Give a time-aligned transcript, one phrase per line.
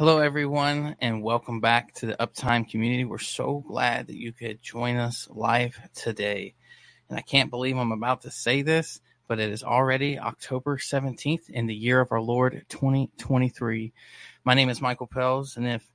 [0.00, 3.04] Hello, everyone, and welcome back to the Uptime community.
[3.04, 6.54] We're so glad that you could join us live today.
[7.10, 11.50] And I can't believe I'm about to say this, but it is already October 17th
[11.50, 13.92] in the year of our Lord 2023.
[14.42, 15.86] My name is Michael Pels, and if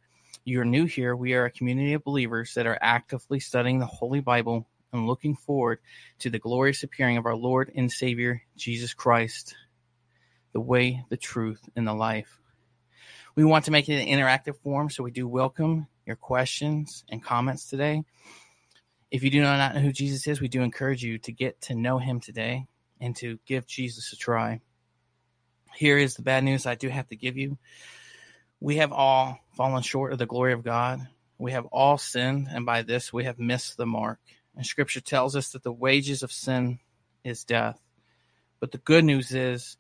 [0.44, 4.20] you're new here, we are a community of believers that are actively studying the Holy
[4.20, 5.80] Bible and looking forward
[6.20, 9.56] to the glorious appearing of our Lord and Savior, Jesus Christ,
[10.53, 12.40] the way, the truth, and the life.
[13.35, 17.21] We want to make it an interactive form, so we do welcome your questions and
[17.21, 18.05] comments today.
[19.11, 21.75] If you do not know who Jesus is, we do encourage you to get to
[21.75, 22.66] know him today
[23.02, 24.61] and to give Jesus a try.
[25.75, 27.58] Here is the bad news I do have to give you.
[28.61, 31.05] We have all fallen short of the glory of God.
[31.38, 34.20] We have all sinned, and by this we have missed the mark.
[34.55, 36.80] And scripture tells us that the wages of sin
[37.25, 37.81] is death.
[38.61, 39.75] But the good news is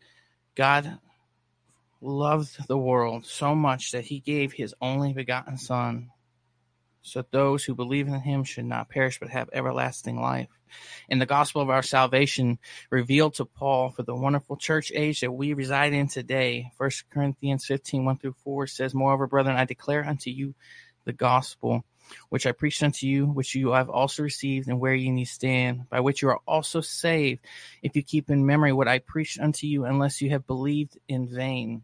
[0.55, 0.99] God
[2.01, 6.11] loved the world so much that he gave his only begotten Son,
[7.01, 10.49] so those who believe in him should not perish but have everlasting life.
[11.07, 12.57] In the gospel of our salvation
[12.89, 17.65] revealed to Paul for the wonderful church age that we reside in today, 1 Corinthians
[17.65, 20.55] 15 1 through 4 says, Moreover, brethren, I declare unto you
[21.05, 21.85] the gospel
[22.29, 25.89] which I preached unto you, which you have also received, and where ye need stand,
[25.89, 27.45] by which you are also saved,
[27.81, 31.27] if you keep in memory what I preached unto you, unless you have believed in
[31.27, 31.83] vain.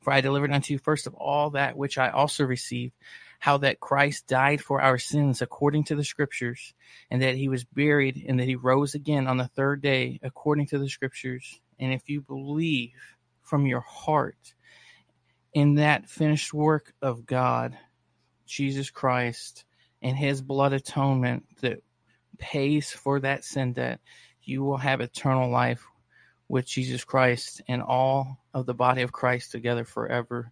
[0.00, 2.94] For I delivered unto you first of all that which I also received,
[3.38, 6.74] how that Christ died for our sins according to the Scriptures,
[7.10, 10.66] and that he was buried, and that he rose again on the third day according
[10.68, 11.60] to the Scriptures.
[11.78, 12.92] And if you believe
[13.42, 14.54] from your heart
[15.52, 17.76] in that finished work of God,
[18.50, 19.64] Jesus Christ,
[20.02, 21.82] and his blood atonement that
[22.38, 24.00] pays for that sin debt,
[24.42, 25.84] you will have eternal life
[26.48, 30.50] with Jesus Christ and all of the body of Christ together forever.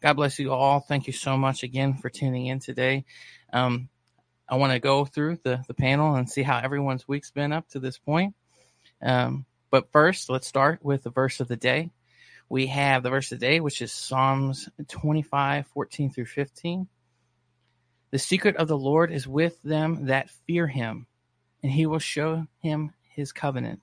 [0.00, 0.80] God bless you all.
[0.80, 3.04] Thank you so much again for tuning in today.
[3.52, 3.88] Um,
[4.48, 7.68] I want to go through the, the panel and see how everyone's week's been up
[7.70, 8.34] to this point.
[9.02, 11.90] Um, but first, let's start with the verse of the day.
[12.48, 16.88] We have the verse of the day, which is Psalms 25, 14 through 15.
[18.10, 21.06] The secret of the Lord is with them that fear him,
[21.62, 23.80] and he will show him his covenant.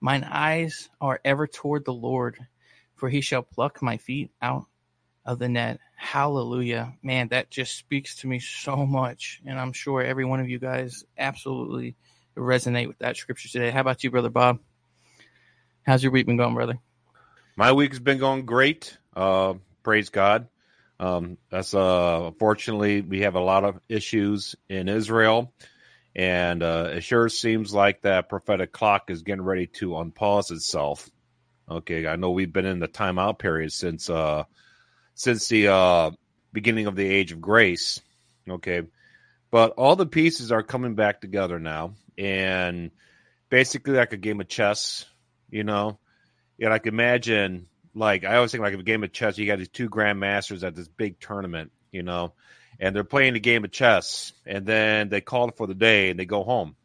[0.00, 2.38] Mine eyes are ever toward the Lord,
[2.96, 4.66] for he shall pluck my feet out
[5.24, 5.80] of the net.
[5.96, 6.94] Hallelujah.
[7.02, 9.40] Man, that just speaks to me so much.
[9.46, 11.96] And I'm sure every one of you guys absolutely
[12.36, 13.70] resonate with that scripture today.
[13.70, 14.58] How about you, Brother Bob?
[15.84, 16.78] How's your week been going, brother?
[17.56, 18.98] My week has been going great.
[19.14, 20.48] Uh, praise God.
[20.98, 25.52] Um, that's uh, fortunately we have a lot of issues in Israel
[26.16, 31.10] and uh, it sure seems like that prophetic clock is getting ready to unpause itself.
[31.70, 34.44] Okay, I know we've been in the timeout period since uh,
[35.14, 36.10] since the uh,
[36.54, 38.00] beginning of the age of grace.
[38.48, 38.82] Okay,
[39.50, 42.92] but all the pieces are coming back together now, and
[43.50, 45.04] basically like a game of chess.
[45.50, 45.98] You know,
[46.56, 47.66] yeah, I can imagine.
[47.96, 50.76] Like I always think, like a game of chess, you got these two grandmasters at
[50.76, 51.72] this big tournament.
[51.90, 52.34] You know,
[52.78, 56.10] and they're playing a game of chess and then they call it for the day
[56.10, 56.76] and they go home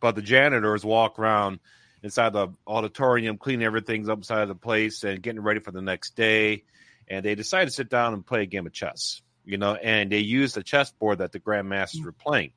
[0.00, 1.58] but the janitors walk around
[2.02, 6.16] inside the auditorium cleaning everything up inside the place and getting ready for the next
[6.16, 6.62] day
[7.08, 10.12] and they decide to sit down and play a game of chess you know and
[10.12, 12.52] they use the chessboard that the grandmasters were playing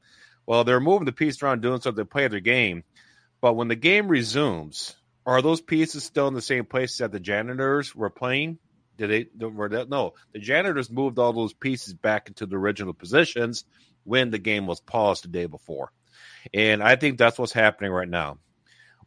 [0.46, 2.84] well they're moving the pieces around doing so they play their game
[3.40, 4.96] but when the game resumes
[5.28, 8.58] are those pieces still in the same place that the janitors were playing
[8.98, 9.46] did they?
[9.46, 13.64] Were they, no, the janitors moved all those pieces back into the original positions
[14.04, 15.92] when the game was paused the day before,
[16.54, 18.40] and I think that's what's happening right now.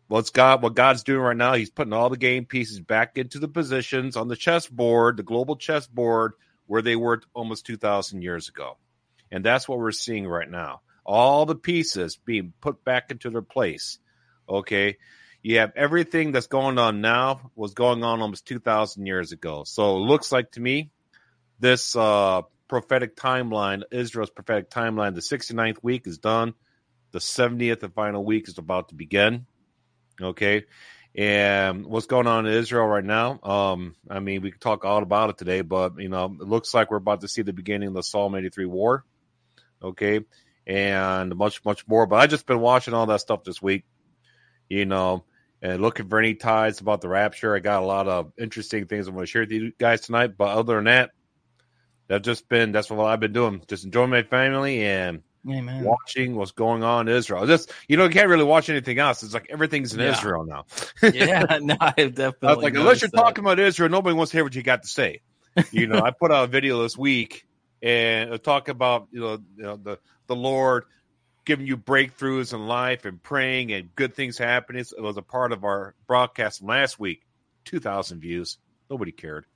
[0.06, 0.62] What's God?
[0.62, 1.54] What God's doing right now?
[1.54, 5.56] He's putting all the game pieces back into the positions on the chessboard, the global
[5.56, 6.32] chessboard,
[6.66, 8.76] where they were almost two thousand years ago,
[9.30, 10.82] and that's what we're seeing right now.
[11.04, 13.98] All the pieces being put back into their place.
[14.48, 14.98] Okay,
[15.42, 19.64] you have everything that's going on now was going on almost 2,000 years ago.
[19.64, 20.90] So it looks like to me,
[21.58, 26.54] this uh, prophetic timeline, Israel's prophetic timeline, the 69th week is done.
[27.12, 29.46] The 70th and final week is about to begin.
[30.20, 30.64] Okay.
[31.14, 33.40] And what's going on in Israel right now?
[33.42, 36.72] Um, I mean, we could talk all about it today, but you know, it looks
[36.72, 39.04] like we're about to see the beginning of the Psalm 83 war.
[39.82, 40.20] Okay.
[40.66, 42.06] And much, much more.
[42.06, 43.84] But I just been watching all that stuff this week.
[44.68, 45.24] You know,
[45.62, 47.54] and looking for any ties about the rapture.
[47.54, 50.36] I got a lot of interesting things I'm going to share with you guys tonight.
[50.36, 51.10] But other than that,
[52.08, 53.62] that's just been that's what I've been doing.
[53.68, 55.84] Just enjoying my family and Amen.
[55.84, 57.46] watching what's going on in Israel.
[57.46, 59.22] Just you know, you can't really watch anything else.
[59.22, 60.12] It's like everything's in yeah.
[60.12, 60.66] Israel now.
[61.12, 62.48] yeah, no, I definitely.
[62.48, 63.16] I was like, unless you're that.
[63.16, 65.20] talking about Israel, nobody wants to hear what you got to say.
[65.70, 67.46] you know, I put out a video this week
[67.82, 70.84] and uh, talk about you know, you know the the Lord
[71.50, 74.84] giving you breakthroughs in life and praying and good things happening.
[74.96, 77.26] It was a part of our broadcast last week.
[77.64, 78.56] Two thousand views.
[78.88, 79.46] Nobody cared.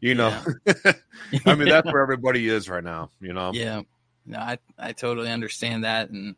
[0.00, 0.92] You know, yeah.
[1.46, 3.10] I mean that's where everybody is right now.
[3.20, 3.50] You know.
[3.52, 3.82] Yeah.
[4.24, 6.34] No, I I totally understand that, and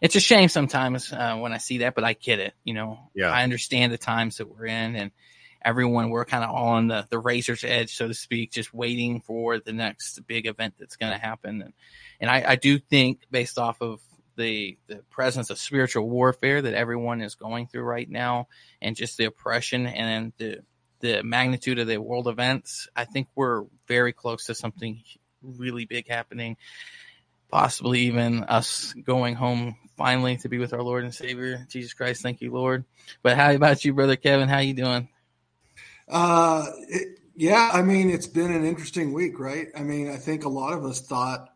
[0.00, 2.52] it's a shame sometimes uh, when I see that, but I get it.
[2.64, 2.98] You know.
[3.14, 3.30] Yeah.
[3.30, 5.12] I understand the times that we're in, and
[5.64, 9.20] everyone we're kind of all on the, the razor's edge, so to speak, just waiting
[9.20, 11.62] for the next big event that's going to happen.
[11.62, 11.72] And,
[12.20, 14.00] and I, I do think based off of
[14.38, 18.48] the, the presence of spiritual warfare that everyone is going through right now
[18.80, 20.60] and just the oppression and the,
[21.00, 25.02] the magnitude of the world events, I think we're very close to something
[25.42, 26.56] really big happening.
[27.50, 32.22] Possibly even us going home finally to be with our Lord and Savior Jesus Christ.
[32.22, 32.84] Thank you, Lord.
[33.22, 34.48] But how about you, brother Kevin?
[34.48, 35.08] How you doing?
[36.06, 39.68] Uh, it, yeah, I mean, it's been an interesting week, right?
[39.76, 41.48] I mean, I think a lot of us thought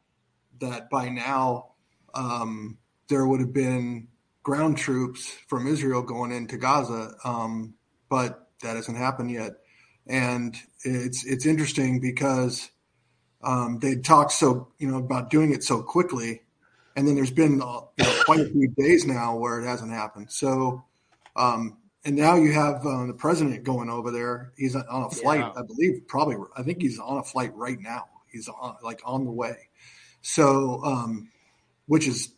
[0.60, 1.71] that by now
[2.14, 2.78] um,
[3.08, 4.08] there would have been
[4.42, 7.74] ground troops from Israel going into Gaza, um,
[8.08, 9.52] but that hasn't happened yet.
[10.06, 12.70] And it's it's interesting because
[13.42, 16.42] um, they talked so you know about doing it so quickly,
[16.96, 19.92] and then there's been uh, you know, quite a few days now where it hasn't
[19.92, 20.32] happened.
[20.32, 20.84] So
[21.36, 24.52] um, and now you have uh, the president going over there.
[24.56, 25.52] He's on a flight, yeah.
[25.56, 26.06] I believe.
[26.08, 28.06] Probably, I think he's on a flight right now.
[28.30, 29.68] He's on, like on the way.
[30.20, 31.30] So, um,
[31.86, 32.32] which is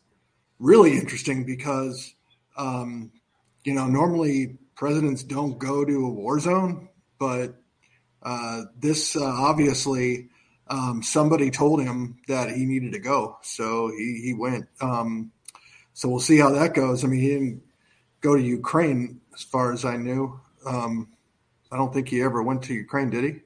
[0.59, 2.15] really interesting because,
[2.57, 3.13] um,
[3.65, 6.89] you know, normally presidents don't go to a war zone,
[7.19, 7.55] but
[8.23, 10.29] uh, this uh, obviously
[10.69, 14.67] um, somebody told him that he needed to go, so he he went.
[14.81, 15.33] Um,
[15.93, 17.05] so we'll see how that goes.
[17.05, 17.63] I mean, he didn't
[18.21, 20.41] go to Ukraine as far as I knew.
[20.67, 21.09] Um,
[21.71, 23.41] I don't think he ever went to Ukraine, did he?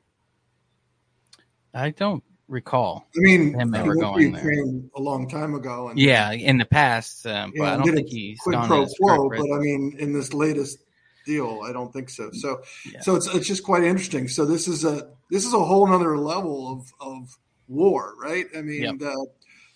[1.75, 3.07] I don't recall.
[3.17, 4.53] I mean, him ever going there
[4.97, 5.89] a long time ago.
[5.89, 9.29] And, yeah, in the past, um, but I don't think he's quid pro quo.
[9.29, 10.79] But I mean, in this latest
[11.27, 12.31] deal, I don't think so.
[12.33, 13.01] So, yeah.
[13.01, 14.29] so it's it's just quite interesting.
[14.29, 18.47] So this is a this is a whole other level of of war, right?
[18.57, 18.99] I mean, yep.
[18.99, 19.27] the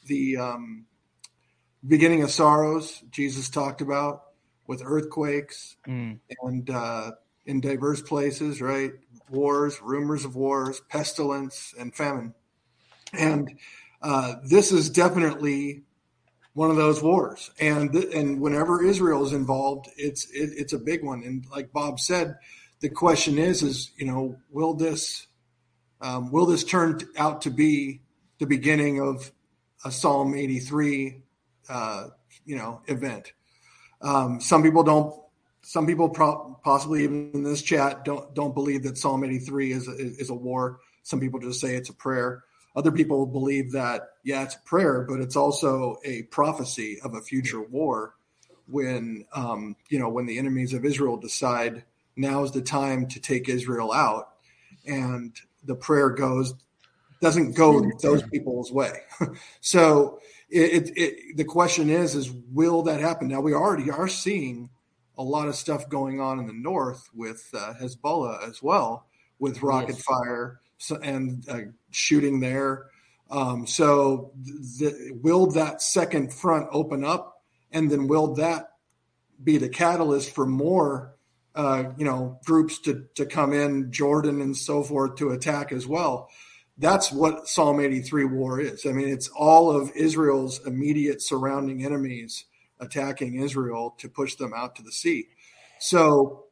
[0.07, 0.87] the um,
[1.87, 4.25] beginning of sorrows Jesus talked about
[4.67, 6.19] with earthquakes mm.
[6.43, 7.13] and uh,
[7.47, 8.93] in diverse places, right?
[9.29, 12.35] Wars, rumors of wars, pestilence, and famine.
[13.13, 13.59] And
[14.01, 15.83] uh, this is definitely
[16.55, 17.51] one of those wars.
[17.61, 21.23] And and whenever Israel is involved, it's it, it's a big one.
[21.25, 22.37] And like Bob said,
[22.81, 25.27] the question is is you know will this
[26.01, 28.01] um, will this turn out to be
[28.39, 29.31] the beginning of
[29.85, 31.23] a Psalm 83
[31.69, 32.09] uh,
[32.45, 33.33] you know event?
[34.01, 35.21] Um, some people don't.
[35.65, 39.89] Some people pro- possibly even in this chat don't don't believe that Psalm 83 is
[39.89, 40.81] a, is a war.
[41.05, 42.43] Some people just say it's a prayer.
[42.75, 47.21] Other people believe that yeah, it's a prayer, but it's also a prophecy of a
[47.21, 48.15] future war
[48.67, 51.85] when um, you know when the enemies of Israel decide
[52.17, 54.35] now is the time to take Israel out,
[54.87, 55.35] and
[55.65, 56.55] the prayer goes
[57.21, 58.93] doesn't go those people's way.
[59.61, 60.19] so
[60.51, 64.69] it, it, it, the question is is will that happen now we already are seeing
[65.17, 69.07] a lot of stuff going on in the north with uh, hezbollah as well
[69.39, 70.03] with rocket yes.
[70.03, 70.61] fire
[70.91, 71.59] and uh,
[71.91, 72.87] shooting there
[73.31, 74.33] um, so
[75.23, 78.71] will that second front open up and then will that
[79.43, 81.15] be the catalyst for more
[81.55, 85.87] uh, you know groups to, to come in jordan and so forth to attack as
[85.87, 86.29] well
[86.79, 88.87] that's what Psalm 83 war is.
[88.87, 92.45] I mean, it's all of Israel's immediate surrounding enemies
[92.81, 95.29] attacking Israel to push them out to the sea.
[95.79, 96.47] So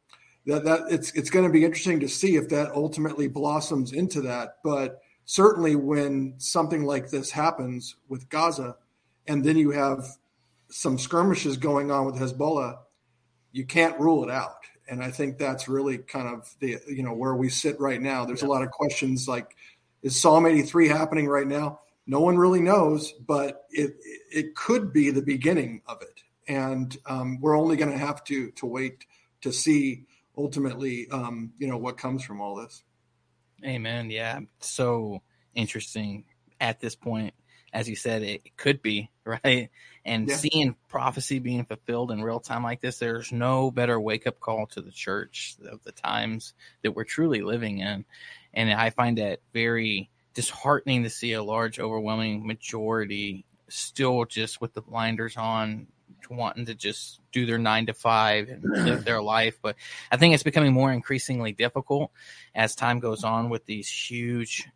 [0.46, 4.22] that that it's it's going to be interesting to see if that ultimately blossoms into
[4.22, 4.56] that.
[4.64, 8.76] But certainly when something like this happens with Gaza,
[9.26, 10.06] and then you have
[10.70, 12.78] some skirmishes going on with Hezbollah,
[13.52, 14.56] you can't rule it out.
[14.88, 18.24] And I think that's really kind of the you know where we sit right now.
[18.24, 18.48] There's yeah.
[18.48, 19.56] a lot of questions like
[20.02, 21.80] is Psalm 83 happening right now?
[22.06, 23.96] No one really knows, but it
[24.32, 28.50] it could be the beginning of it, and um, we're only going to have to
[28.52, 29.06] to wait
[29.42, 30.06] to see
[30.40, 32.82] ultimately, um, you know, what comes from all this.
[33.64, 34.10] Amen.
[34.10, 35.22] Yeah, so
[35.54, 36.24] interesting
[36.60, 37.34] at this point.
[37.72, 39.70] As you said, it could be right,
[40.04, 40.36] and yeah.
[40.36, 44.66] seeing prophecy being fulfilled in real time like this, there's no better wake up call
[44.68, 48.04] to the church of the times that we're truly living in
[48.52, 54.74] and I find that very disheartening to see a large, overwhelming majority still just with
[54.74, 55.86] the blinders on,
[56.28, 59.58] wanting to just do their nine to five and live their life.
[59.62, 59.76] But
[60.10, 62.10] I think it's becoming more increasingly difficult
[62.54, 64.68] as time goes on with these huge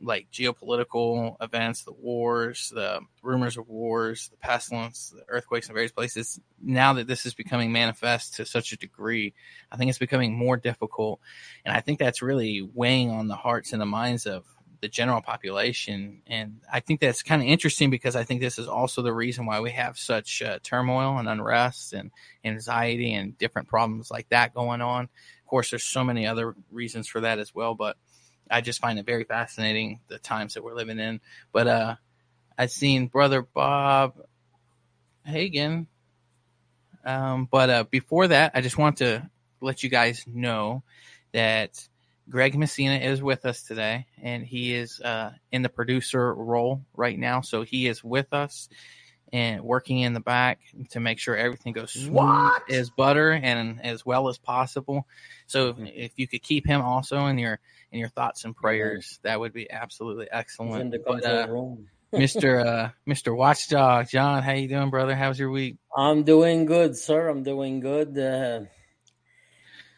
[0.00, 5.92] like geopolitical events, the wars, the rumors of wars, the pestilence, the earthquakes in various
[5.92, 6.40] places.
[6.60, 9.34] Now that this is becoming manifest to such a degree,
[9.70, 11.20] I think it's becoming more difficult,
[11.64, 14.44] and I think that's really weighing on the hearts and the minds of
[14.80, 16.22] the general population.
[16.26, 19.46] And I think that's kind of interesting because I think this is also the reason
[19.46, 22.10] why we have such uh, turmoil and unrest and
[22.44, 25.04] anxiety and different problems like that going on.
[25.04, 27.96] Of course, there's so many other reasons for that as well, but
[28.50, 31.20] I just find it very fascinating the times that we're living in.
[31.52, 31.96] But uh,
[32.56, 34.14] I've seen Brother Bob
[35.24, 35.86] Hagan.
[37.04, 39.28] Um, but uh, before that, I just want to
[39.60, 40.82] let you guys know
[41.32, 41.88] that
[42.28, 47.18] Greg Messina is with us today, and he is uh, in the producer role right
[47.18, 47.40] now.
[47.40, 48.68] So he is with us
[49.32, 50.58] and working in the back
[50.90, 52.70] to make sure everything goes smooth what?
[52.70, 55.06] as butter and as well as possible.
[55.46, 55.86] So mm-hmm.
[55.86, 57.60] if you could keep him also in your
[57.92, 60.94] in your thoughts and prayers, that would be absolutely excellent.
[61.06, 61.46] But, uh,
[62.12, 62.64] Mr.
[62.66, 63.36] Uh, Mr.
[63.36, 65.14] Watchdog, John, how you doing, brother?
[65.14, 65.76] How's your week?
[65.96, 67.28] I'm doing good, sir.
[67.28, 68.18] I'm doing good.
[68.18, 68.60] Uh,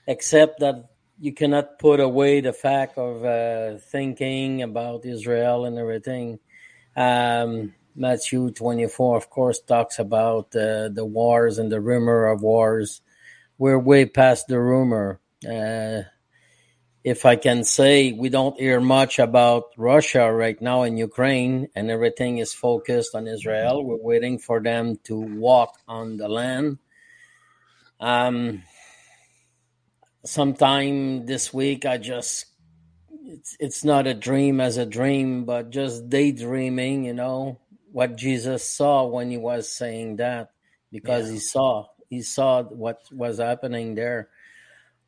[0.07, 0.90] except that
[1.21, 6.39] you cannot put away the fact of uh, thinking about Israel and everything.
[6.97, 13.03] Um, Matthew 24, of course, talks about uh, the wars and the rumor of wars.
[13.59, 15.21] We're way past the rumor.
[15.47, 16.09] Uh,
[17.05, 21.91] if I can say, we don't hear much about Russia right now in Ukraine, and
[21.91, 23.85] everything is focused on Israel.
[23.85, 26.79] We're waiting for them to walk on the land.
[27.99, 28.63] Um,
[30.25, 32.47] sometime this week, I just
[33.25, 37.05] it's it's not a dream as a dream, but just daydreaming.
[37.05, 37.61] You know
[37.93, 40.51] what Jesus saw when he was saying that,
[40.91, 41.35] because yeah.
[41.35, 44.29] he saw he saw what was happening there,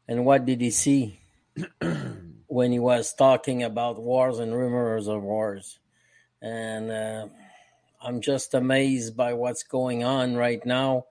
[0.09, 1.19] and what did he see?
[2.47, 5.79] when he was talking about wars and rumors of wars.
[6.41, 7.29] And uh,
[8.01, 11.07] I'm just amazed by what's going on right now.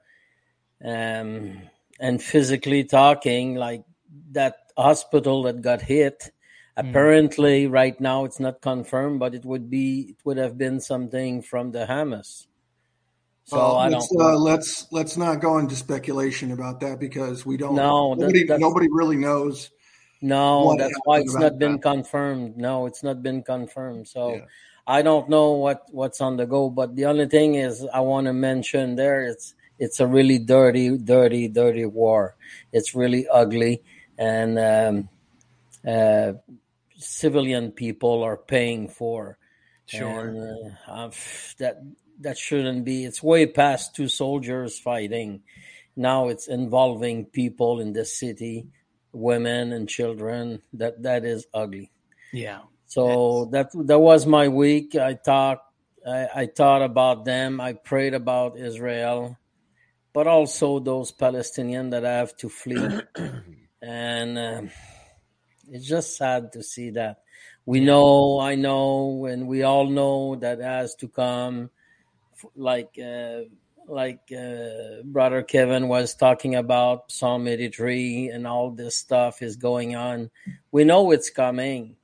[0.84, 1.62] Um,
[2.00, 3.84] and physically talking, like
[4.32, 6.32] that hospital that got hit,
[6.78, 6.88] hmm.
[6.88, 7.72] apparently mm.
[7.72, 11.72] right now it's not confirmed, but it would be, it would have been something from
[11.72, 12.48] the Hamas.
[13.44, 14.22] So uh, I let's, don't.
[14.22, 17.76] Uh, let's let's not go into speculation about that because we don't.
[17.76, 19.72] No, nobody, that, nobody really knows
[20.22, 21.82] no, that's why it's not been that.
[21.82, 22.56] confirmed.
[22.56, 24.08] No, it's not been confirmed.
[24.08, 24.46] So yeah.
[24.86, 26.70] I don't know what what's on the go.
[26.70, 30.96] But the only thing is, I want to mention there it's it's a really dirty,
[30.98, 32.36] dirty, dirty war.
[32.72, 33.84] It's really ugly,
[34.22, 35.10] and um,
[35.88, 36.34] uh,
[36.98, 39.38] civilian people are paying for.
[39.88, 41.10] Sure, and, uh,
[41.58, 41.82] that
[42.22, 43.04] that shouldn't be.
[43.04, 45.42] It's way past two soldiers fighting.
[45.96, 48.68] Now it's involving people in the city
[49.12, 50.62] women and children.
[50.74, 51.92] That that is ugly.
[52.32, 52.62] Yeah.
[52.86, 54.96] So that that was my week.
[54.96, 55.66] I talked.
[56.08, 57.62] I, I thought about them.
[57.62, 59.38] I prayed about Israel,
[60.14, 63.02] but also those Palestinians that I have to flee,
[63.82, 64.62] and uh,
[65.70, 67.22] it's just sad to see that.
[67.66, 71.70] We know, I know, and we all know that has to come.
[72.56, 73.42] Like uh,
[73.88, 79.96] like uh, brother Kevin was talking about Psalm 83 and all this stuff is going
[79.96, 80.32] on.
[80.72, 81.98] We know it's coming,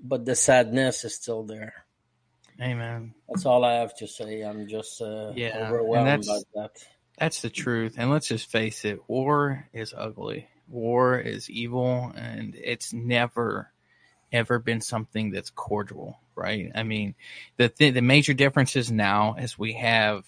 [0.00, 1.84] but the sadness is still there.
[2.60, 3.14] Amen.
[3.28, 4.40] That's all I have to say.
[4.42, 6.70] I'm just uh, yeah, overwhelmed by that.
[7.18, 7.96] That's the truth.
[7.98, 13.72] And let's just face it war is ugly, war is evil, and it's never,
[14.32, 16.70] ever been something that's cordial, right?
[16.74, 17.14] I mean,
[17.56, 20.24] the, th- the major differences now is we have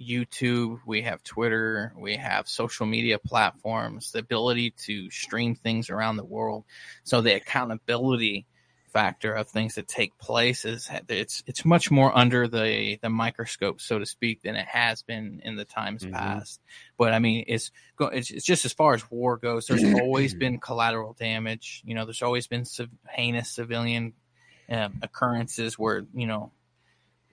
[0.00, 6.16] YouTube, we have Twitter, we have social media platforms, the ability to stream things around
[6.16, 6.64] the world.
[7.04, 8.46] So the accountability
[8.92, 13.80] factor of things that take place is it's it's much more under the the microscope,
[13.80, 16.14] so to speak, than it has been in the times mm-hmm.
[16.14, 16.60] past.
[16.98, 19.66] But I mean, it's, it's it's just as far as war goes.
[19.66, 21.82] There's always been collateral damage.
[21.84, 22.64] You know, there's always been
[23.08, 24.14] heinous civilian
[24.68, 26.52] um, occurrences where you know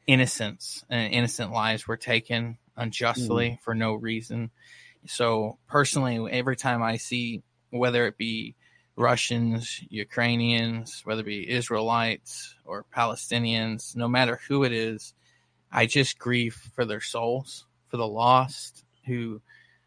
[0.06, 3.62] innocence and innocent lives were taken unjustly mm.
[3.62, 4.52] for no reason.
[5.06, 8.56] So personally, every time I see whether it be
[8.98, 15.14] Russians, Ukrainians, whether it be Israelites or Palestinians, no matter who it is,
[15.72, 19.42] I just grieve for their souls, for the lost who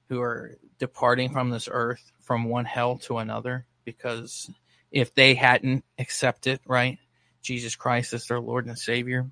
[0.08, 4.50] who are departing from this earth from one hell to another because
[4.90, 6.98] if they hadn't accepted right
[7.42, 9.30] Jesus Christ as their Lord and Savior,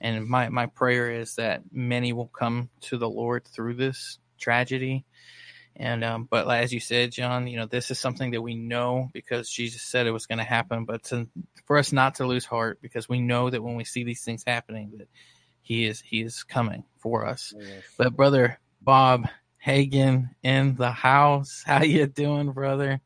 [0.00, 5.04] and my, my prayer is that many will come to the Lord through this tragedy
[5.76, 9.08] And um, but as you said, John, you know this is something that we know
[9.12, 10.84] because Jesus said it was going to happen.
[10.84, 11.28] But to,
[11.66, 14.44] for us not to lose heart, because we know that when we see these things
[14.46, 15.08] happening, that
[15.62, 17.54] He is He is coming for us.
[17.58, 17.82] Yes.
[17.96, 23.00] But brother Bob Hagan in the house, how you doing, brother?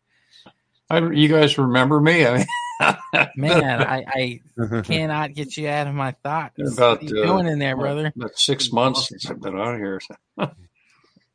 [0.88, 2.26] I, you guys remember me?
[2.26, 2.46] I mean,
[3.36, 4.40] Man, I, I
[4.82, 6.54] cannot get you out of my thoughts.
[6.74, 8.12] About, what are you uh, doing in there, brother?
[8.14, 10.00] About six months since I've been on here.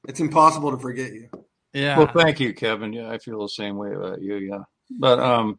[0.07, 1.29] it's impossible to forget you.
[1.73, 1.97] Yeah.
[1.97, 2.93] Well, thank you, Kevin.
[2.93, 4.35] Yeah, I feel the same way about you.
[4.35, 5.57] Yeah, but um,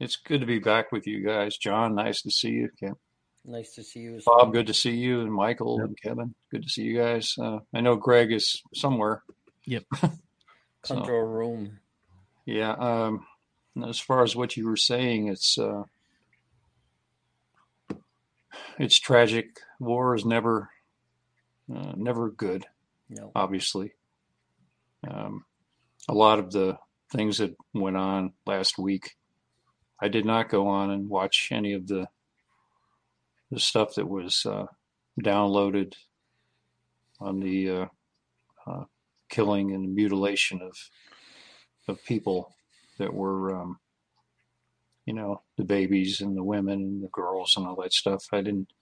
[0.00, 1.56] it's good to be back with you guys.
[1.56, 2.70] John, nice to see you.
[2.78, 2.96] Kevin.
[3.46, 4.20] Nice to see you.
[4.24, 5.88] Bob, good to see you, and Michael yep.
[5.88, 7.34] and Kevin, good to see you guys.
[7.38, 9.22] Uh, I know Greg is somewhere.
[9.66, 9.84] Yep.
[10.82, 11.78] Control so, room.
[12.46, 12.72] Yeah.
[12.72, 13.26] Um,
[13.86, 15.84] as far as what you were saying, it's uh,
[18.78, 19.60] it's tragic.
[19.78, 20.70] War is never
[21.74, 22.66] uh, never good.
[23.34, 23.92] Obviously,
[25.08, 25.44] um,
[26.08, 26.78] a lot of the
[27.10, 29.16] things that went on last week,
[30.00, 32.08] I did not go on and watch any of the
[33.50, 34.66] the stuff that was uh,
[35.22, 35.94] downloaded
[37.20, 37.86] on the uh,
[38.66, 38.84] uh,
[39.28, 40.76] killing and mutilation of
[41.86, 42.54] of people
[42.98, 43.78] that were, um,
[45.04, 48.26] you know, the babies and the women and the girls and all that stuff.
[48.32, 48.72] I didn't,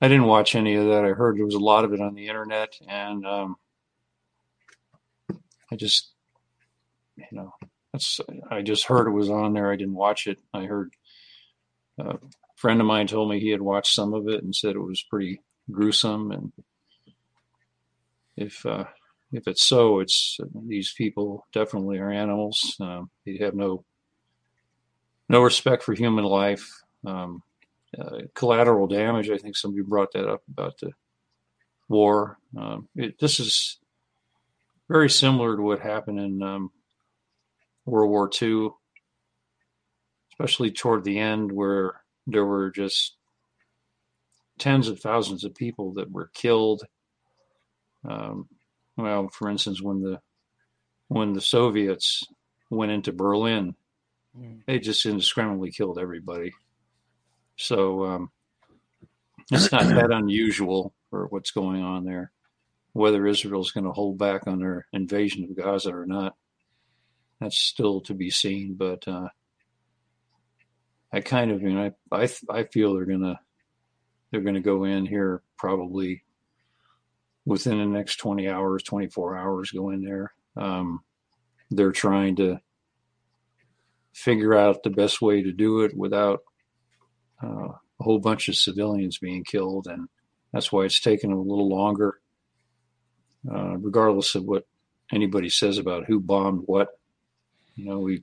[0.00, 1.04] I didn't watch any of that.
[1.04, 3.56] I heard there was a lot of it on the internet, and um,
[5.70, 6.12] I just,
[7.16, 7.54] you know,
[7.92, 8.20] that's.
[8.50, 9.72] I just heard it was on there.
[9.72, 10.38] I didn't watch it.
[10.52, 10.92] I heard
[11.98, 12.18] a
[12.56, 15.02] friend of mine told me he had watched some of it and said it was
[15.08, 16.30] pretty gruesome.
[16.30, 16.52] And
[18.36, 18.84] if uh,
[19.32, 22.76] if it's so, it's these people definitely are animals.
[22.80, 23.84] Um, they have no
[25.28, 26.68] no respect for human life.
[27.04, 27.55] Um, uh,
[28.34, 29.30] collateral damage.
[29.30, 30.92] I think somebody brought that up about the
[31.88, 32.38] war.
[32.56, 33.78] Um, it, this is
[34.88, 36.70] very similar to what happened in um,
[37.84, 38.70] World War II,
[40.32, 43.16] especially toward the end, where there were just
[44.58, 46.82] tens of thousands of people that were killed.
[48.08, 48.48] Um,
[48.96, 50.20] well, for instance, when the
[51.08, 52.24] when the Soviets
[52.70, 53.76] went into Berlin,
[54.36, 54.60] mm.
[54.66, 56.52] they just indiscriminately killed everybody.
[57.56, 58.30] So um,
[59.50, 62.32] it's not that unusual for what's going on there.
[62.92, 66.34] Whether Israel's going to hold back on their invasion of Gaza or not,
[67.40, 68.74] that's still to be seen.
[68.74, 69.28] But uh,
[71.12, 73.38] I kind of, you know, I I, I feel they're gonna
[74.30, 76.22] they're gonna go in here probably
[77.44, 80.32] within the next 20 hours, 24 hours, go in there.
[80.56, 81.00] Um,
[81.70, 82.60] they're trying to
[84.12, 86.40] figure out the best way to do it without
[87.42, 89.86] uh, a whole bunch of civilians being killed.
[89.86, 90.08] And
[90.52, 92.18] that's why it's taken a little longer,
[93.50, 94.66] uh, regardless of what
[95.12, 96.88] anybody says about who bombed what.
[97.74, 98.22] You know, we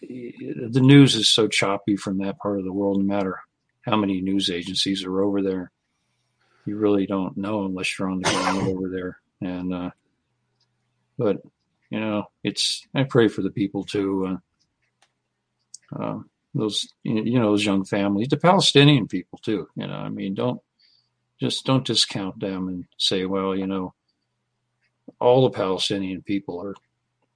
[0.00, 3.40] the news is so choppy from that part of the world, no matter
[3.82, 5.72] how many news agencies are over there
[6.70, 9.18] you really don't know unless you're on the ground over there.
[9.40, 9.90] And uh,
[11.18, 11.38] but
[11.90, 14.38] you know, it's I pray for the people too.
[15.92, 16.18] Uh, uh,
[16.54, 19.68] those you know those young families, the Palestinian people too.
[19.76, 20.60] You know, I mean, don't
[21.40, 23.94] just don't discount them and say, well, you know,
[25.20, 26.74] all the Palestinian people are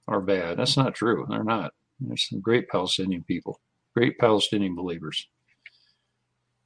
[0.07, 0.57] are bad.
[0.57, 1.25] That's not true.
[1.29, 1.73] They're not.
[1.99, 3.59] There's some great Palestinian people,
[3.95, 5.27] great Palestinian believers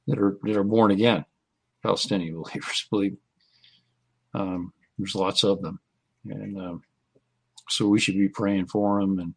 [0.06, 1.24] that are that are born again.
[1.82, 3.16] Palestinian believers believe.
[4.34, 5.80] Um, there's lots of them,
[6.24, 6.82] and um,
[7.68, 9.18] so we should be praying for them.
[9.18, 9.34] And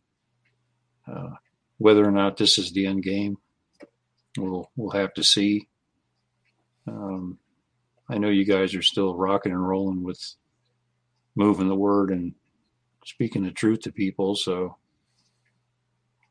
[1.07, 1.35] uh,
[1.77, 3.37] whether or not this is the end game,
[4.37, 5.67] we'll we'll have to see.
[6.87, 7.39] Um,
[8.09, 10.35] I know you guys are still rocking and rolling with
[11.35, 12.33] moving the word and
[13.05, 14.35] speaking the truth to people.
[14.35, 14.77] So,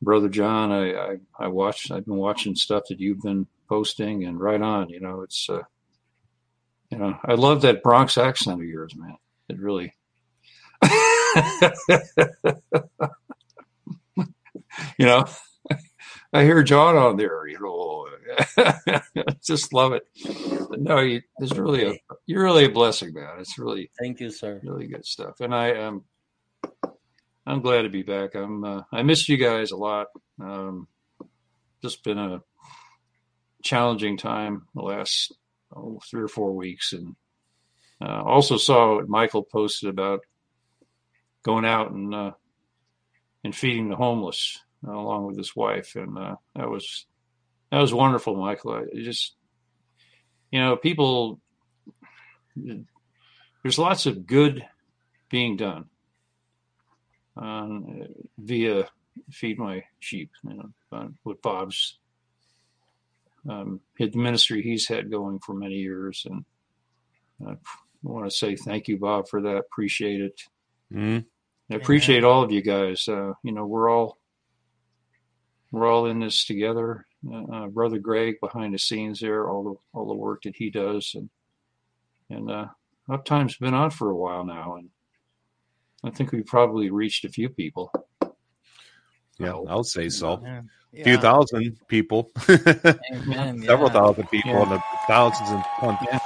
[0.00, 1.90] brother John, I I, I watched.
[1.90, 4.90] I've been watching stuff that you've been posting, and right on.
[4.90, 5.62] You know, it's uh,
[6.90, 9.16] you know, I love that Bronx accent of yours, man.
[9.48, 9.94] It really.
[14.98, 15.24] you know,
[16.32, 17.46] I hear John on there.
[17.46, 18.06] You know,
[19.44, 20.06] just love it.
[20.70, 21.94] no, you, it's really a
[22.26, 23.38] you're really a blessing, man.
[23.38, 24.61] It's really thank you, sir.
[24.62, 26.04] Really good stuff, and I am.
[27.44, 28.35] I'm glad to be back.
[28.35, 28.64] I'm.
[28.64, 30.08] Uh, I missed you guys a lot.
[30.40, 30.88] Um,
[31.82, 32.40] just been a
[33.62, 35.35] challenging time the last
[35.74, 37.16] oh, three or four weeks, and
[38.00, 40.20] uh, also saw what Michael posted about
[41.42, 42.30] going out and uh,
[43.44, 47.07] and feeding the homeless uh, along with his wife, and uh, that was
[47.70, 48.72] that was wonderful, Michael.
[48.74, 49.35] I just
[50.50, 51.40] you know, people.
[53.62, 54.66] There's lots of good
[55.31, 55.87] being done,
[57.37, 58.05] um,
[58.37, 58.88] via
[59.31, 61.98] Feed My Sheep, you know, uh, with Bob's
[63.48, 66.26] um, the ministry he's had going for many years.
[66.28, 66.44] And
[67.46, 67.57] I
[68.02, 69.57] want to say thank you, Bob, for that.
[69.57, 70.40] Appreciate it.
[70.92, 71.26] Mm-hmm.
[71.72, 73.08] I appreciate all of you guys.
[73.08, 74.18] Uh, you know, we're all
[75.70, 77.06] we're all in this together.
[77.26, 80.70] Uh, uh, Brother Greg behind the scenes there, all the all the work that he
[80.70, 81.30] does, and
[82.28, 82.66] and uh,
[83.08, 84.90] Uptime's been on for a while now, and
[86.04, 87.92] I think we've probably reached a few people.
[89.38, 90.40] Yeah, I will say so.
[90.42, 90.61] Yeah.
[90.94, 96.18] A few thousand people, Amen, several thousand people, and the thousands and yeah.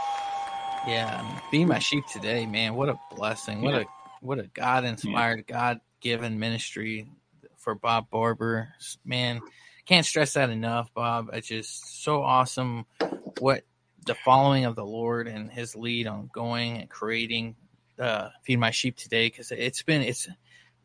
[0.88, 3.62] yeah, Feed My Sheep today, man, what a blessing!
[3.62, 3.86] What a
[4.26, 7.08] what a God inspired, God given ministry
[7.56, 8.68] for Bob Barber.
[9.04, 9.40] Man,
[9.86, 11.30] can't stress that enough, Bob.
[11.32, 12.86] It's just so awesome
[13.38, 13.62] what
[14.04, 17.56] the following of the Lord and his lead on going and creating
[17.98, 20.28] uh, Feed My Sheep today because it's been it's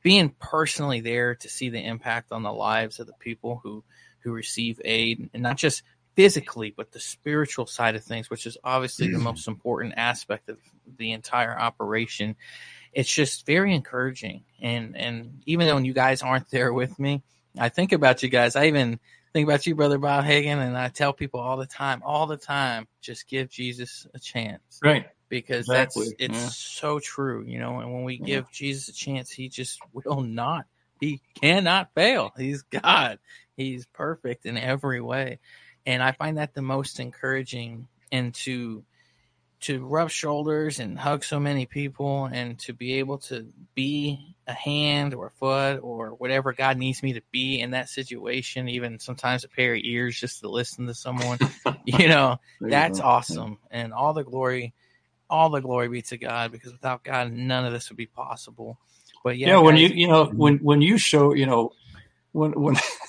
[0.01, 3.83] being personally there to see the impact on the lives of the people who
[4.19, 5.83] who receive aid and not just
[6.15, 10.57] physically but the spiritual side of things which is obviously the most important aspect of
[10.97, 12.35] the entire operation
[12.93, 14.43] it's just very encouraging.
[14.61, 17.23] And and even though you guys aren't there with me,
[17.57, 18.55] I think about you guys.
[18.55, 18.99] I even
[19.33, 22.37] think about you, brother Bob Hagan, and I tell people all the time, all the
[22.37, 24.79] time, just give Jesus a chance.
[24.83, 25.07] Right.
[25.29, 26.05] Because exactly.
[26.05, 26.49] that's it's yeah.
[26.49, 27.79] so true, you know.
[27.79, 28.51] And when we give.
[28.51, 30.65] Jesus a chance, he just will not,
[30.99, 32.33] he cannot fail.
[32.37, 33.19] He's God.
[33.55, 35.39] He's perfect in every way.
[35.85, 38.83] And I find that the most encouraging and to
[39.61, 44.53] to rub shoulders and hug so many people and to be able to be a
[44.53, 48.99] hand or a foot or whatever God needs me to be in that situation, even
[48.99, 51.37] sometimes a pair of ears just to listen to someone,
[51.85, 53.59] you know, that's you awesome.
[53.69, 54.73] And all the glory,
[55.29, 58.79] all the glory be to God because without God, none of this would be possible.
[59.23, 61.73] But yeah, yeah when you, you know, when, when you show, you know,
[62.31, 62.75] when, when,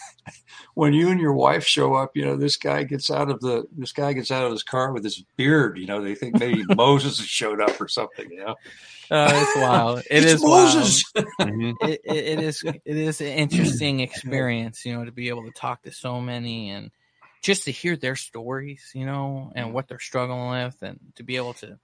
[0.75, 3.67] when you and your wife show up, you know, this guy gets out of the
[3.73, 5.79] this guy gets out of his car with his beard.
[5.79, 8.31] You know, they think maybe Moses has showed up or something.
[8.31, 8.57] You know,
[9.11, 9.99] uh, it's wild.
[9.99, 11.05] It it's is Moses.
[11.43, 11.73] Mm-hmm.
[11.87, 14.85] it, it, it is it is an interesting experience.
[14.87, 16.91] You know, to be able to talk to so many and
[17.43, 18.91] just to hear their stories.
[18.95, 21.79] You know, and what they're struggling with, and to be able to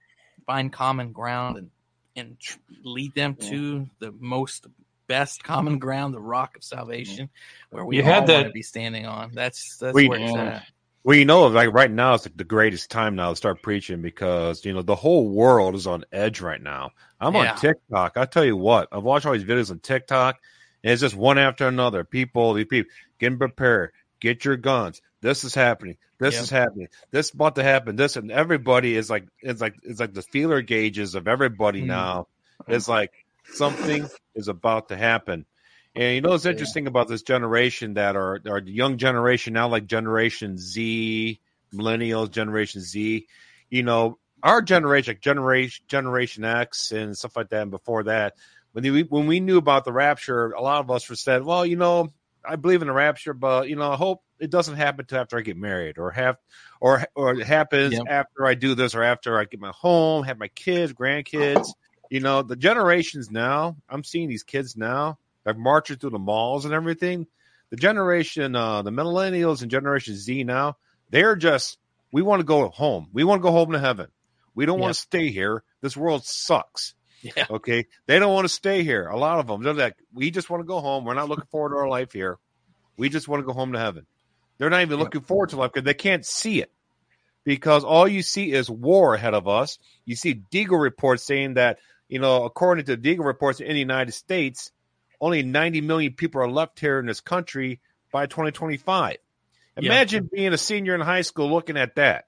[0.45, 1.69] find common ground and
[2.15, 2.37] and
[2.83, 4.65] lead them to the most
[5.09, 7.29] best common ground, the rock of salvation,
[7.71, 9.31] where we you all had that, want to be standing on.
[9.33, 10.65] That's that's we, where it's at.
[11.03, 14.01] Well, you know, like right now, it's like the greatest time now to start preaching
[14.01, 16.91] because you know the whole world is on edge right now.
[17.19, 17.51] I'm yeah.
[17.51, 18.15] on TikTok.
[18.15, 20.37] I tell you what, I've watched all these videos on TikTok,
[20.83, 22.03] and it's just one after another.
[22.03, 23.91] People, these people getting prepared.
[24.19, 25.01] Get your guns.
[25.21, 25.97] This is happening.
[26.19, 26.43] This yep.
[26.43, 26.87] is happening.
[27.11, 27.95] This is about to happen.
[27.95, 31.87] This and everybody is like it's like it's like the feeler gauges of everybody mm.
[31.87, 32.27] now.
[32.67, 33.13] It's like
[33.53, 35.45] something is about to happen.
[35.95, 39.87] And you know what's interesting about this generation that are our young generation now, like
[39.87, 41.39] Generation Z,
[41.73, 43.27] Millennials, Generation Z.
[43.69, 48.35] You know, our generation, like Generation Generation X, and stuff like that, and before that,
[48.71, 51.65] when we when we knew about the rapture, a lot of us were said, "Well,
[51.65, 52.09] you know,
[52.45, 55.37] I believe in the rapture, but you know, I hope it doesn't happen to after
[55.37, 56.37] I get married, or have,
[56.79, 58.03] or or it happens yep.
[58.07, 61.67] after I do this, or after I get my home, have my kids, grandkids."
[62.09, 66.65] You know, the generations now, I'm seeing these kids now, like marching through the malls
[66.65, 67.27] and everything.
[67.69, 70.77] The generation, uh, the millennials and Generation Z now,
[71.11, 71.77] they're just,
[72.11, 73.09] we want to go home.
[73.13, 74.07] We want to go home to heaven.
[74.55, 74.83] We don't yep.
[74.83, 75.63] want to stay here.
[75.81, 76.95] This world sucks.
[77.21, 77.45] Yeah.
[77.49, 77.85] Okay.
[78.07, 79.07] They don't want to stay here.
[79.07, 81.05] A lot of them, they're like, we just want to go home.
[81.05, 82.37] We're not looking forward to our life here.
[82.97, 84.05] We just want to go home to heaven.
[84.57, 85.05] They're not even yep.
[85.05, 86.71] looking forward to life because they can't see it
[87.43, 89.79] because all you see is war ahead of us.
[90.05, 94.11] You see Deagel reports saying that you know, according to Deagel reports in the United
[94.11, 94.71] States,
[95.21, 97.79] only 90 million people are left here in this country
[98.11, 99.17] by 2025.
[99.77, 100.37] Imagine yeah.
[100.37, 102.25] being a senior in high school looking at that.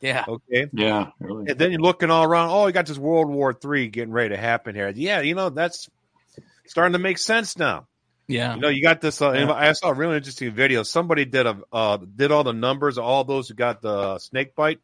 [0.00, 0.24] Yeah.
[0.28, 0.68] Okay.
[0.72, 1.10] Yeah.
[1.18, 1.50] Really.
[1.50, 2.50] And then you're looking all around.
[2.50, 4.92] Oh, you got this World War Three getting ready to happen here.
[4.94, 5.90] Yeah, you know that's
[6.66, 7.88] starting to make sense now.
[8.28, 8.54] Yeah.
[8.54, 9.20] You know, you got this.
[9.20, 9.52] Uh, yeah.
[9.52, 10.84] I saw a really interesting video.
[10.84, 14.80] Somebody did a uh, did all the numbers all those who got the snake bite.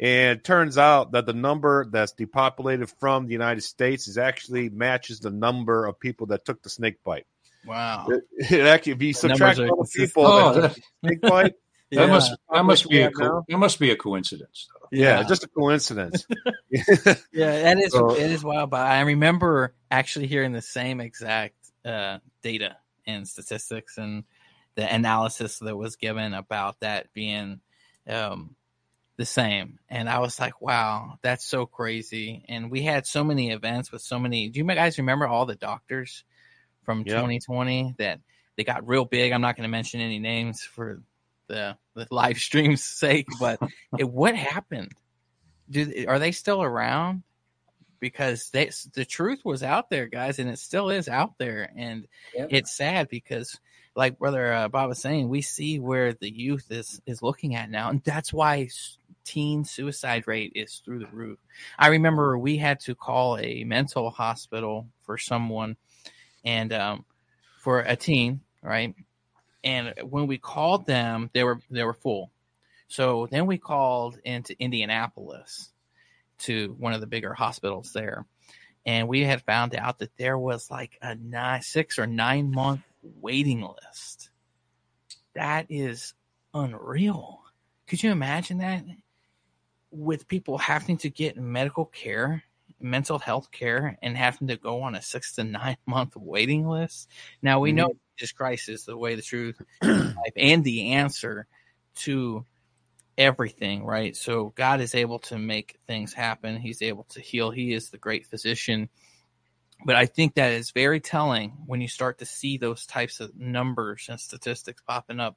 [0.00, 4.68] And it turns out that the number that's depopulated from the United States is actually
[4.68, 7.26] matches the number of people that took the snake bite.
[7.64, 8.08] Wow!
[8.08, 11.54] It, it actually, if you subtract all the people oh, that took the snake bite,
[11.90, 12.00] yeah.
[12.00, 14.68] that must that must be a co- that must be a coincidence.
[14.90, 16.26] Yeah, yeah, just a coincidence.
[16.70, 18.70] yeah, that is so, it is wild.
[18.70, 21.54] But I remember actually hearing the same exact
[21.84, 22.76] uh, data
[23.06, 24.24] and statistics and
[24.74, 27.60] the analysis that was given about that being
[28.08, 28.56] um,
[29.16, 29.78] the same.
[29.88, 32.44] And I was like, wow, that's so crazy.
[32.48, 34.48] And we had so many events with so many.
[34.48, 36.24] Do you guys remember all the doctors
[36.84, 37.16] from yep.
[37.16, 38.20] 2020 that
[38.56, 39.32] they got real big.
[39.32, 41.02] I'm not going to mention any names for
[41.48, 43.58] the the live stream's sake, but
[43.98, 44.92] it, what happened?
[45.70, 47.22] Do are they still around?
[48.00, 52.06] Because they, the truth was out there, guys, and it still is out there, and
[52.34, 52.48] yep.
[52.50, 53.58] it's sad because,
[53.96, 57.70] like brother uh, Bob was saying, we see where the youth is is looking at
[57.70, 58.68] now, and that's why
[59.24, 61.38] teen suicide rate is through the roof.
[61.78, 65.76] I remember we had to call a mental hospital for someone,
[66.44, 67.04] and um,
[67.58, 68.94] for a teen, right?
[69.62, 72.30] And when we called them, they were they were full.
[72.88, 75.70] So then we called into Indianapolis
[76.40, 78.26] to one of the bigger hospitals there,
[78.84, 82.82] and we had found out that there was like a nine, six or nine month
[83.02, 84.30] waiting list.
[85.34, 86.14] That is
[86.52, 87.40] unreal.
[87.86, 88.84] Could you imagine that?
[89.96, 92.42] With people having to get medical care
[92.80, 97.08] mental health care and having to go on a six to nine month waiting list.
[97.42, 97.78] Now we mm-hmm.
[97.78, 101.46] know Jesus Christ is the way, the truth, and the answer
[101.96, 102.44] to
[103.16, 104.16] everything, right?
[104.16, 106.56] So God is able to make things happen.
[106.56, 107.50] He's able to heal.
[107.50, 108.88] He is the great physician.
[109.84, 113.36] But I think that is very telling when you start to see those types of
[113.36, 115.36] numbers and statistics popping up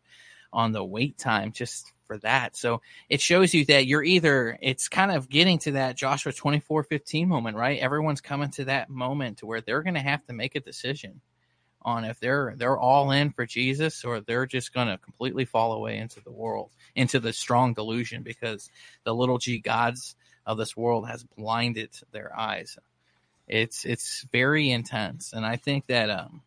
[0.58, 2.58] on the wait time just for that.
[2.58, 6.84] So it shows you that you're either it's kind of getting to that Joshua 24
[6.84, 7.80] 15 moment, right?
[7.80, 11.22] Everyone's coming to that moment to where they're going to have to make a decision
[11.84, 15.74] on if they're they're all in for Jesus or they're just going to completely fall
[15.74, 18.72] away into the world, into the strong delusion because
[19.04, 22.80] the little g gods of this world has blinded their eyes.
[23.48, 26.42] It's it's very intense, and I think that um,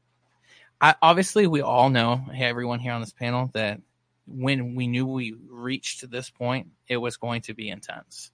[0.81, 3.81] I, obviously we all know hey, everyone here on this panel that
[4.31, 8.31] when we knew we reached this point, it was going to be intense.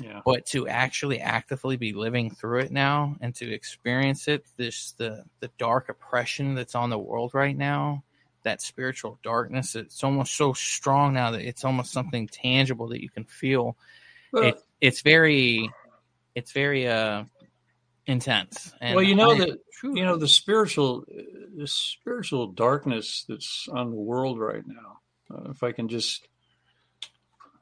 [0.00, 0.20] Yeah.
[0.24, 5.24] But to actually actively be living through it now and to experience it, this the
[5.40, 8.04] the dark oppression that's on the world right now,
[8.42, 13.08] that spiritual darkness, it's almost so strong now that it's almost something tangible that you
[13.08, 13.76] can feel.
[14.32, 15.70] Well, it, it's very
[16.34, 17.24] it's very uh
[18.06, 18.74] intense.
[18.82, 21.06] And well, you know that you know the spiritual
[21.56, 24.98] the spiritual darkness that's on the world right now
[25.30, 26.26] uh, if I can just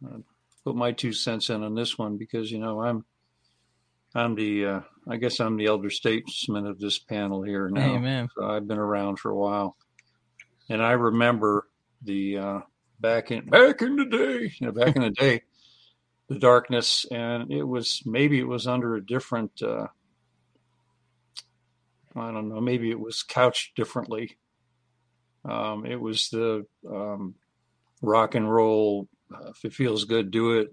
[0.04, 0.18] uh,
[0.64, 3.04] put my two cents in on this one, because you know I'm
[4.14, 7.94] I'm the uh, I guess I'm the elder statesman of this panel here now.
[7.94, 8.28] Amen.
[8.36, 9.76] So I've been around for a while,
[10.68, 11.68] and I remember
[12.02, 12.60] the uh,
[13.00, 15.42] back in back in the day, you know, back in the day,
[16.28, 19.62] the darkness, and it was maybe it was under a different.
[19.62, 19.88] Uh,
[22.16, 22.60] I don't know.
[22.60, 24.38] Maybe it was couched differently.
[25.44, 27.34] Um, it was the um,
[28.04, 29.08] rock and roll.
[29.34, 30.68] Uh, if it feels good, do it.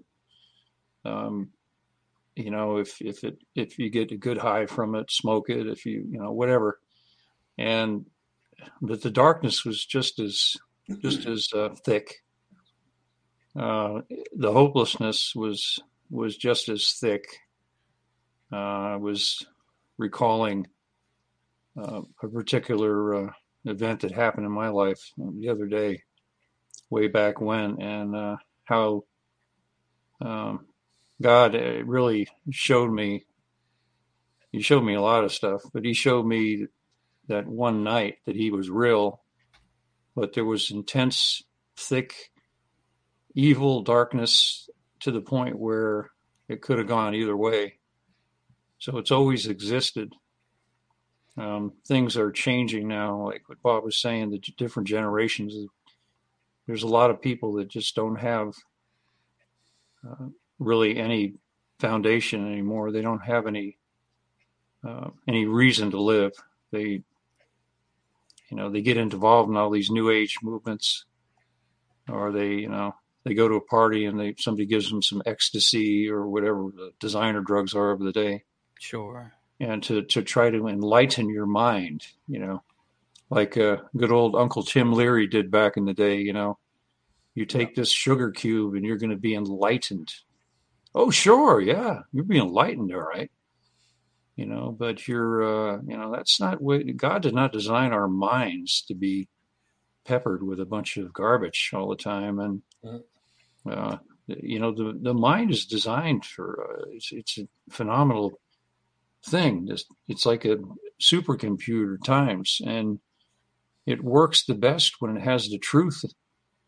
[1.04, 1.50] Um,
[2.36, 5.66] you know, if if it if you get a good high from it, smoke it.
[5.66, 6.80] If you you know whatever,
[7.58, 8.06] and
[8.80, 10.56] but the darkness was just as
[11.00, 12.22] just as uh, thick.
[13.54, 14.00] Uh,
[14.34, 15.78] the hopelessness was
[16.10, 17.24] was just as thick.
[18.52, 19.44] Uh, I was
[19.98, 20.66] recalling
[21.76, 23.32] uh, a particular uh,
[23.64, 26.02] event that happened in my life the other day
[26.92, 29.02] way back when, and uh, how
[30.20, 30.66] um,
[31.20, 33.24] God uh, really showed me.
[34.52, 36.66] He showed me a lot of stuff, but He showed me
[37.28, 39.22] that one night that He was real,
[40.14, 41.42] but there was intense,
[41.76, 42.30] thick,
[43.34, 44.68] evil darkness
[45.00, 46.10] to the point where
[46.46, 47.78] it could have gone either way.
[48.78, 50.12] So it's always existed.
[51.38, 55.54] Um, things are changing now, like what Bob was saying, the different generations
[56.66, 58.54] there's a lot of people that just don't have
[60.08, 60.26] uh,
[60.58, 61.34] really any
[61.80, 62.92] foundation anymore.
[62.92, 63.78] They don't have any
[64.86, 66.32] uh, any reason to live.
[66.70, 67.02] They
[68.50, 71.04] you know they get involved in all these new age movements,
[72.08, 72.94] or they you know
[73.24, 76.92] they go to a party and they somebody gives them some ecstasy or whatever the
[76.98, 78.44] designer drugs are of the day.
[78.78, 79.34] Sure.
[79.60, 82.62] And to to try to enlighten your mind, you know,
[83.32, 86.20] like uh, good old Uncle Tim Leary did back in the day.
[86.20, 86.58] You know,
[87.34, 87.74] you take yeah.
[87.76, 90.12] this sugar cube and you're going to be enlightened.
[90.94, 93.30] Oh, sure, yeah, you're being enlightened, all right.
[94.36, 98.08] You know, but you're, uh, you know, that's not what God did not design our
[98.08, 99.28] minds to be
[100.04, 102.62] peppered with a bunch of garbage all the time, and
[103.70, 108.40] uh, you know, the the mind is designed for uh, it's it's a phenomenal
[109.26, 109.68] thing.
[109.70, 110.58] It's, it's like a
[111.00, 112.98] supercomputer times, and
[113.86, 116.04] it works the best when it has the truth.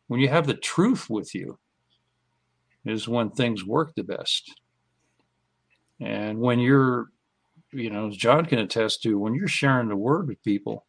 [0.09, 1.59] When you have the truth with you,
[2.85, 4.53] is when things work the best.
[6.01, 7.07] And when you're,
[7.73, 10.85] you know, as John can attest to, when you're sharing the word with people,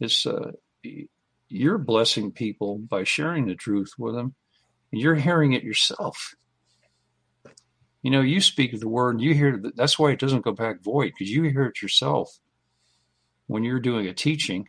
[0.00, 0.52] It's uh,
[1.48, 4.34] you're blessing people by sharing the truth with them.
[4.92, 6.34] And you're hearing it yourself.
[8.02, 11.12] You know, you speak the word, you hear that's why it doesn't go back void
[11.12, 12.38] because you hear it yourself
[13.48, 14.68] when you're doing a teaching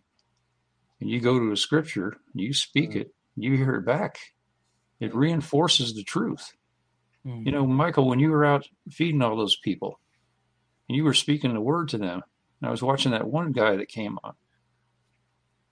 [0.99, 3.01] and you go to a scripture, you speak mm.
[3.01, 4.19] it, you hear it back.
[4.99, 6.53] It reinforces the truth.
[7.25, 7.45] Mm.
[7.45, 9.99] You know, Michael, when you were out feeding all those people
[10.87, 12.23] and you were speaking the word to them,
[12.63, 14.33] I was watching that one guy that came on,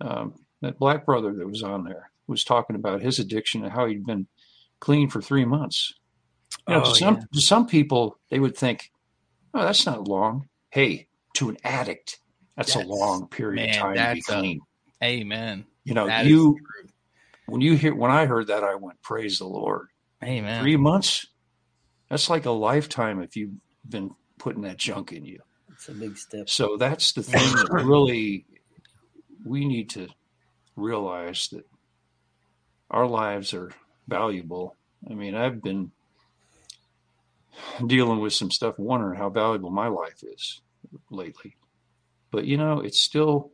[0.01, 3.85] um, that black brother that was on there was talking about his addiction and how
[3.85, 4.27] he'd been
[4.79, 5.93] clean for three months.
[6.67, 7.39] You know, oh, to some yeah.
[7.41, 8.91] some people they would think,
[9.53, 12.19] "Oh, that's not long." Hey, to an addict,
[12.55, 14.61] that's, that's a long period man, of time to be clean.
[15.05, 15.65] A, amen.
[15.83, 16.57] You know, that you
[17.45, 19.89] when you hear when I heard that, I went, "Praise the Lord."
[20.23, 20.61] Amen.
[20.61, 21.27] Three months.
[22.09, 23.53] That's like a lifetime if you've
[23.87, 25.41] been putting that junk in you.
[25.71, 26.49] It's a big step.
[26.49, 28.45] So that's the thing that really
[29.45, 30.07] we need to
[30.75, 31.65] realize that
[32.89, 33.71] our lives are
[34.07, 34.75] valuable.
[35.09, 35.91] I mean, I've been
[37.85, 40.61] dealing with some stuff, wondering how valuable my life is
[41.11, 41.55] lately.
[42.31, 43.51] But you know, it's still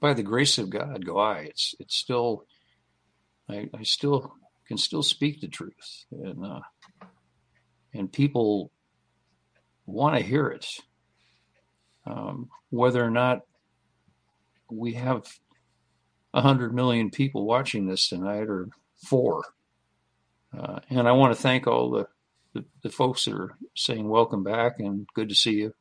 [0.00, 1.40] by the grace of God go I.
[1.40, 2.44] It's it's still
[3.48, 4.34] I, I still
[4.66, 6.60] can still speak the truth and uh,
[7.92, 8.70] and people
[9.86, 10.66] want to hear it.
[12.06, 13.40] Um, whether or not
[14.70, 15.26] we have
[16.32, 18.68] a hundred million people watching this tonight or
[19.04, 19.44] four.
[20.56, 22.06] Uh, and I want to thank all the,
[22.54, 25.74] the, the, folks that are saying welcome back and good to see you.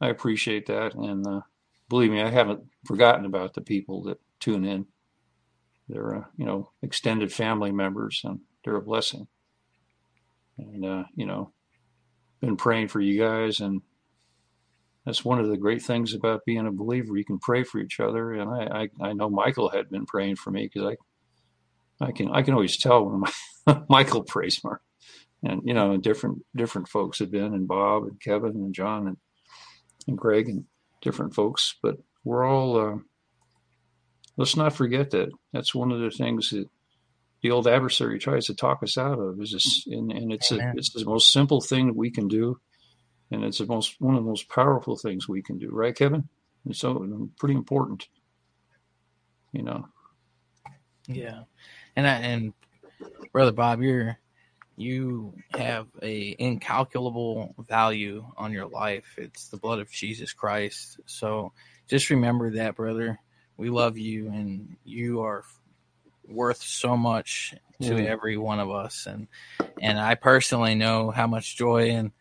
[0.00, 0.94] I appreciate that.
[0.94, 1.40] And uh,
[1.88, 4.86] believe me, I haven't forgotten about the people that tune in.
[5.88, 9.26] They're, uh, you know, extended family members and they're a blessing.
[10.58, 11.52] And, uh, you know,
[12.40, 13.82] been praying for you guys and
[15.08, 17.16] that's one of the great things about being a believer.
[17.16, 20.36] You can pray for each other, and I I, I know Michael had been praying
[20.36, 20.94] for me because
[22.02, 24.82] I I can I can always tell when my, Michael prays for,
[25.42, 29.16] and you know different different folks have been, and Bob and Kevin and John and
[30.06, 30.64] and Greg and
[31.00, 32.78] different folks, but we're all.
[32.78, 32.98] Uh,
[34.36, 36.68] let's not forget that that's one of the things that
[37.42, 40.72] the old adversary tries to talk us out of is this, and, and it's a,
[40.74, 42.60] it's the most simple thing that we can do
[43.30, 46.28] and it's the most one of the most powerful things we can do, right, Kevin?
[46.64, 48.08] And so pretty important,
[49.52, 49.86] you know.
[51.06, 51.42] Yeah,
[51.96, 52.52] and I, and
[53.32, 54.18] brother Bob, you're
[54.78, 59.14] you have a incalculable value on your life.
[59.16, 61.00] It's the blood of Jesus Christ.
[61.06, 61.52] So
[61.88, 63.18] just remember that, brother.
[63.56, 65.42] We love you, and you are
[66.28, 68.06] worth so much to mm.
[68.06, 69.06] every one of us.
[69.06, 69.26] And
[69.80, 72.12] and I personally know how much joy and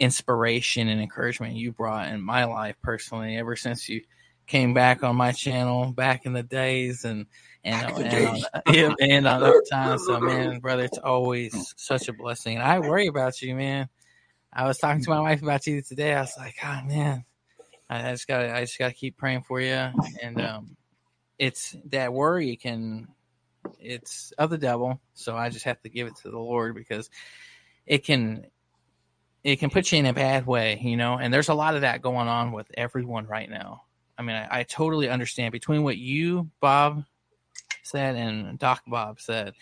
[0.00, 4.02] inspiration and encouragement you brought in my life personally ever since you
[4.48, 7.26] came back on my channel back in the days and
[7.64, 10.06] and and, yeah, and on other times.
[10.06, 11.74] So man, brother, it's always mm.
[11.76, 12.56] such a blessing.
[12.56, 13.88] And I worry about you, man.
[14.52, 15.24] I was talking to my mm-hmm.
[15.24, 16.14] wife about you today.
[16.14, 17.24] I was like, oh man,
[17.88, 19.74] I just gotta I just gotta keep praying for you.
[20.22, 20.52] And mm.
[20.52, 20.76] um
[21.38, 23.08] it's that worry can
[23.78, 25.00] it's of the devil.
[25.14, 27.10] So I just have to give it to the Lord because
[27.86, 28.46] it can
[29.44, 31.18] it can put you in a bad way, you know.
[31.18, 33.84] And there's a lot of that going on with everyone right now.
[34.16, 37.04] I mean, I, I totally understand between what you, Bob,
[37.82, 39.54] said and Doc Bob said.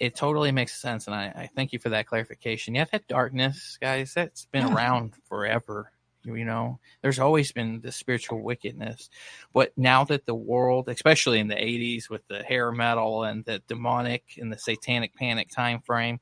[0.00, 2.74] It totally makes sense, and I, I thank you for that clarification.
[2.74, 4.74] Yeah, that darkness, guys, that's been yeah.
[4.74, 5.92] around forever.
[6.24, 9.08] You know, there's always been the spiritual wickedness,
[9.52, 13.62] but now that the world, especially in the '80s with the hair metal and the
[13.68, 16.18] demonic and the satanic panic time frame,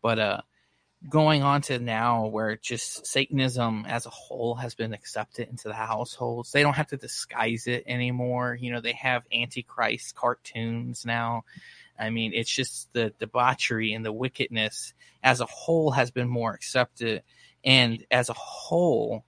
[0.00, 0.40] but uh,
[1.08, 5.74] going on to now where just Satanism as a whole has been accepted into the
[5.74, 6.52] households.
[6.52, 8.56] They don't have to disguise it anymore.
[8.60, 11.44] You know, they have antichrist cartoons now.
[11.98, 16.52] I mean, it's just the debauchery and the wickedness as a whole has been more
[16.52, 17.22] accepted.
[17.64, 19.24] And as a whole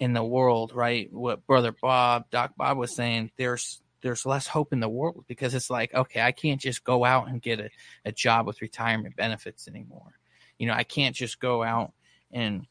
[0.00, 1.12] in the world, right?
[1.12, 5.54] What brother Bob, Doc Bob was saying, there's there's less hope in the world because
[5.54, 7.68] it's like, okay, I can't just go out and get a,
[8.04, 10.17] a job with retirement benefits anymore
[10.58, 11.92] you know, I can't just go out
[12.30, 12.66] and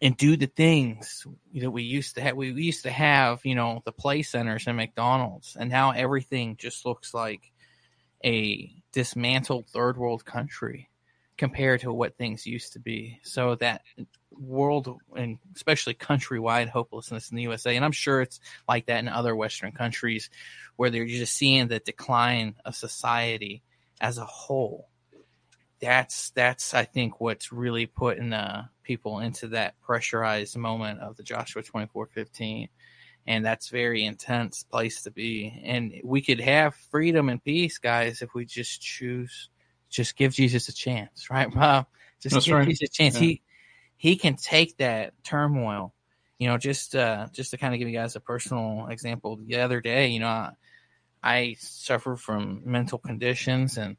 [0.00, 2.36] and do the things that we used to have.
[2.36, 6.86] We used to have, you know, the play centers and McDonald's, and now everything just
[6.86, 7.52] looks like
[8.24, 10.88] a dismantled third world country
[11.36, 13.20] compared to what things used to be.
[13.22, 13.82] So that
[14.30, 19.08] world and especially countrywide hopelessness in the USA, and I'm sure it's like that in
[19.08, 20.30] other Western countries
[20.76, 23.62] where they're just seeing the decline of society
[24.00, 24.88] as a whole
[25.80, 31.22] that's that's I think what's really putting uh, people into that pressurized moment of the
[31.22, 32.68] Joshua twenty four fifteen,
[33.26, 35.60] and that's very intense place to be.
[35.64, 39.50] And we could have freedom and peace, guys, if we just choose,
[39.88, 41.86] just give Jesus a chance, right, Bob?
[42.20, 42.68] Just that's give right.
[42.68, 43.14] Jesus a chance.
[43.14, 43.20] Yeah.
[43.20, 43.42] He
[43.96, 45.92] he can take that turmoil.
[46.38, 49.36] You know, just uh, just to kind of give you guys a personal example.
[49.36, 50.52] The other day, you know, I,
[51.22, 53.96] I suffer from mental conditions, and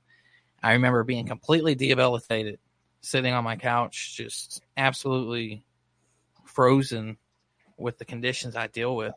[0.62, 2.60] I remember being completely debilitated,
[3.02, 5.64] sitting on my couch, just absolutely
[6.46, 7.18] frozen
[7.78, 9.14] with the conditions I deal with,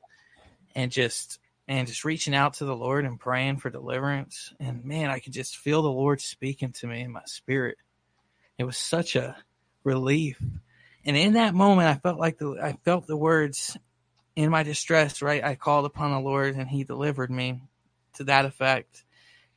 [0.75, 1.39] and just
[1.69, 4.53] and just reaching out to the Lord and praying for deliverance.
[4.61, 7.79] And man, I could just feel the Lord speaking to me in my spirit.
[8.59, 9.37] It was such a
[9.85, 10.41] relief.
[11.05, 13.77] And in that moment, I felt like the I felt the words
[14.37, 15.23] in my distress.
[15.23, 17.63] Right, I called upon the Lord, and He delivered me
[18.15, 19.05] to that effect.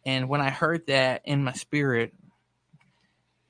[0.06, 2.14] And when I heard that in my spirit,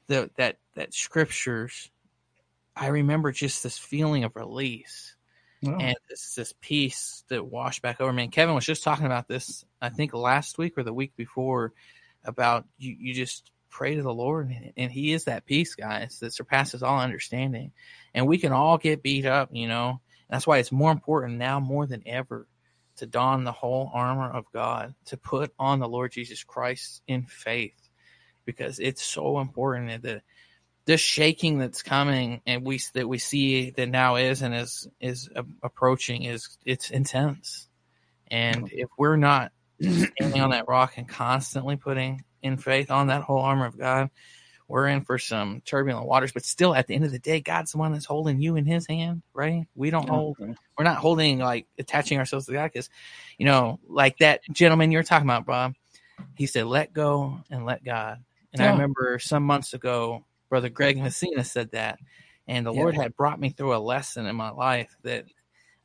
[0.07, 1.89] the, that that scriptures,
[2.75, 5.15] I remember just this feeling of release
[5.79, 8.23] and this this peace that washed back over me.
[8.23, 11.73] And Kevin was just talking about this, I think last week or the week before,
[12.23, 16.33] about you you just pray to the Lord, and He is that peace, guys, that
[16.33, 17.71] surpasses all understanding.
[18.13, 19.99] And we can all get beat up, you know.
[20.29, 22.47] That's why it's more important now more than ever
[22.97, 27.23] to don the whole armor of God, to put on the Lord Jesus Christ in
[27.23, 27.89] faith,
[28.45, 30.21] because it's so important that
[30.85, 35.29] this shaking that's coming and we that we see that now is and is is
[35.63, 37.67] approaching is it's intense,
[38.29, 43.23] and if we're not standing on that rock and constantly putting in faith on that
[43.23, 44.09] whole armor of God,
[44.67, 47.73] we're in for some turbulent waters, but still at the end of the day, God's
[47.73, 49.67] the one that's holding you in his hand, right?
[49.75, 50.13] We don't mm-hmm.
[50.13, 52.89] hold, we're not holding like attaching ourselves to God because,
[53.37, 55.75] you know, like that gentleman you're talking about, Bob,
[56.35, 58.23] he said, let go and let God.
[58.53, 58.69] And yeah.
[58.69, 61.99] I remember some months ago, Brother Greg Messina said that.
[62.47, 62.79] And the yeah.
[62.79, 65.25] Lord had brought me through a lesson in my life that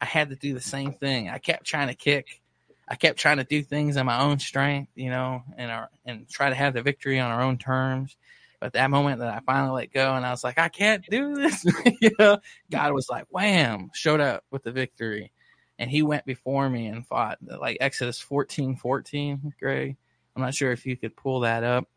[0.01, 1.28] I had to do the same thing.
[1.28, 2.41] I kept trying to kick.
[2.89, 6.28] I kept trying to do things in my own strength, you know, and our, and
[6.28, 8.16] try to have the victory on our own terms.
[8.61, 11.35] But that moment that I finally let go and I was like, I can't do
[11.35, 11.65] this,
[12.01, 12.39] you know,
[12.71, 15.33] God was like, wham, showed up with the victory.
[15.79, 19.97] And he went before me and fought like Exodus 14, 14, Greg.
[20.37, 21.89] I'm not sure if you could pull that up.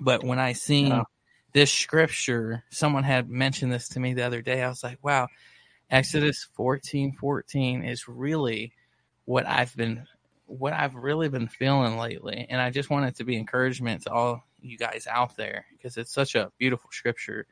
[0.00, 1.04] But when I seen yeah.
[1.52, 4.62] this scripture, someone had mentioned this to me the other day.
[4.62, 5.28] I was like, wow,
[5.88, 8.72] Exodus 14, 14 is really
[9.24, 10.06] what I've been
[10.46, 12.46] what I've really been feeling lately.
[12.48, 16.12] And I just wanted to be encouragement to all you guys out there because it's
[16.12, 17.46] such a beautiful scripture.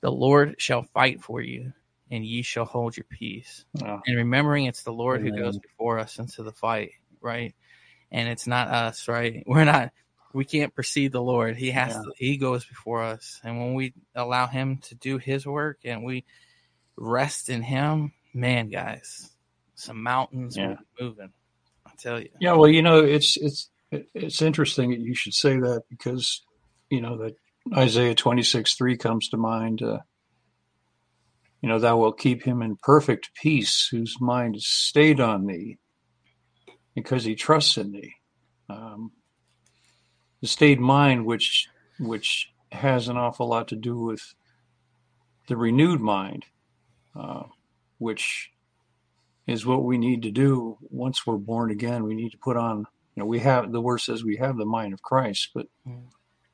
[0.00, 1.72] The Lord shall fight for you,
[2.10, 3.64] and ye shall hold your peace.
[3.82, 4.00] Oh.
[4.06, 5.34] And remembering it's the Lord Amen.
[5.34, 7.54] who goes before us into the fight, right?
[8.10, 9.42] And it's not us, right?
[9.46, 9.92] We're not
[10.32, 11.56] we can't precede the Lord.
[11.56, 12.02] He has yeah.
[12.02, 13.40] to, he goes before us.
[13.42, 16.24] And when we allow him to do his work and we
[16.96, 19.30] rest in him, man, guys,
[19.74, 20.76] some mountains yeah.
[21.00, 21.32] moving.
[21.98, 22.28] Tell you.
[22.40, 26.42] Yeah, well, you know, it's it's it's interesting that you should say that because
[26.90, 27.34] you know that
[27.76, 29.82] Isaiah 26 3 comes to mind.
[29.82, 29.98] Uh,
[31.60, 35.78] you know, thou wilt keep him in perfect peace whose mind is stayed on thee
[36.94, 38.14] because he trusts in thee.
[38.70, 39.12] Um,
[40.40, 41.68] the stayed mind, which
[41.98, 44.34] which has an awful lot to do with
[45.48, 46.44] the renewed mind,
[47.18, 47.44] uh,
[47.98, 48.50] which
[49.48, 52.04] is what we need to do once we're born again.
[52.04, 52.86] We need to put on
[53.18, 56.02] you know, we have the word says we have the mind of Christ, but mm.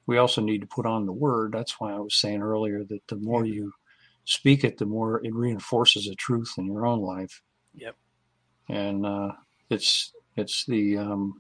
[0.07, 1.53] we also need to put on the word.
[1.53, 3.75] That's why I was saying earlier that the more you
[4.25, 7.43] speak it, the more it reinforces the truth in your own life.
[7.75, 7.97] Yep.
[8.71, 9.33] And uh,
[9.69, 11.35] it's it's the um,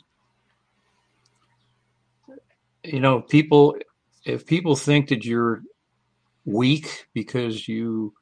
[2.83, 3.77] you know people
[4.27, 5.63] if people think that you're
[6.45, 8.13] weak because you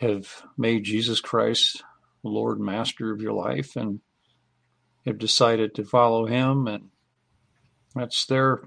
[0.00, 1.82] have made Jesus Christ
[2.22, 4.00] Lord Master of your life and
[5.06, 6.90] have decided to follow him, and
[7.94, 8.62] that's their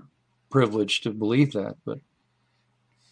[0.50, 1.76] privilege to believe that.
[1.86, 2.00] But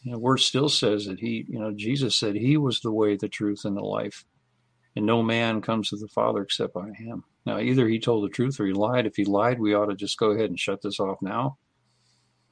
[0.03, 3.15] you know, word still says that he, you know, Jesus said he was the way,
[3.15, 4.25] the truth, and the life,
[4.95, 7.23] and no man comes to the Father except by him.
[7.45, 9.05] Now, either he told the truth or he lied.
[9.05, 11.57] If he lied, we ought to just go ahead and shut this off now.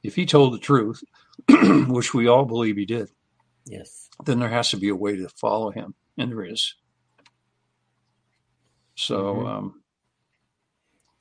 [0.02, 1.02] If he told the truth,
[1.88, 3.10] which we all believe he did,
[3.68, 6.74] yes, then there has to be a way to follow him, and there is.
[8.94, 9.46] So, mm-hmm.
[9.46, 9.82] um,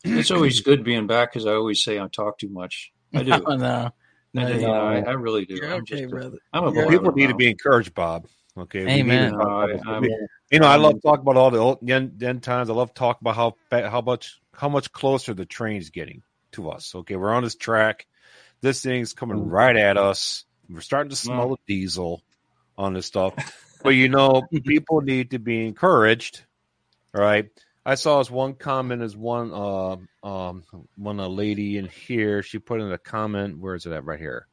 [0.04, 2.92] it's always good being back because I always say I talk too much.
[3.14, 3.34] I do.
[3.34, 3.92] Oh, no.
[4.34, 4.72] No, I, no.
[4.74, 5.56] I, I, really do.
[5.56, 6.38] You're I'm okay, just, brother.
[6.54, 8.28] I'm a people need to be encouraged, Bob.
[8.58, 9.00] Okay.
[9.00, 9.36] Amen.
[9.36, 10.02] I,
[10.52, 12.70] you know, I love talking about all the old end, end times.
[12.70, 16.24] I love talking about how how much how much closer the train's getting
[16.54, 16.94] to us.
[16.96, 18.08] Okay, we're on this track.
[18.62, 19.52] This thing's coming mm.
[19.52, 20.46] right at us.
[20.70, 22.24] We're starting to smell the diesel
[22.78, 23.34] on this stuff.
[23.84, 26.44] but you know, people need to be encouraged
[27.18, 27.50] right?
[27.86, 30.64] I saw as one comment as one uh um
[30.96, 32.44] one a lady in here.
[32.44, 33.60] She put in a comment.
[33.60, 34.06] Where is it at?
[34.06, 34.48] Right here.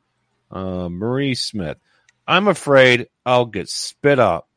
[0.51, 1.79] Uh, Marie Smith.
[2.27, 4.49] I'm afraid I'll get spit up.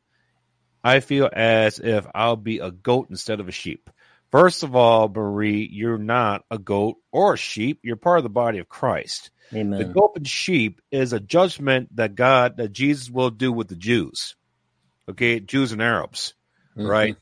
[0.82, 3.90] I feel as if I'll be a goat instead of a sheep.
[4.30, 7.80] First of all, Marie, you're not a goat or a sheep.
[7.82, 9.30] You're part of the body of Christ.
[9.54, 9.78] Amen.
[9.78, 13.76] The goat and sheep is a judgment that God, that Jesus will do with the
[13.76, 14.36] Jews.
[15.08, 16.34] Okay, Jews and Arabs,
[16.76, 16.86] Mhm.
[16.86, 17.16] right?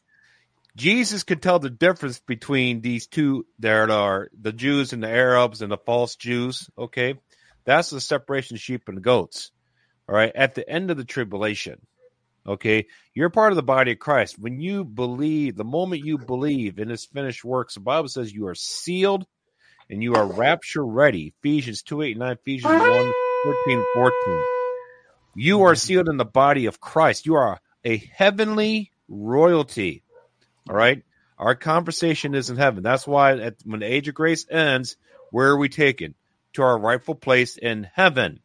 [0.76, 5.62] Jesus could tell the difference between these two that are the Jews and the Arabs
[5.62, 6.68] and the false Jews.
[6.76, 7.14] Okay,
[7.64, 9.52] that's the separation of sheep and goats.
[10.08, 11.86] All right, at the end of the tribulation,
[12.46, 14.38] okay, you're part of the body of Christ.
[14.38, 18.46] When you believe, the moment you believe in His finished works, the Bible says you
[18.48, 19.26] are sealed
[19.90, 21.34] and you are rapture ready.
[21.38, 23.12] Ephesians 2 8 9, Ephesians 1
[23.44, 24.12] 13 14.
[25.34, 27.26] You are sealed in the body of Christ.
[27.26, 30.02] You are a heavenly royalty.
[30.68, 31.02] All right.
[31.38, 32.82] Our conversation is in heaven.
[32.82, 34.96] That's why at, when the age of grace ends,
[35.30, 36.14] where are we taken?
[36.54, 38.40] To our rightful place in heaven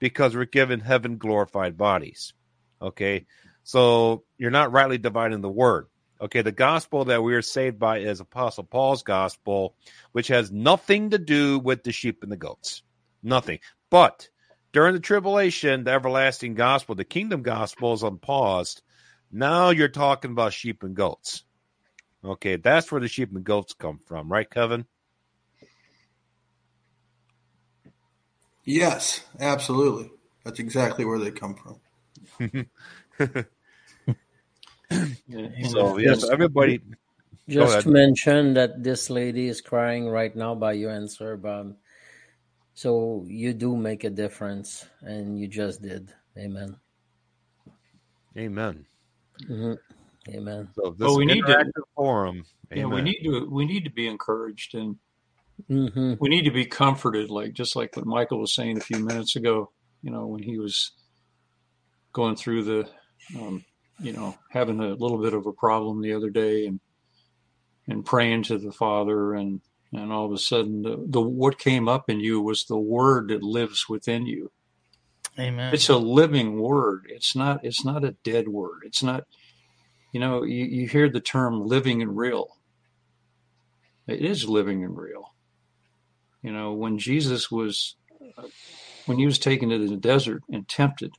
[0.00, 2.34] because we're given heaven glorified bodies.
[2.82, 3.26] Okay.
[3.62, 5.86] So you're not rightly dividing the word.
[6.20, 6.42] Okay.
[6.42, 9.76] The gospel that we are saved by is Apostle Paul's gospel,
[10.12, 12.82] which has nothing to do with the sheep and the goats.
[13.22, 13.60] Nothing.
[13.88, 14.28] But
[14.72, 18.82] during the tribulation, the everlasting gospel, the kingdom gospel is unpaused.
[19.30, 21.44] Now you're talking about sheep and goats.
[22.24, 24.86] Okay, that's where the sheep and goats come from, right, Kevin?
[28.64, 30.10] Yes, absolutely.
[30.44, 31.80] That's exactly where they come from.
[32.40, 33.46] And-
[35.70, 36.80] So yes, just- everybody.
[37.48, 41.76] Just to mention that this lady is crying right now by your answer, Bob.
[42.74, 46.12] So you do make a difference, and you just did.
[46.38, 46.76] Amen.
[48.38, 48.86] Amen.
[49.46, 49.74] hmm
[50.28, 50.68] Amen.
[50.76, 52.44] So this Well, we need to- interactive forum.
[52.70, 54.96] yeah, we need to we need to be encouraged and
[55.68, 59.00] hmm we need to be comforted, like just like what Michael was saying a few
[59.00, 59.72] minutes ago.
[60.02, 60.92] You know, when he was
[62.12, 62.88] going through the,
[63.40, 63.64] um,
[64.00, 66.80] you know, having a little bit of a problem the other day, and
[67.88, 69.60] and praying to the Father, and
[69.92, 73.28] and all of a sudden, the, the what came up in you was the Word
[73.28, 74.50] that lives within you.
[75.38, 75.72] Amen.
[75.72, 77.06] It's a living word.
[77.08, 77.64] It's not.
[77.64, 78.82] It's not a dead word.
[78.84, 79.24] It's not.
[80.12, 82.48] You know, you, you hear the term living and real.
[84.06, 85.32] It is living and real.
[86.42, 87.96] You know, when Jesus was,
[88.36, 88.48] uh,
[89.06, 91.12] when he was taken to the desert and tempted,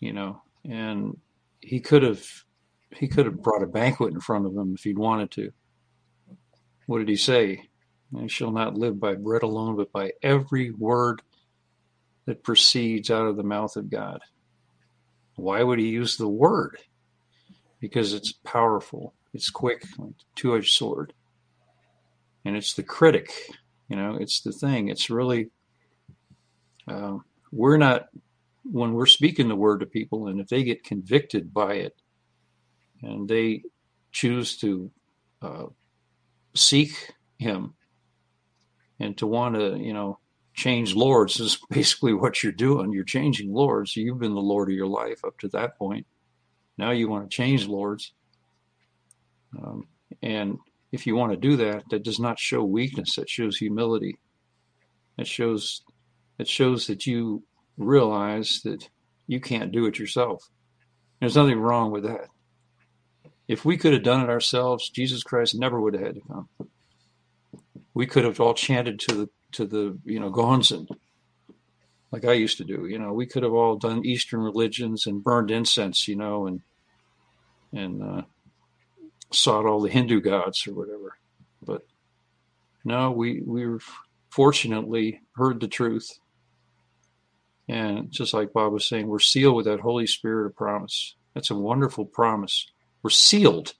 [0.00, 1.16] you know, and
[1.60, 2.24] he could have,
[2.90, 5.52] he could have brought a banquet in front of him if he'd wanted to.
[6.86, 7.68] What did he say?
[8.18, 11.22] I shall not live by bread alone, but by every word
[12.26, 14.20] that proceeds out of the mouth of God.
[15.36, 16.78] Why would he use the word?
[17.78, 21.12] Because it's powerful, it's quick, like two edged sword.
[22.44, 23.32] And it's the critic,
[23.88, 24.88] you know, it's the thing.
[24.88, 25.50] It's really,
[26.88, 27.18] uh,
[27.52, 28.08] we're not,
[28.70, 31.94] when we're speaking the word to people, and if they get convicted by it
[33.02, 33.62] and they
[34.12, 34.90] choose to
[35.42, 35.66] uh,
[36.54, 37.74] seek him
[38.98, 40.18] and to want to, you know,
[40.54, 42.92] change lords is basically what you're doing.
[42.92, 43.96] You're changing lords.
[43.96, 46.06] You've been the lord of your life up to that point.
[46.78, 48.12] Now you want to change lords.
[49.58, 49.88] Um,
[50.22, 50.58] and
[50.92, 53.16] if you want to do that, that does not show weakness.
[53.16, 54.18] That shows humility.
[55.16, 55.82] That shows
[56.38, 57.42] it shows that you
[57.80, 58.88] realize that
[59.26, 60.48] you can't do it yourself.
[61.18, 62.28] There's nothing wrong with that.
[63.48, 66.48] If we could have done it ourselves, Jesus Christ never would have had to come.
[67.94, 70.86] We could have all chanted to the to the you know Gohonzon,
[72.12, 72.86] like I used to do.
[72.86, 76.60] You know, we could have all done Eastern religions and burned incense, you know, and
[77.72, 78.22] and uh,
[79.32, 81.18] sought all the Hindu gods or whatever.
[81.62, 81.82] But
[82.84, 83.66] no, we we
[84.30, 86.18] fortunately heard the truth,
[87.70, 91.14] and just like Bob was saying, we're sealed with that Holy Spirit of promise.
[91.34, 92.66] That's a wonderful promise.
[93.00, 93.74] We're sealed.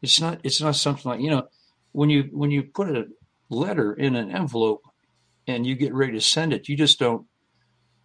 [0.00, 0.40] It's not.
[0.42, 1.48] It's not something like you know
[1.92, 3.08] when you when you put a
[3.50, 4.82] letter in an envelope
[5.46, 7.26] and you get ready to send it, you just don't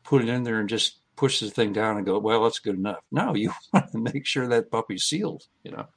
[0.03, 2.76] put it in there and just push the thing down and go, well, that's good
[2.76, 2.99] enough.
[3.09, 5.88] No, you want to make sure that puppy's sealed, you know,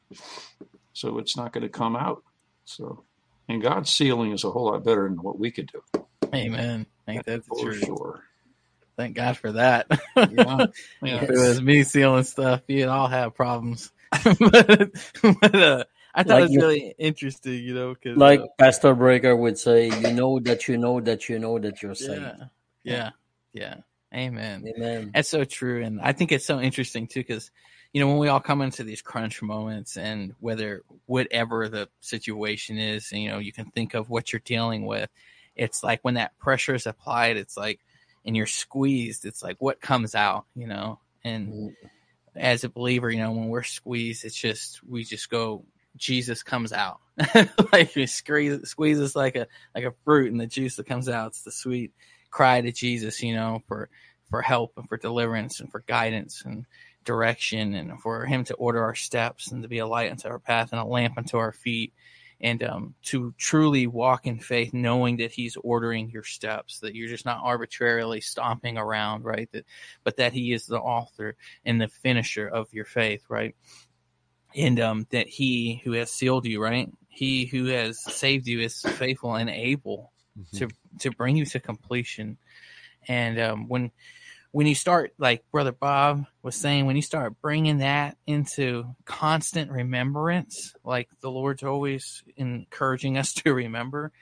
[0.92, 2.22] so it's not going to come out.
[2.64, 3.02] So,
[3.48, 6.06] and God's sealing is a whole lot better than what we could do.
[6.32, 6.86] Amen.
[7.08, 7.84] Ain't that the For truth?
[7.84, 8.24] sure.
[9.00, 9.86] Thank God for that.
[10.14, 10.66] Yeah.
[11.02, 11.22] Yeah.
[11.22, 13.90] if it was me sealing stuff, you'd all have problems.
[14.38, 14.90] but
[15.40, 15.84] but uh,
[16.14, 19.58] I thought Like it was you- really interesting, you know, because Like Pastor Breaker would
[19.58, 22.20] say, you know that you know that you know that you're saved.
[22.20, 22.44] yeah,
[22.84, 23.10] yeah,
[23.54, 23.74] yeah.
[24.14, 24.64] Amen.
[24.76, 25.12] Amen.
[25.14, 25.82] That's so true.
[25.82, 27.50] And I think it's so interesting too, because,
[27.94, 32.76] you know, when we all come into these crunch moments and whether whatever the situation
[32.76, 35.08] is, you know, you can think of what you're dealing with,
[35.56, 37.80] it's like when that pressure is applied, it's like,
[38.24, 41.00] and you're squeezed, it's like what comes out, you know?
[41.24, 41.86] And mm-hmm.
[42.36, 45.64] as a believer, you know, when we're squeezed, it's just, we just go,
[45.96, 47.00] Jesus comes out.
[47.72, 51.08] like you squeeze, squeeze us like a, like a fruit and the juice that comes
[51.08, 51.92] out, it's the sweet
[52.30, 53.88] cry to Jesus, you know, for
[54.30, 56.64] for help and for deliverance and for guidance and
[57.04, 60.38] direction and for him to order our steps and to be a light unto our
[60.38, 61.92] path and a lamp unto our feet
[62.40, 67.08] and um, to truly walk in faith knowing that he's ordering your steps that you're
[67.08, 69.66] just not arbitrarily stomping around right that
[70.04, 73.54] but that he is the author and the finisher of your faith right
[74.56, 78.80] and um, that he who has sealed you right he who has saved you is
[78.80, 80.56] faithful and able mm-hmm.
[80.56, 80.68] to
[81.00, 82.38] to bring you to completion.
[83.08, 83.90] And um, when
[84.52, 89.70] when you start, like Brother Bob was saying, when you start bringing that into constant
[89.70, 94.12] remembrance, like the Lord's always encouraging us to remember,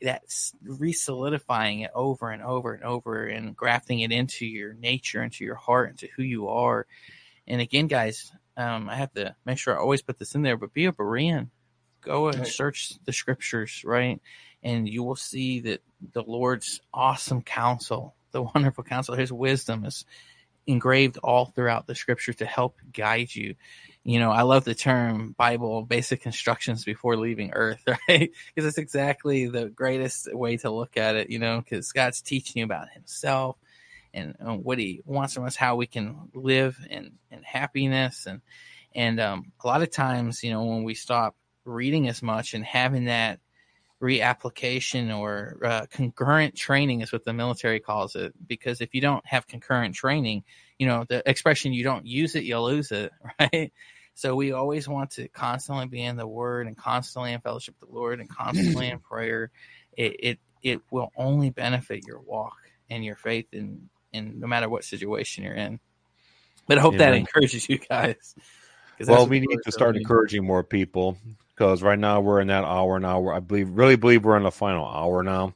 [0.00, 5.44] that's re-solidifying it over and over and over and grafting it into your nature, into
[5.44, 6.86] your heart, into who you are.
[7.46, 10.56] And again, guys, um, I have to make sure I always put this in there,
[10.56, 11.50] but be a Berean.
[12.00, 14.20] Go and search the scriptures, right?
[14.64, 15.82] and you will see that
[16.12, 20.04] the Lord's awesome counsel, the wonderful counsel, his wisdom is
[20.66, 23.54] engraved all throughout the scripture to help guide you.
[24.02, 28.30] You know, I love the term Bible basic instructions before leaving earth, right?
[28.54, 32.60] Because it's exactly the greatest way to look at it, you know, because God's teaching
[32.60, 33.56] you about himself
[34.12, 38.26] and, and, what he wants from us, how we can live in, in happiness.
[38.26, 38.42] And,
[38.94, 42.64] and um, a lot of times, you know, when we stop reading as much and
[42.64, 43.40] having that
[44.04, 49.26] reapplication or uh, concurrent training is what the military calls it because if you don't
[49.26, 50.44] have concurrent training
[50.78, 53.72] you know the expression you don't use it you lose it right?
[54.12, 57.88] So we always want to constantly be in the word and constantly in fellowship with
[57.88, 59.50] the lord and constantly in prayer.
[59.96, 62.58] It, it it will only benefit your walk
[62.90, 65.80] and your faith in in no matter what situation you're in.
[66.68, 66.98] But i hope yeah.
[67.10, 68.34] that encourages you guys
[69.06, 71.16] well we need to start encouraging more people
[71.54, 73.28] because right now we're in that hour now.
[73.28, 75.54] I believe, really believe we're in the final hour now.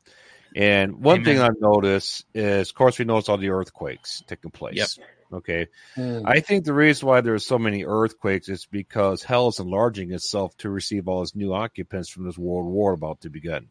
[0.55, 1.24] And one Amen.
[1.24, 4.76] thing I've noticed is, of course, we notice all the earthquakes taking place.
[4.99, 5.09] Yep.
[5.30, 5.66] Okay.
[5.96, 6.22] Mm.
[6.24, 10.57] I think the reason why there's so many earthquakes is because hell is enlarging itself
[10.59, 13.68] to receive all its new occupants from this world war about to begin.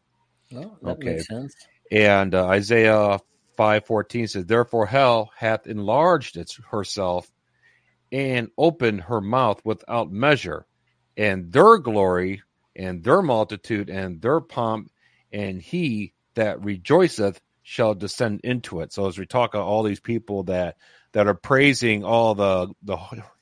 [0.54, 1.20] Oh, okay.
[1.90, 3.18] And uh, Isaiah
[3.58, 7.30] 5.14 says, Therefore hell hath enlarged its, herself
[8.12, 10.64] and opened her mouth without measure
[11.18, 12.42] and their glory
[12.76, 14.90] and their multitude and their pomp,
[15.32, 18.92] and he that rejoiceth shall descend into it.
[18.92, 20.76] So as we talk about all these people that
[21.12, 22.96] that are praising all the the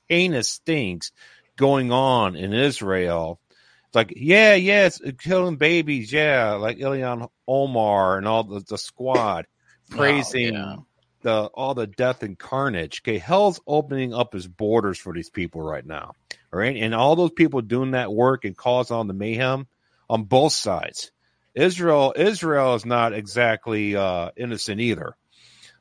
[0.09, 1.13] heinous things
[1.57, 3.39] going on in Israel,
[3.87, 8.79] it's like yeah, yes, yeah, killing babies, yeah, like Ilhan Omar and all the, the
[8.79, 9.47] squad
[9.91, 10.55] praising.
[10.55, 10.77] Yeah.
[11.23, 13.01] The, all the death and carnage.
[13.03, 16.13] Okay, hell's opening up his borders for these people right now.
[16.53, 19.67] Right, And all those people doing that work and causing all the mayhem
[20.09, 21.11] on both sides.
[21.55, 25.17] Israel, Israel is not exactly uh, innocent either.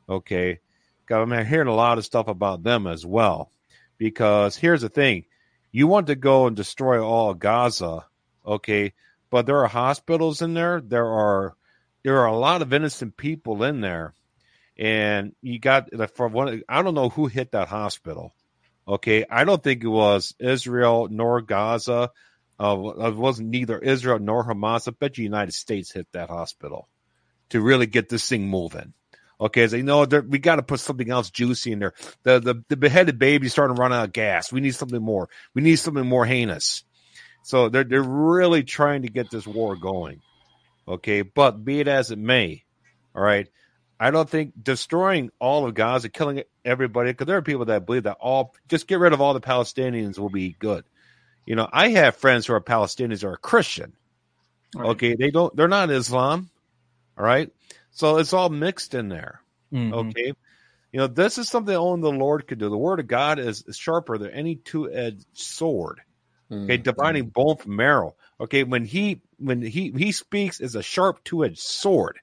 [0.08, 0.60] Okay,
[1.10, 3.52] I'm hearing a lot of stuff about them as well.
[3.98, 5.26] Because here's the thing:
[5.72, 8.06] you want to go and destroy all Gaza,
[8.46, 8.94] okay?
[9.30, 10.82] But there are hospitals in there.
[10.82, 11.56] There are
[12.04, 14.14] there are a lot of innocent people in there,
[14.78, 16.64] and you got for one.
[16.70, 18.34] I don't know who hit that hospital
[18.88, 22.12] Okay, I don't think it was Israel nor Gaza.
[22.60, 24.88] Uh, it wasn't neither Israel nor Hamas.
[24.88, 26.88] I bet you United States hit that hospital
[27.50, 28.94] to really get this thing moving.
[29.42, 31.94] Okay, you know we got to put something else juicy in there.
[32.24, 34.52] The, the the beheaded baby's starting to run out of gas.
[34.52, 35.30] We need something more.
[35.54, 36.86] We need something more heinous.
[37.44, 40.22] So they're they're really trying to get this war going.
[40.88, 42.64] Okay, but be it as it may,
[43.14, 43.48] all right.
[44.00, 48.04] I don't think destroying all of Gaza, killing everybody, because there are people that believe
[48.04, 50.84] that all just get rid of all the Palestinians will be good.
[51.46, 53.94] You know, I have friends who are Palestinians or are Christian.
[54.76, 54.90] Right.
[54.90, 56.50] Okay, they don't, they're not Islam.
[57.18, 57.50] All right,
[57.92, 59.40] so it's all mixed in there.
[59.72, 59.94] Mm-hmm.
[59.94, 60.34] Okay,
[60.92, 62.70] you know, this is something only the Lord could do.
[62.70, 66.02] The Word of God is, is sharper than any two-edged sword.
[66.52, 66.64] Mm-hmm.
[66.66, 68.16] Okay, dividing bone from marrow.
[68.42, 72.20] Okay, when he when he he speaks is a sharp two-edged sword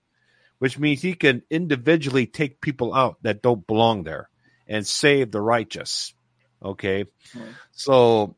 [0.62, 4.28] which means he can individually take people out that don't belong there
[4.68, 6.14] and save the righteous.
[6.64, 7.02] Okay.
[7.02, 7.50] Mm-hmm.
[7.72, 8.36] So,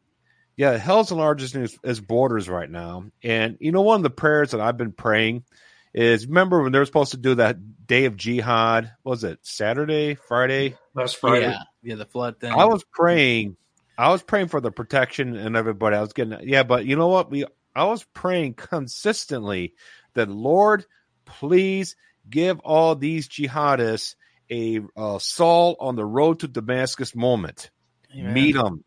[0.57, 3.05] yeah, hell's the largest is, is borders right now.
[3.23, 5.45] And, you know, one of the prayers that I've been praying
[5.93, 8.93] is remember when they were supposed to do that day of jihad?
[9.05, 10.79] was it Saturday, Friday?
[10.95, 11.49] That's Friday.
[11.49, 12.53] Yeah, yeah, the flood thing.
[12.53, 13.59] I was praying.
[13.99, 15.95] I was praying for the protection and everybody.
[15.95, 17.31] I was getting yeah, but you know what?
[17.31, 17.45] We
[17.77, 19.75] I was praying consistently
[20.15, 20.87] that Lord,
[21.27, 21.97] please
[22.29, 24.15] give all these jihadists
[24.51, 27.71] a uh, Saul on the road to Damascus moment.
[28.15, 28.35] Amen.
[28.35, 28.85] Meet them.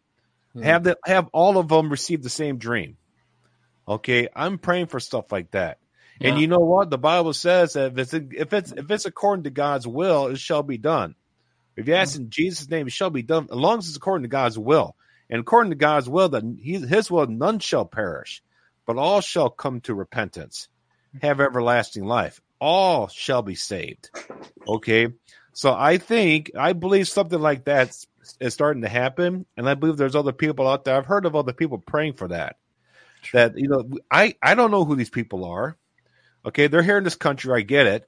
[0.54, 0.62] Hmm.
[0.62, 2.98] Have the, have all of them receive the same dream.
[3.88, 5.78] Okay, I'm praying for stuff like that.
[6.20, 6.30] Yeah.
[6.30, 6.90] And you know what?
[6.90, 10.40] The Bible says that if it's if it's if it's according to God's will, it
[10.40, 11.16] shall be done.
[11.76, 14.24] If you ask in Jesus' name, it shall be done, as long as it's according
[14.24, 14.96] to God's will.
[15.30, 18.42] And according to God's will, that his will, none shall perish,
[18.86, 20.70] but all shall come to repentance,
[21.22, 22.42] have everlasting life.
[22.60, 24.10] All shall be saved.
[24.68, 25.10] Okay.
[25.54, 27.98] So I think, I believe something like that
[28.40, 29.46] is starting to happen.
[29.56, 30.96] And I believe there's other people out there.
[30.96, 32.58] I've heard of other people praying for that.
[33.34, 35.78] That, you know, I, I don't know who these people are.
[36.46, 36.68] Okay.
[36.68, 37.54] They're here in this country.
[37.54, 38.08] I get it.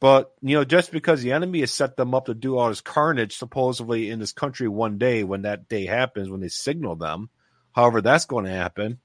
[0.00, 2.80] But you know, just because the enemy has set them up to do all this
[2.80, 7.30] carnage, supposedly in this country one day, when that day happens, when they signal them,
[7.72, 9.00] however that's going to happen,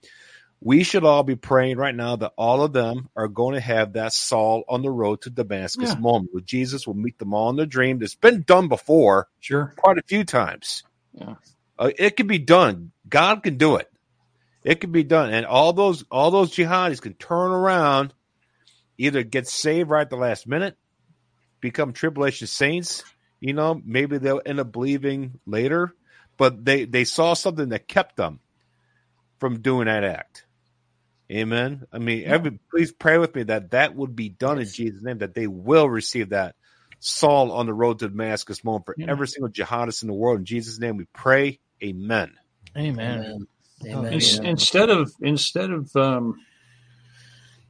[0.63, 3.93] we should all be praying right now that all of them are going to have
[3.93, 5.99] that Saul on the road to Damascus yeah.
[5.99, 8.01] moment where Jesus will meet them all in their dream.
[8.01, 10.83] It's been done before, sure, quite a few times.
[11.13, 11.35] Yeah,
[11.77, 12.91] uh, it can be done.
[13.07, 13.91] God can do it.
[14.63, 18.13] It can be done, and all those all those jihadis can turn around,
[18.97, 20.77] either get saved right at the last minute,
[21.59, 23.03] become tribulation saints,
[23.43, 25.93] you know, maybe they'll end up believing later,
[26.37, 28.39] but they they saw something that kept them
[29.37, 30.42] from doing that act.
[31.31, 31.85] Amen.
[31.91, 32.29] I mean, yeah.
[32.29, 34.69] every, please pray with me that that would be done yes.
[34.69, 36.55] in Jesus' name, that they will receive that
[36.99, 39.07] Saul on the road to Damascus moment for yeah.
[39.09, 40.39] every single jihadist in the world.
[40.39, 41.59] In Jesus' name, we pray.
[41.83, 42.33] Amen.
[42.77, 43.19] Amen.
[43.19, 43.47] Amen.
[43.85, 44.13] Amen.
[44.13, 46.39] Instead of instead of um,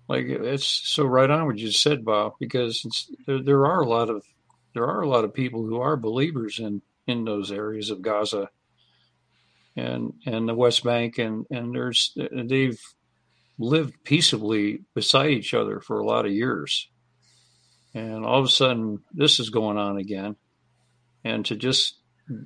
[0.08, 4.10] like it's so right on what you said, Bob, because there, there are a lot
[4.10, 4.24] of
[4.76, 8.50] there are a lot of people who are believers in in those areas of Gaza
[9.76, 12.80] and and the West Bank, and and there's they've
[13.64, 16.90] lived peaceably beside each other for a lot of years,
[17.94, 20.36] and all of a sudden this is going on again,
[21.24, 22.00] and to just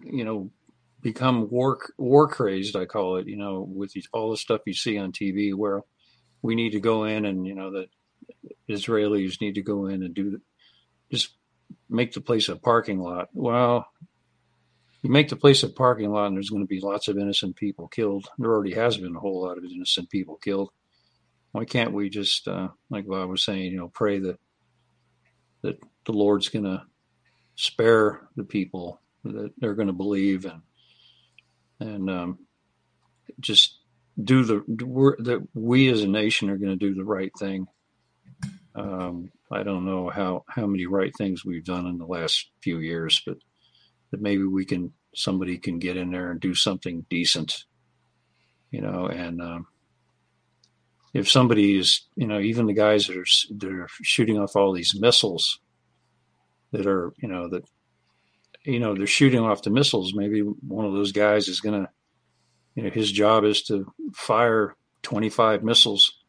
[0.03, 0.51] you know
[1.01, 4.97] become war war crazed, I call it, you know, with all the stuff you see
[4.97, 5.81] on TV where
[6.41, 7.87] we need to go in and you know the
[8.69, 10.39] Israelis need to go in and do
[11.11, 11.33] just
[11.89, 13.29] make the place a parking lot.
[13.33, 13.87] Well,
[15.01, 17.55] you make the place a parking lot, and there's going to be lots of innocent
[17.55, 18.27] people killed.
[18.37, 20.71] There already has been a whole lot of innocent people killed.
[21.57, 24.37] Why can't we just, uh, like Bob was saying, you know, pray that
[25.63, 26.83] that the Lord's going to
[27.55, 30.61] spare the people that they're going to believe and
[31.79, 32.37] and um,
[33.39, 33.79] just
[34.23, 34.63] do the
[35.23, 37.65] that we as a nation are going to do the right thing.
[38.75, 42.77] Um, I don't know how how many right things we've done in the last few
[42.77, 43.37] years, but
[44.11, 47.63] that maybe we can somebody can get in there and do something decent,
[48.69, 49.07] you know.
[49.07, 49.67] And um,
[51.17, 53.25] if somebody is, you know, even the guys that are
[53.57, 55.59] that are shooting off all these missiles
[56.71, 57.63] that are, you know, that
[58.63, 61.89] you know they're shooting off the missiles, maybe one of those guys is going to
[62.77, 66.19] you know, his job is to fire 25 missiles.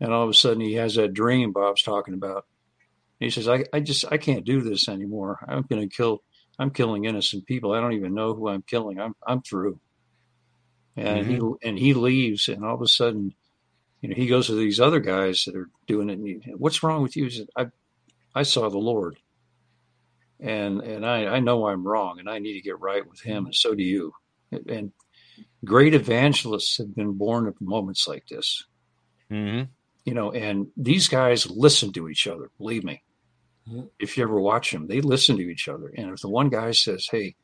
[0.00, 2.44] And all of a sudden he has that dream Bob's talking about.
[3.18, 5.38] He says, I, I just, I can't do this anymore.
[5.48, 6.22] I'm going to kill,
[6.58, 7.72] I'm killing innocent people.
[7.72, 9.00] I don't even know who I'm killing.
[9.00, 9.80] I'm, I'm through.
[10.94, 11.46] And mm-hmm.
[11.62, 13.34] he, and he leaves and all of a sudden,
[14.02, 16.18] you know, he goes to these other guys that are doing it.
[16.18, 17.30] And he, What's wrong with you?
[17.30, 17.66] Said, I,
[18.34, 19.16] I saw the Lord
[20.42, 23.46] and, and I, I know I'm wrong and I need to get right with him.
[23.46, 24.12] And so do you.
[24.50, 24.92] And
[25.64, 28.64] great evangelists have been born of moments like this.
[29.30, 29.70] Mm-hmm.
[30.04, 32.50] You know, and these guys listen to each other.
[32.58, 33.02] Believe me,
[33.70, 33.86] mm-hmm.
[34.00, 35.92] if you ever watch them, they listen to each other.
[35.96, 37.36] And if the one guy says, "Hey,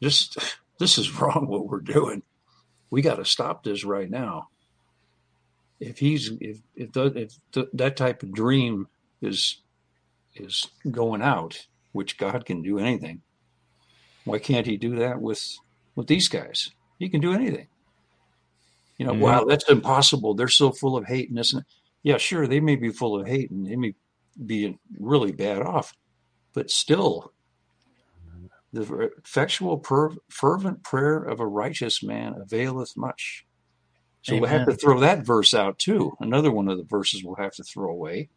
[0.00, 0.34] this
[0.78, 2.22] this is wrong, what we're doing.
[2.88, 4.48] We got to stop this right now."
[5.80, 8.88] If he's if if, the, if the, that type of dream
[9.20, 9.60] is
[10.34, 13.22] is going out, which God can do anything,
[14.24, 15.58] why can't He do that with
[15.94, 16.70] with these guys?
[16.98, 17.68] He can do anything.
[18.98, 19.20] You know, mm-hmm.
[19.20, 20.34] wow, that's impossible.
[20.34, 21.52] They're so full of hate and this.
[21.52, 21.64] And,
[22.02, 23.94] yeah, sure, they may be full of hate and they may
[24.44, 25.94] be really bad off,
[26.52, 27.32] but still,
[28.72, 29.82] the effectual,
[30.28, 33.45] fervent prayer of a righteous man availeth much.
[34.26, 34.40] So Amen.
[34.42, 36.16] we'll have to throw that verse out too.
[36.18, 38.28] Another one of the verses we'll have to throw away.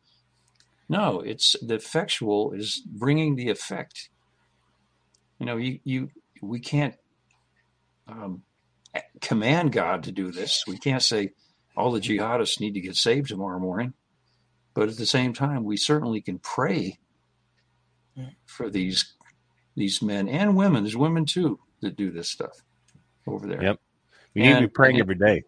[0.87, 4.09] No, it's the effectual is bringing the effect.
[5.39, 6.11] You know, you you
[6.43, 6.93] we can't
[8.07, 8.43] um,
[9.19, 10.63] command God to do this.
[10.67, 11.31] We can't say
[11.75, 13.93] all the jihadists need to get saved tomorrow morning.
[14.75, 16.99] but at the same time, we certainly can pray
[18.45, 19.15] for these
[19.75, 20.83] these men and women.
[20.83, 22.61] There's women too that do this stuff
[23.25, 23.63] over there.
[23.63, 23.79] Yep.
[24.35, 25.45] We need to be And- praying every day.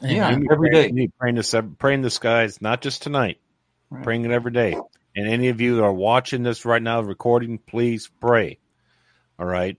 [0.00, 1.06] Yeah, to every pray- day.
[1.06, 3.38] to praying this, praying the skies, not just tonight.
[3.90, 4.02] Right.
[4.02, 4.76] Praying it every day.
[5.14, 8.58] And any of you that are watching this right now, recording, please pray.
[9.38, 9.78] All right.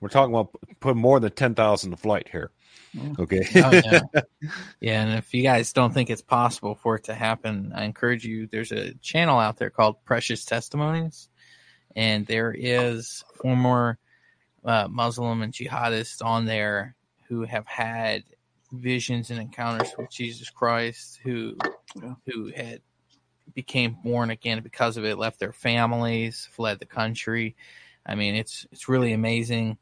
[0.00, 2.50] We're talking about putting more than ten thousand to flight here.
[2.94, 3.18] Mm.
[3.20, 3.46] Okay.
[3.56, 4.20] Oh, yeah.
[4.80, 8.24] yeah, and if you guys don't think it's possible for it to happen, I encourage
[8.24, 8.48] you.
[8.48, 11.30] There's a channel out there called Precious Testimonies,
[11.96, 13.98] and there is former
[14.64, 16.94] uh, Muslim and jihadists on there
[17.28, 18.24] who have had
[18.72, 21.56] visions and encounters with Jesus Christ, who
[22.02, 22.14] Yeah.
[22.26, 22.80] who had
[23.54, 27.56] became born again because of it, left their families, fled the country.
[28.06, 29.78] I mean, it's it's really amazing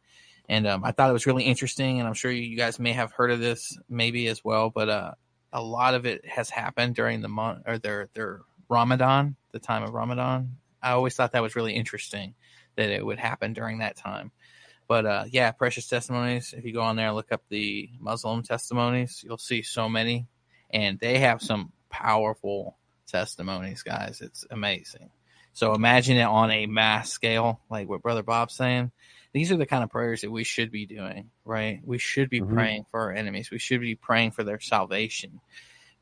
[0.50, 2.00] and um, I thought it was really interesting.
[2.00, 4.68] And I'm sure you, you guys may have heard of this, maybe as well.
[4.68, 5.12] But uh,
[5.52, 9.84] a lot of it has happened during the month or their their Ramadan, the time
[9.84, 10.56] of Ramadan.
[10.82, 12.34] I always thought that was really interesting
[12.76, 14.32] that it would happen during that time.
[14.90, 16.52] But uh, yeah, precious testimonies.
[16.52, 20.26] If you go on there and look up the Muslim testimonies, you'll see so many,
[20.68, 22.76] and they have some powerful
[23.06, 24.20] testimonies, guys.
[24.20, 25.10] It's amazing.
[25.52, 28.90] So imagine it on a mass scale, like what Brother Bob's saying
[29.32, 31.80] these are the kind of prayers that we should be doing, right?
[31.84, 32.52] We should be Mhm.
[32.52, 33.52] praying for our enemies.
[33.52, 35.40] We should be praying for their salvation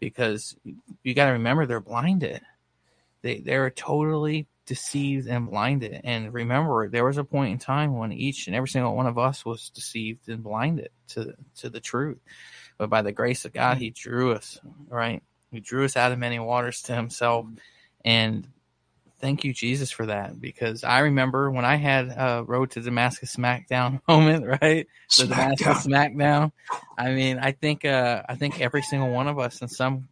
[0.01, 0.57] because
[1.03, 2.41] you got to remember they're blinded.
[3.21, 6.01] They they're totally deceived and blinded.
[6.05, 9.19] And remember, there was a point in time when each and every single one of
[9.19, 12.19] us was deceived and blinded to to the truth.
[12.77, 15.23] But by the grace of God, He drew us, right?
[15.51, 17.47] He drew us out of many waters to Himself,
[18.05, 18.47] and
[19.21, 23.35] thank you jesus for that because i remember when i had a road to damascus
[23.35, 26.53] smackdown moment right the damascus smackdown
[26.97, 30.09] i mean i think uh i think every single one of us in some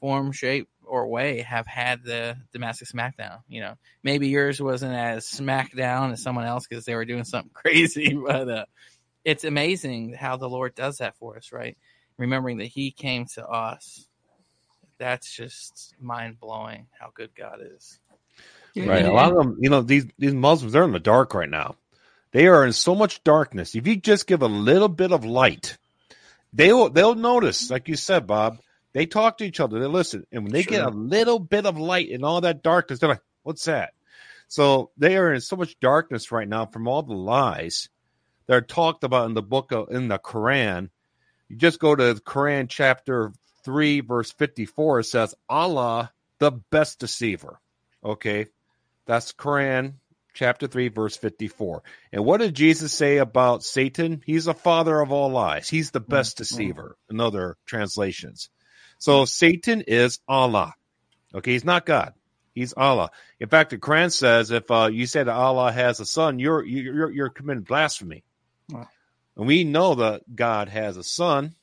[0.00, 5.26] form shape or way have had the damascus smackdown you know maybe yours wasn't as
[5.26, 8.64] smackdown as someone else because they were doing something crazy but uh
[9.24, 11.76] it's amazing how the lord does that for us right
[12.16, 14.06] remembering that he came to us
[14.98, 17.98] that's just mind-blowing how good god is
[18.76, 19.04] Right.
[19.04, 21.76] A lot of them, you know, these these Muslims, they're in the dark right now.
[22.32, 23.74] They are in so much darkness.
[23.76, 25.78] If you just give a little bit of light,
[26.52, 28.58] they'll they'll notice, like you said, Bob.
[28.94, 31.76] They talk to each other, they listen, and when they get a little bit of
[31.76, 33.92] light in all that darkness, they're like, "What's that?"
[34.46, 37.88] So they are in so much darkness right now from all the lies
[38.46, 40.90] that are talked about in the book of in the Quran.
[41.48, 43.32] You just go to Quran chapter
[43.64, 45.00] three, verse fifty-four.
[45.00, 47.60] It says, "Allah, the best deceiver."
[48.04, 48.46] Okay,
[49.06, 49.94] that's Quran
[50.34, 51.82] chapter 3, verse 54.
[52.12, 54.22] And what did Jesus say about Satan?
[54.26, 55.68] He's the father of all lies.
[55.68, 56.42] He's the best mm-hmm.
[56.42, 58.50] deceiver in other translations.
[59.04, 60.72] So Satan is Allah.
[61.34, 62.14] Okay, he's not God.
[62.54, 63.10] He's Allah.
[63.38, 66.64] In fact, the Quran says if uh, you say that Allah has a son, you're
[66.64, 68.24] you're you're committing blasphemy.
[68.70, 68.88] Wow.
[69.36, 71.54] And we know that God has a son.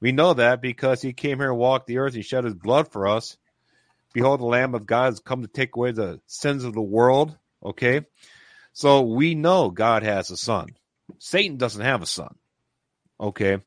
[0.00, 2.16] We know that because he came here and walked the earth.
[2.16, 3.36] and shed his blood for us.
[4.12, 7.38] Behold, the Lamb of God has come to take away the sins of the world.
[7.64, 8.04] Okay.
[8.72, 10.70] So we know God has a son.
[11.20, 12.34] Satan doesn't have a son.
[13.20, 13.58] Okay.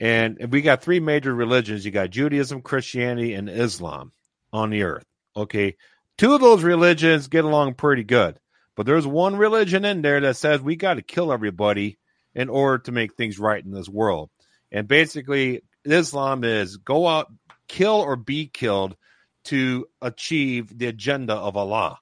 [0.00, 4.12] And we got three major religions you got Judaism, Christianity, and Islam
[4.52, 5.04] on the earth.
[5.36, 5.76] Okay.
[6.16, 8.40] Two of those religions get along pretty good.
[8.76, 11.98] But there's one religion in there that says we got to kill everybody
[12.34, 14.30] in order to make things right in this world.
[14.72, 17.26] And basically, Islam is go out,
[17.68, 18.96] kill or be killed
[19.44, 21.98] to achieve the agenda of Allah.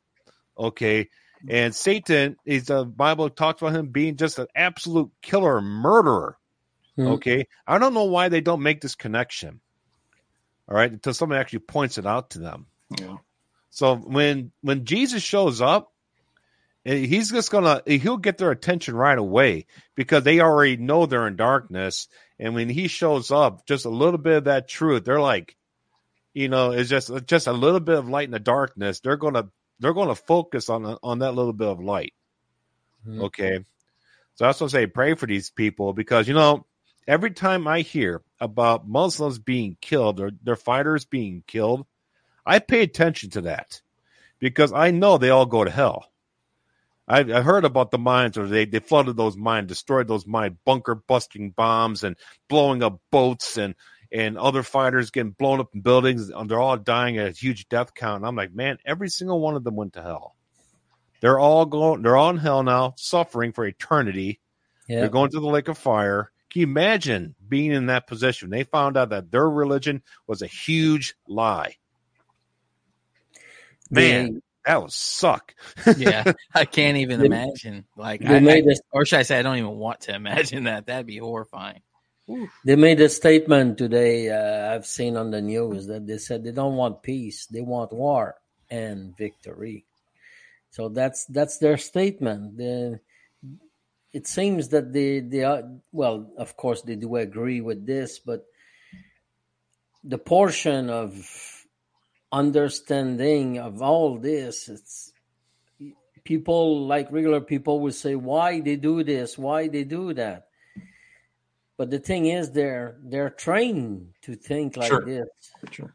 [0.57, 1.09] Okay.
[1.49, 6.36] And Satan is the Bible talks about him being just an absolute killer murderer.
[6.99, 7.07] Hmm.
[7.07, 7.46] Okay.
[7.64, 9.61] I don't know why they don't make this connection.
[10.68, 10.90] All right.
[10.90, 12.66] Until someone actually points it out to them.
[12.99, 13.18] Yeah.
[13.70, 15.92] So when when Jesus shows up,
[16.84, 21.28] eh, he's just gonna he'll get their attention right away because they already know they're
[21.28, 22.09] in darkness.
[22.40, 25.57] And when he shows up, just a little bit of that truth, they're like,
[26.34, 28.99] you know, it's just just a little bit of light in the darkness.
[28.99, 32.14] They're gonna they're gonna focus on on that little bit of light.
[33.07, 33.22] Mhm.
[33.26, 33.64] Okay.
[34.34, 36.64] So that's what I say, pray for these people because you know,
[37.09, 41.86] every time I hear about Muslims being killed or their fighters being killed,
[42.46, 43.80] I pay attention to that
[44.38, 46.06] because I know they all go to hell.
[47.09, 50.59] I, I heard about the mines, or they, they flooded those mines, destroyed those mine
[50.66, 52.16] bunker busting bombs, and
[52.48, 53.74] blowing up boats, and
[54.12, 56.28] and other fighters getting blown up in buildings.
[56.28, 58.18] And they're all dying at a huge death count.
[58.18, 60.34] And I'm like, man, every single one of them went to hell.
[61.20, 62.02] They're all going.
[62.02, 64.40] They're all in hell now, suffering for eternity.
[64.86, 65.00] Yeah.
[65.00, 66.30] They're going to the lake of fire.
[66.51, 68.51] Can you imagine being in that position?
[68.51, 71.76] They found out that their religion was a huge lie.
[73.90, 75.55] Man, they, that would suck.
[75.96, 77.84] yeah, I can't even they, imagine.
[77.96, 80.86] Like, I, I, or should I say, I don't even want to imagine that.
[80.86, 81.80] That'd be horrifying.
[82.64, 84.28] They made a statement today.
[84.28, 87.92] Uh, I've seen on the news that they said they don't want peace; they want
[87.92, 88.36] war
[88.70, 89.86] and victory.
[90.70, 92.59] So that's that's their statement.
[92.59, 93.01] The,
[94.12, 96.30] it seems that they they are well.
[96.36, 98.46] Of course, they do agree with this, but
[100.04, 101.66] the portion of
[102.32, 105.12] understanding of all this, it's
[106.24, 109.36] people like regular people will say, "Why they do this?
[109.36, 110.48] Why they do that?"
[111.76, 115.04] But the thing is, they're they're trained to think like sure.
[115.04, 115.28] this.
[115.70, 115.94] Sure.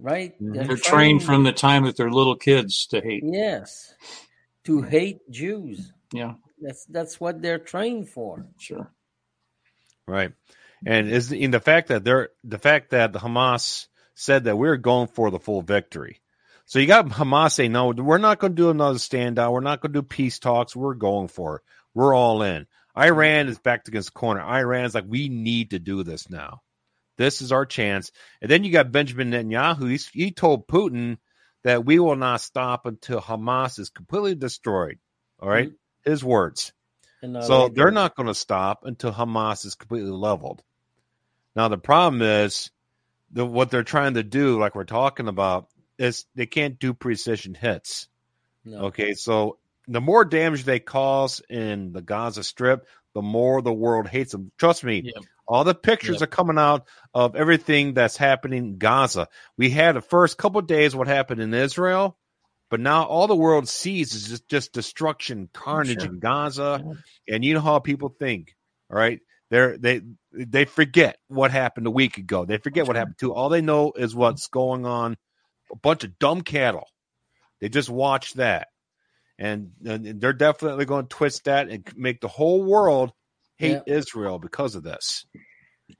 [0.00, 0.34] Right?
[0.34, 0.52] Mm-hmm.
[0.52, 3.22] They're, they're trained, trained from the time that they're little kids to hate.
[3.24, 3.94] Yes.
[4.64, 5.92] To hate Jews.
[6.12, 6.34] Yeah.
[6.60, 8.46] That's that's what they're trained for.
[8.58, 8.90] Sure.
[10.06, 10.32] Right.
[10.86, 14.76] And is in the fact that they're the fact that the Hamas said that we're
[14.76, 16.20] going for the full victory.
[16.66, 19.52] So you got Hamas saying, no, we're not going to do another standout.
[19.52, 20.76] We're not going to do peace talks.
[20.76, 21.62] We're going for it.
[21.94, 22.66] We're all in.
[22.96, 24.42] Iran is backed against the corner.
[24.42, 26.60] Iran is like, we need to do this now.
[27.16, 28.12] This is our chance.
[28.42, 29.90] And then you got Benjamin Netanyahu.
[29.90, 31.18] He's, he told Putin
[31.64, 34.98] that we will not stop until Hamas is completely destroyed.
[35.40, 35.68] All right?
[35.68, 35.74] mm-hmm.
[36.08, 36.72] His words.
[37.22, 40.62] so they're not going to stop until Hamas is completely leveled.
[41.54, 42.70] Now, the problem is
[43.30, 47.54] the, what they're trying to do, like we're talking about, is they can't do precision
[47.54, 48.08] hits.
[48.64, 48.86] No.
[48.86, 54.06] Okay, so the more damage they cause in the Gaza Strip, the more the world
[54.06, 54.52] hates them.
[54.58, 55.24] Trust me, yep.
[55.46, 56.22] all the pictures yep.
[56.22, 59.28] are coming out of everything that's happening in Gaza.
[59.56, 62.16] We had the first couple days what happened in Israel,
[62.70, 66.10] but now all the world sees is just, just destruction, carnage sure.
[66.10, 67.34] in Gaza, yeah.
[67.34, 68.54] and you know how people think.
[68.90, 70.00] All right, they they
[70.32, 72.44] they forget what happened a week ago.
[72.44, 72.88] They forget sure.
[72.88, 73.34] what happened to.
[73.34, 75.16] All they know is what's going on.
[75.70, 76.88] A bunch of dumb cattle.
[77.60, 78.68] They just watch that
[79.38, 83.12] and, and they're definitely going to twist that and make the whole world
[83.56, 83.94] hate yeah.
[83.94, 85.26] Israel because of this.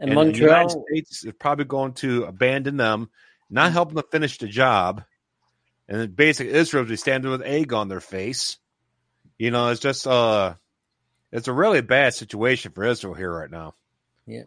[0.00, 3.10] And, and Montreal, the United States is probably going to abandon them,
[3.48, 3.72] not mm.
[3.72, 5.04] help them finish the job,
[5.88, 8.58] and then basically Israel will be standing with egg on their face.
[9.38, 10.54] You know, it's just uh,
[11.32, 13.74] it's a really bad situation for Israel here right now.
[14.26, 14.44] Yeah,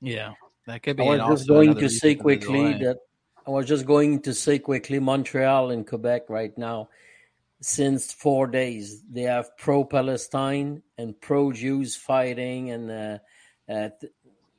[0.00, 0.32] yeah,
[0.66, 1.04] that could be.
[1.04, 2.98] I was just going to say quickly that
[3.46, 6.88] I was just going to say quickly Montreal and Quebec right now
[7.60, 9.02] since four days.
[9.10, 13.18] They have pro-Palestine and pro-Jews fighting and uh,
[13.72, 13.88] uh,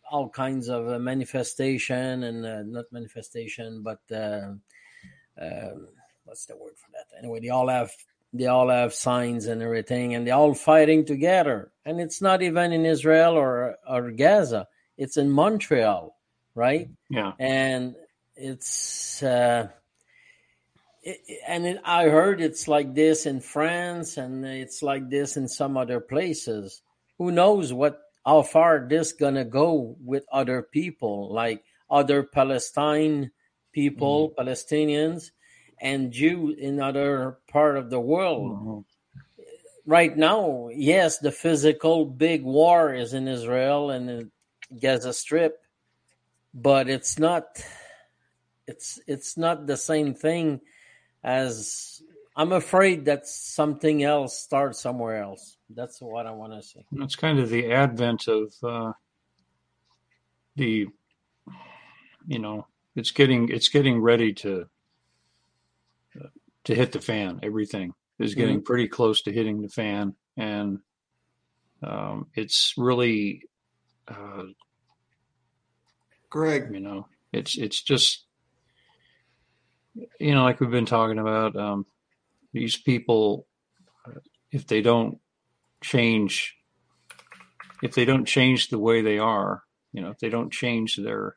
[0.10, 4.52] all kinds of uh, manifestation and uh, not manifestation, but uh,
[5.42, 5.88] um,
[6.32, 7.08] what's the word for that?
[7.20, 7.92] Anyway, they all have
[8.32, 11.74] they all have signs and everything, and they're all fighting together.
[11.84, 14.68] And it's not even in Israel or or Gaza;
[14.98, 16.16] it's in Montreal,
[16.56, 16.90] right?
[17.10, 17.96] Yeah, and
[18.38, 19.68] it's uh,
[21.46, 25.76] and it, I heard it's like this in France and it's like this in some
[25.76, 26.82] other places.
[27.18, 33.32] Who knows what how far this gonna go with other people, like other Palestine
[33.74, 34.42] people, mm-hmm.
[34.42, 35.32] Palestinians,
[35.82, 38.52] and Jews in other part of the world.
[38.52, 38.80] Mm-hmm.
[39.88, 44.32] Right now, yes, the physical big war is in Israel and in
[44.80, 45.60] Gaza Strip,
[46.54, 47.46] but it's not.
[48.68, 50.62] It's it's not the same thing
[51.24, 52.02] as
[52.36, 55.58] I'm afraid that something else starts somewhere else.
[55.70, 56.86] That's what I want to say.
[56.94, 58.94] It's kind of the advent of uh,
[60.56, 60.88] the,
[62.28, 64.68] you know, it's getting it's getting ready to
[66.66, 67.40] to hit the fan.
[67.44, 68.66] Everything is getting mm-hmm.
[68.66, 70.80] pretty close to hitting the fan, and
[71.84, 73.44] um, it's really,
[74.08, 74.44] uh,
[76.30, 76.70] Greg.
[76.74, 78.26] You know, it's it's just
[80.20, 81.86] you know, like we've been talking about, um,
[82.54, 83.48] these people,
[84.52, 85.20] if they don't
[85.82, 86.56] change,
[87.82, 91.36] if they don't change the way they are, you know, if they don't change their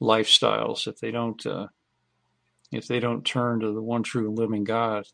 [0.00, 1.66] lifestyles, if they don't, uh,
[2.72, 5.06] if they don't turn to the one true living God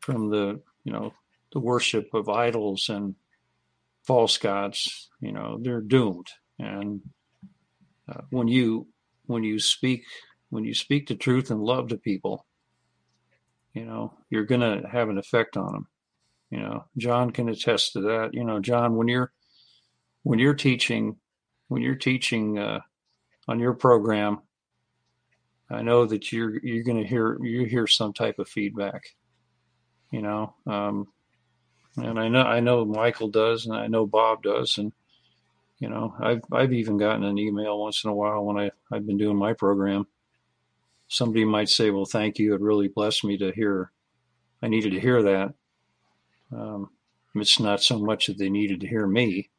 [0.00, 1.12] from the, you know,
[1.52, 3.14] the worship of idols and
[4.04, 6.28] false gods, you know, they're doomed.
[6.58, 7.00] And
[8.08, 8.88] uh, when you
[9.26, 10.04] when you speak
[10.50, 12.46] when you speak the truth and love to people,
[13.72, 15.86] you know, you're going to have an effect on them.
[16.50, 18.34] You know, John can attest to that.
[18.34, 19.32] You know, John, when you're
[20.22, 21.16] when you're teaching
[21.68, 22.80] when you're teaching uh,
[23.48, 24.40] on your program,
[25.72, 29.14] I know that you're you're going to hear you hear some type of feedback.
[30.10, 31.08] You know, um,
[31.96, 34.92] and I know I know Michael does, and I know Bob does, and
[35.78, 39.06] you know, I've I've even gotten an email once in a while when I I've
[39.06, 40.06] been doing my program
[41.12, 42.54] somebody might say, "Well, thank you.
[42.54, 43.92] It really blessed me to hear.
[44.62, 45.54] I needed to hear that."
[46.50, 46.90] Um,
[47.34, 49.50] it's not so much that they needed to hear me;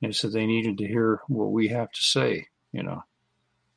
[0.00, 2.48] it's that they needed to hear what we have to say.
[2.72, 3.02] You know,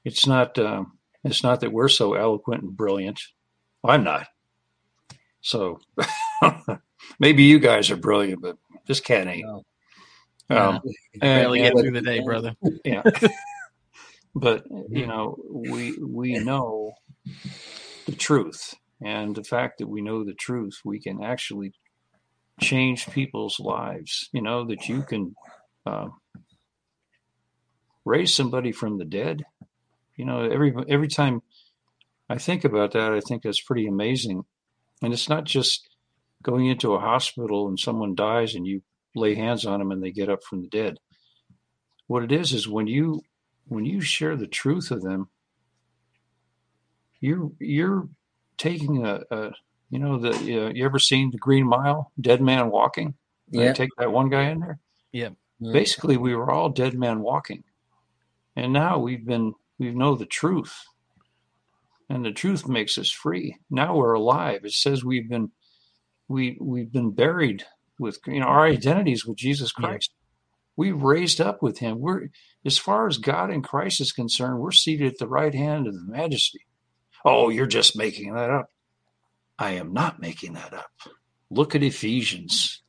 [0.05, 0.57] it's not.
[0.59, 3.19] Um, it's not that we're so eloquent and brilliant.
[3.83, 4.27] I'm not.
[5.41, 5.79] So
[7.19, 8.57] maybe you guys are brilliant, but
[8.87, 9.45] this cat ain't.
[9.45, 9.63] No.
[10.49, 10.81] Um,
[11.15, 12.55] barely get through the day, brother.
[12.85, 13.03] Yeah.
[14.35, 16.93] but you know, we we know
[18.05, 21.73] the truth, and the fact that we know the truth, we can actually
[22.59, 24.29] change people's lives.
[24.33, 25.35] You know that you can
[25.85, 26.09] uh,
[28.05, 29.43] raise somebody from the dead.
[30.15, 31.41] You know, every every time
[32.29, 34.43] I think about that, I think that's pretty amazing.
[35.01, 35.87] And it's not just
[36.41, 38.81] going into a hospital and someone dies and you
[39.15, 40.97] lay hands on them and they get up from the dead.
[42.07, 43.21] What it is is when you
[43.67, 45.29] when you share the truth of them,
[47.19, 48.09] you're you're
[48.57, 49.51] taking a, a
[49.89, 53.15] you know the uh, you ever seen the Green Mile, Dead Man Walking?
[53.49, 53.73] Yeah.
[53.73, 54.79] Take that one guy in there.
[55.11, 55.29] Yeah.
[55.61, 57.63] Basically, we were all dead men walking,
[58.55, 59.53] and now we've been
[59.83, 60.73] we know the truth,
[62.09, 63.57] and the truth makes us free.
[63.69, 64.61] Now we're alive.
[64.63, 65.51] It says we've been
[66.27, 67.65] we we've been buried
[67.99, 70.11] with you know our identities with Jesus Christ.
[70.13, 70.19] Yeah.
[70.75, 71.99] We raised up with him.
[71.99, 72.29] We're
[72.65, 75.93] as far as God and Christ is concerned, we're seated at the right hand of
[75.93, 76.61] the majesty.
[77.25, 78.69] Oh, you're just making that up.
[79.59, 80.91] I am not making that up.
[81.49, 82.81] Look at Ephesians.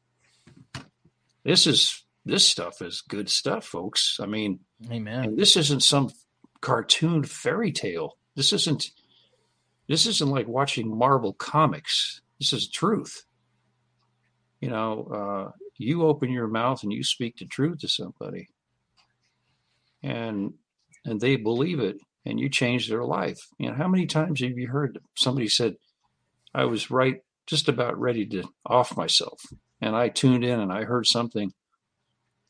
[1.45, 4.19] This is this stuff is good stuff, folks.
[4.21, 5.37] I mean, Amen.
[5.37, 6.11] this isn't some
[6.65, 8.17] cartoon fairy tale.
[8.37, 8.91] This isn't
[9.87, 12.23] this isn't like watching Marvel comics.
[12.41, 13.27] This is truth.
[14.63, 18.49] You know, uh, you open your mouth and you speak the truth to somebody,
[20.03, 20.55] and
[21.05, 23.47] and they believe it, and you change their life.
[23.59, 25.77] You know, how many times have you heard somebody said,
[26.55, 29.43] "I was right, just about ready to off myself,"
[29.83, 31.53] and I tuned in and I heard something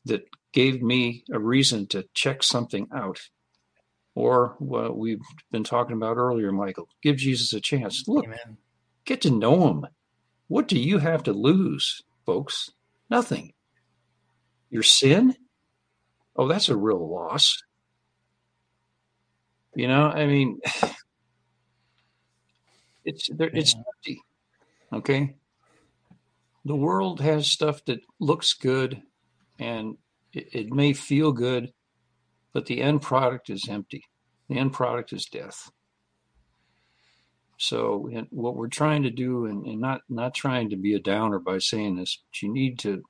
[0.05, 3.19] that gave me a reason to check something out
[4.15, 6.87] or what we've been talking about earlier, Michael.
[7.03, 8.07] Give Jesus a chance.
[8.07, 8.57] Look, Amen.
[9.03, 9.85] get to know him.
[10.47, 12.71] What do you have to lose, folks?
[13.09, 13.53] Nothing.
[14.69, 15.35] Your sin?
[16.35, 17.61] Oh, that's a real loss.
[19.75, 20.59] You know, I mean,
[23.05, 24.21] it's there, it's empty.
[24.93, 25.35] Okay,
[26.63, 29.01] the world has stuff that looks good,
[29.59, 29.97] and
[30.31, 31.73] it, it may feel good,
[32.55, 34.05] but the end product is empty.
[34.47, 35.69] The end product is death.
[37.57, 41.37] So, what we're trying to do, and, and, not not trying to be a downer
[41.37, 43.03] by saying this, but you need to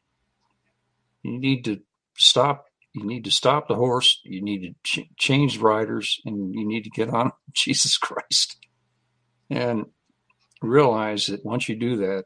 [1.21, 1.81] you need to
[2.17, 2.65] stop.
[2.93, 4.19] You need to stop the horse.
[4.23, 8.57] You need to ch- change riders, and you need to get on Jesus Christ,
[9.51, 9.85] and
[10.59, 12.23] realize that once you do that,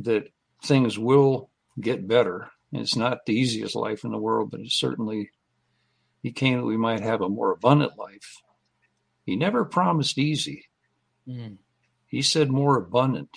[0.00, 0.24] that
[0.64, 1.50] things will
[1.80, 2.50] get better.
[2.72, 5.30] And it's not the easiest life in the world, but it's certainly
[6.22, 8.42] he came that we might have a more abundant life.
[9.24, 10.68] He never promised easy.
[11.28, 11.58] Mm.
[12.06, 13.30] He said more abundant.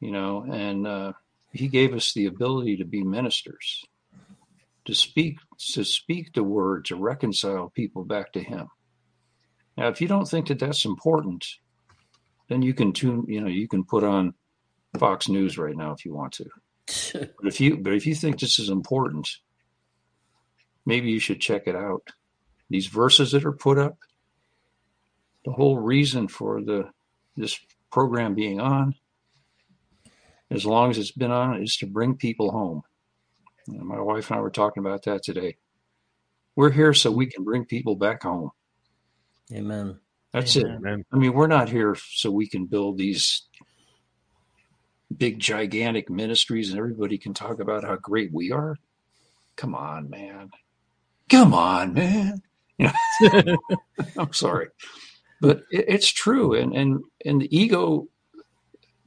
[0.00, 1.12] You know, and uh,
[1.52, 3.84] he gave us the ability to be ministers,
[4.84, 5.38] to speak,
[5.72, 8.68] to speak the word, to reconcile people back to Him.
[9.76, 11.46] Now, if you don't think that that's important,
[12.48, 13.24] then you can tune.
[13.28, 14.34] You know, you can put on
[14.98, 16.46] Fox News right now if you want to.
[17.12, 19.28] but if you, but if you think this is important,
[20.88, 22.02] maybe you should check it out.
[22.70, 23.98] These verses that are put up,
[25.44, 26.88] the whole reason for the
[27.36, 27.60] this
[27.92, 28.94] program being on,
[30.50, 32.82] as long as it's been on, is to bring people home.
[33.68, 35.58] And my wife and I were talking about that today.
[36.56, 38.50] We're here so we can bring people back home.
[39.52, 40.00] Amen.
[40.32, 41.00] That's Amen.
[41.00, 41.06] it.
[41.12, 43.42] I mean, we're not here so we can build these
[45.14, 48.76] big, gigantic ministries and everybody can talk about how great we are.
[49.56, 50.50] Come on, man
[51.28, 52.42] come on, man.
[52.78, 52.90] You
[53.30, 53.58] know,
[54.16, 54.68] I'm sorry,
[55.40, 58.06] but it, it's true, and and and the ego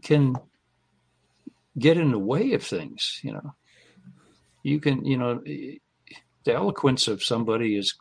[0.03, 0.35] can
[1.77, 3.19] get in the way of things.
[3.23, 3.56] You know,
[4.64, 5.80] you can, you know, the
[6.53, 7.95] eloquence of somebody is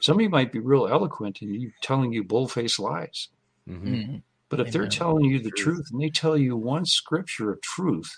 [0.00, 3.28] somebody might be real eloquent and you telling you bullface lies.
[3.68, 3.94] Mm-hmm.
[3.94, 4.16] mm-hmm.
[4.48, 4.72] But if Amen.
[4.72, 8.10] they're telling you the truth and they tell you one scripture of truth,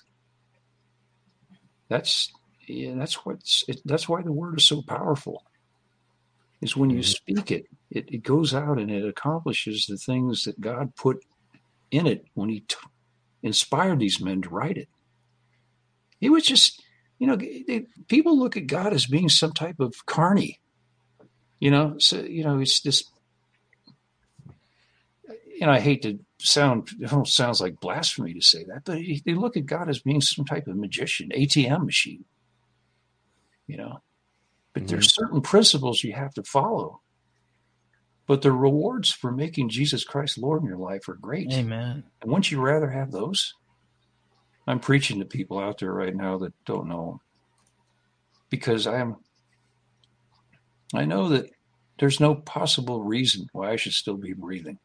[1.90, 2.32] that's
[2.72, 5.44] yeah, that's what's it, that's why the word is so powerful.
[6.60, 7.34] Is when you mm-hmm.
[7.34, 11.24] speak it, it, it goes out and it accomplishes the things that God put
[11.90, 12.76] in it when He t-
[13.42, 14.88] inspired these men to write it.
[16.20, 16.80] It was just,
[17.18, 20.60] you know, they, people look at God as being some type of carny.
[21.58, 23.04] You know, so you know, it's this
[25.62, 29.34] and I hate to sound it almost sounds like blasphemy to say that, but they
[29.34, 32.24] look at God as being some type of magician, ATM machine.
[33.72, 34.02] You know,
[34.74, 34.90] but mm-hmm.
[34.90, 37.00] there's certain principles you have to follow.
[38.26, 41.50] But the rewards for making Jesus Christ Lord in your life are great.
[41.50, 42.04] Amen.
[42.20, 43.54] And once you rather have those,
[44.66, 47.22] I'm preaching to people out there right now that don't know
[48.50, 49.16] because I am
[50.94, 51.48] I know that
[51.98, 54.78] there's no possible reason why I should still be breathing.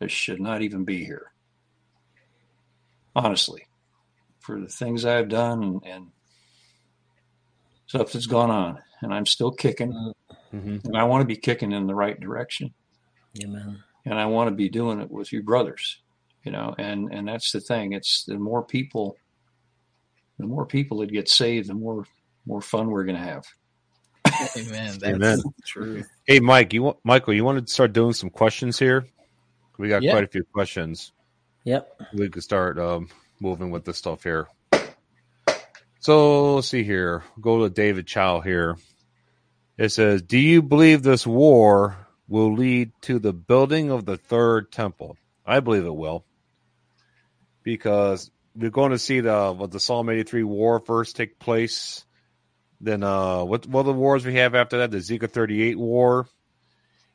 [0.00, 1.32] I should not even be here.
[3.14, 3.66] Honestly,
[4.40, 6.06] for the things I've done and, and
[7.86, 9.92] stuff that's gone on, and I'm still kicking,
[10.52, 10.78] mm-hmm.
[10.84, 12.72] and I want to be kicking in the right direction.
[13.42, 13.82] Amen.
[14.04, 15.98] And I want to be doing it with you brothers,
[16.44, 16.74] you know.
[16.78, 17.92] And and that's the thing.
[17.92, 19.16] It's the more people,
[20.38, 22.06] the more people that get saved, the more
[22.46, 23.44] more fun we're going to have.
[24.56, 24.98] Amen.
[25.00, 25.42] That's Amen.
[25.64, 26.04] true.
[26.26, 27.34] Hey, Mike, you want Michael?
[27.34, 29.06] You want to start doing some questions here?
[29.78, 30.12] We got yep.
[30.12, 31.12] quite a few questions.
[31.64, 32.00] Yep.
[32.14, 33.08] We could start um,
[33.40, 34.48] moving with this stuff here.
[35.98, 37.24] So let's see here.
[37.40, 38.76] Go to David Chow here.
[39.76, 44.70] It says, "Do you believe this war will lead to the building of the third
[44.72, 46.24] temple?" I believe it will,
[47.62, 52.04] because we're going to see the what the Psalm eighty three war first take place.
[52.80, 54.90] Then uh, what what the wars we have after that?
[54.90, 56.26] The thirty eight war.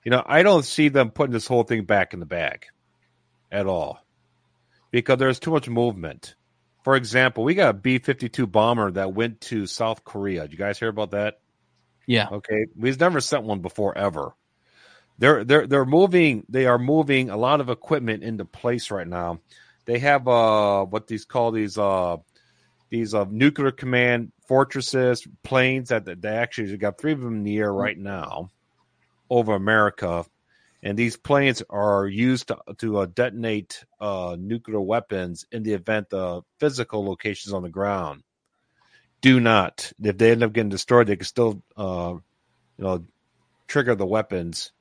[0.03, 2.65] You know, I don't see them putting this whole thing back in the bag
[3.51, 3.99] at all
[4.89, 6.35] because there's too much movement.
[6.83, 10.41] For example, we got a B 52 bomber that went to South Korea.
[10.41, 11.39] Did you guys hear about that?
[12.07, 12.27] Yeah.
[12.31, 12.65] Okay.
[12.75, 14.33] We've never sent one before ever.
[15.19, 19.39] They're they're they're moving they are moving a lot of equipment into place right now.
[19.85, 22.17] They have uh what these call these uh
[22.89, 27.59] these uh nuclear command fortresses, planes that they actually got three of them in the
[27.59, 28.49] air right now
[29.29, 30.25] over America,
[30.83, 36.13] and these planes are used to, to uh, detonate uh, nuclear weapons in the event
[36.13, 38.23] of physical locations on the ground.
[39.21, 42.15] Do not, if they end up getting destroyed, they can still, uh,
[42.77, 43.05] you know,
[43.67, 44.71] trigger the weapons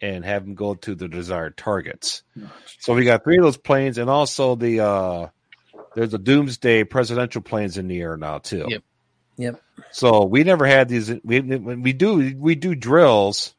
[0.00, 2.22] and have them go to the desired targets.
[2.80, 5.28] so we got three of those planes, and also the uh,
[5.94, 8.66] there's a Doomsday presidential planes in the air now too.
[8.68, 8.82] Yep.
[9.36, 9.62] Yep.
[9.92, 11.12] So we never had these.
[11.22, 13.54] We we do we do drills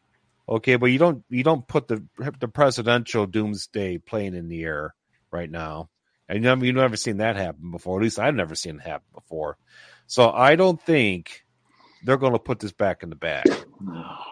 [0.48, 2.06] Okay, but you don't you don't put the
[2.40, 4.94] the presidential doomsday plane in the air
[5.32, 5.90] right now,
[6.28, 7.99] and you you've never seen that happen before.
[7.99, 9.57] At least I've never seen it happen before.
[10.07, 11.45] So I don't think
[12.03, 13.45] they're going to put this back in the bag.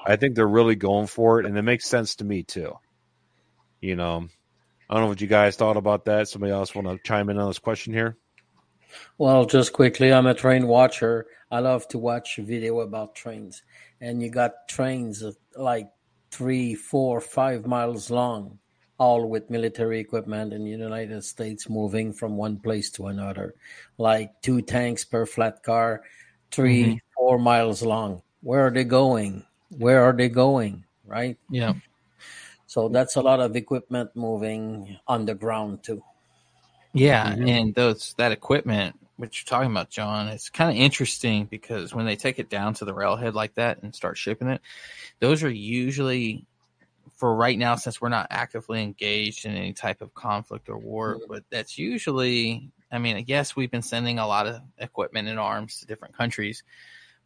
[0.06, 2.74] I think they're really going for it, and it makes sense to me too.
[3.80, 4.28] You know,
[4.90, 6.28] I don't know what you guys thought about that.
[6.28, 8.18] Somebody else want to chime in on this question here?
[9.18, 11.28] Well, just quickly, I'm a train watcher.
[11.50, 13.64] I love to watch video about trains,
[14.02, 15.24] and you got trains
[15.56, 15.90] like
[16.32, 18.58] three, four, five miles long,
[18.98, 23.54] all with military equipment in the United States moving from one place to another,
[23.98, 26.02] like two tanks per flat car,
[26.52, 26.96] 3 mm-hmm.
[27.16, 28.22] four miles long.
[28.42, 29.46] Where are they going?
[29.70, 30.84] Where are they going?
[31.06, 31.38] Right?
[31.50, 31.74] Yeah.
[32.68, 36.02] So that's a lot of equipment moving on the ground too.
[36.94, 37.48] Yeah, mm-hmm.
[37.48, 42.06] and those that equipment what you're talking about, John, it's kind of interesting because when
[42.06, 44.62] they take it down to the railhead like that and start shipping it,
[45.20, 46.46] those are usually
[47.16, 51.16] for right now, since we're not actively engaged in any type of conflict or war,
[51.16, 51.26] mm-hmm.
[51.30, 55.80] but that's usually, I mean, yes, we've been sending a lot of equipment and arms
[55.80, 56.64] to different countries,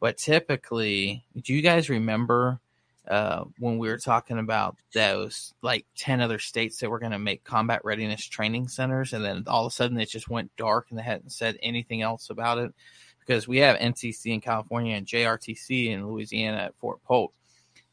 [0.01, 2.59] but typically, do you guys remember
[3.07, 7.19] uh, when we were talking about those like 10 other states that were going to
[7.19, 10.87] make combat readiness training centers and then all of a sudden it just went dark
[10.89, 12.73] and they hadn't said anything else about it
[13.19, 17.33] because we have NTC in california and jrtc in louisiana at fort polk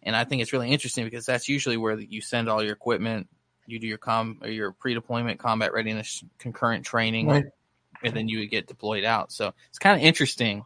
[0.02, 3.28] and i think it's really interesting because that's usually where you send all your equipment
[3.66, 7.44] you do your com or your pre-deployment combat readiness concurrent training right.
[8.02, 10.64] and then you would get deployed out so it's kind of interesting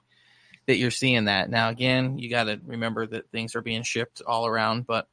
[0.66, 1.48] that you're seeing that.
[1.48, 5.08] Now, again, you got to remember that things are being shipped all around, but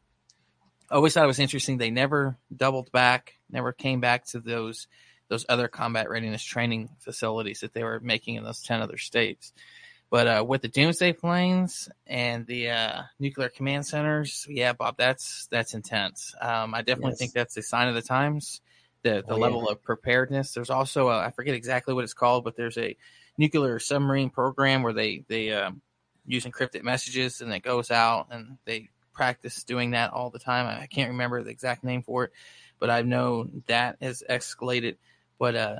[0.90, 1.78] I always thought it was interesting.
[1.78, 4.88] They never doubled back, never came back to those
[5.30, 9.54] those other combat readiness training facilities that they were making in those ten other states.
[10.10, 15.48] But uh, with the Doomsday planes and the uh, nuclear command centers, yeah, Bob, that's
[15.50, 16.36] that's intense.
[16.40, 17.20] Um, I definitely yes.
[17.20, 18.62] think that's a sign of the times.
[19.02, 19.72] The the oh, level yeah.
[19.72, 20.54] of preparedness.
[20.54, 22.96] There's also a, I forget exactly what it's called, but there's a
[23.38, 25.82] nuclear submarine program where they they um,
[26.26, 30.66] use encrypted messages and it goes out and they practice doing that all the time.
[30.68, 32.32] I can't remember the exact name for it,
[32.80, 34.98] but I know that has escalated.
[35.40, 35.80] But uh,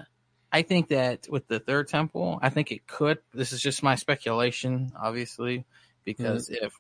[0.52, 3.20] I think that with the third temple, I think it could.
[3.34, 5.66] This is just my speculation, obviously,
[6.04, 6.66] because mm-hmm.
[6.66, 6.74] if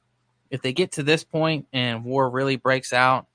[0.49, 3.25] if they get to this point and war really breaks out,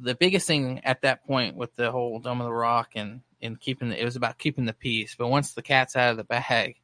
[0.00, 3.60] the biggest thing at that point with the whole Dome of the Rock and and
[3.60, 5.14] keeping the, it was about keeping the peace.
[5.16, 6.76] But once the cat's out of the bag,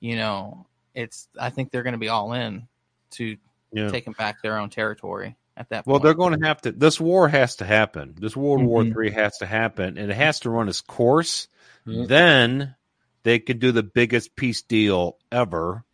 [0.00, 2.66] you know, it's I think they're going to be all in
[3.12, 3.36] to
[3.72, 3.90] yeah.
[3.90, 5.86] taking back their own territory at that.
[5.86, 6.72] Well, they're going to have to.
[6.72, 8.14] This war has to happen.
[8.18, 8.68] This World mm-hmm.
[8.68, 11.48] War Three has to happen, and it has to run its course.
[11.86, 12.06] Mm-hmm.
[12.06, 12.74] Then
[13.22, 15.84] they could do the biggest peace deal ever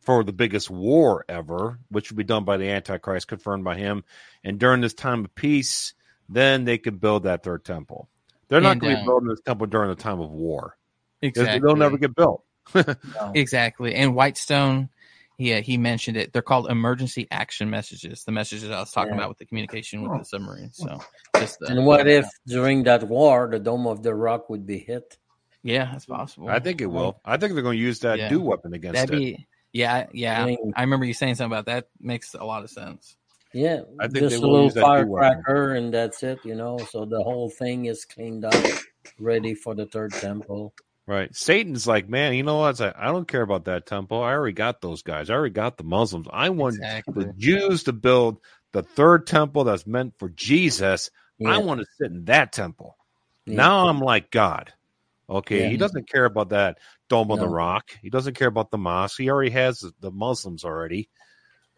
[0.00, 4.04] for the biggest war ever, which would be done by the Antichrist, confirmed by him.
[4.42, 5.94] And during this time of peace,
[6.34, 8.08] then they could build that third temple.
[8.48, 10.76] They're not going to be uh, building this temple during the time of war.
[11.22, 11.60] Exactly.
[11.60, 12.44] They'll never get built.
[13.34, 13.94] Exactly.
[13.94, 14.88] And Whitestone,
[15.38, 16.32] yeah, he mentioned it.
[16.32, 18.24] They're called emergency action messages.
[18.24, 19.20] The messages I was talking yeah.
[19.20, 20.18] about with the communication with oh.
[20.18, 20.70] the submarine.
[20.72, 21.00] So,
[21.34, 25.18] the, and what if during that war the Dome of the Rock would be hit?
[25.62, 26.48] Yeah, that's possible.
[26.48, 27.20] I think it will.
[27.24, 28.28] I think they're going to use that yeah.
[28.28, 29.18] DEW weapon against That'd it.
[29.18, 30.42] Be, yeah, yeah.
[30.42, 31.88] I, mean, I remember you saying something about that.
[32.00, 33.16] Makes a lot of sense.
[33.54, 36.38] Yeah, I think just a little firecracker and that's it.
[36.44, 38.64] You know, so the whole thing is cleaned up,
[39.18, 40.72] ready for the third temple.
[41.06, 41.34] Right.
[41.34, 42.78] Satan's like, man, you know what?
[42.78, 44.22] Like, I don't care about that temple.
[44.22, 45.30] I already got those guys.
[45.30, 46.28] I already got the Muslims.
[46.32, 47.24] I want exactly.
[47.24, 48.38] the Jews to build
[48.70, 51.10] the third temple that's meant for Jesus.
[51.38, 51.54] Yeah.
[51.54, 52.96] I want to sit in that temple.
[53.46, 53.56] Yeah.
[53.56, 54.72] Now I'm like God.
[55.28, 55.62] Okay.
[55.62, 55.68] Yeah.
[55.68, 57.34] He doesn't care about that Dome no.
[57.34, 57.90] on the Rock.
[58.00, 59.18] He doesn't care about the mosque.
[59.18, 61.08] He already has the Muslims already.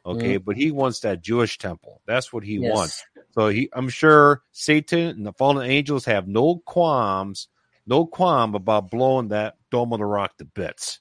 [0.07, 0.39] Okay.
[0.39, 0.45] Mm.
[0.45, 2.01] But he wants that Jewish temple.
[2.07, 2.75] That's what he yes.
[2.75, 3.05] wants.
[3.33, 7.49] So he, I'm sure Satan and the fallen angels have no qualms
[7.87, 11.01] no qualm about blowing that Dome of the Rock to bits.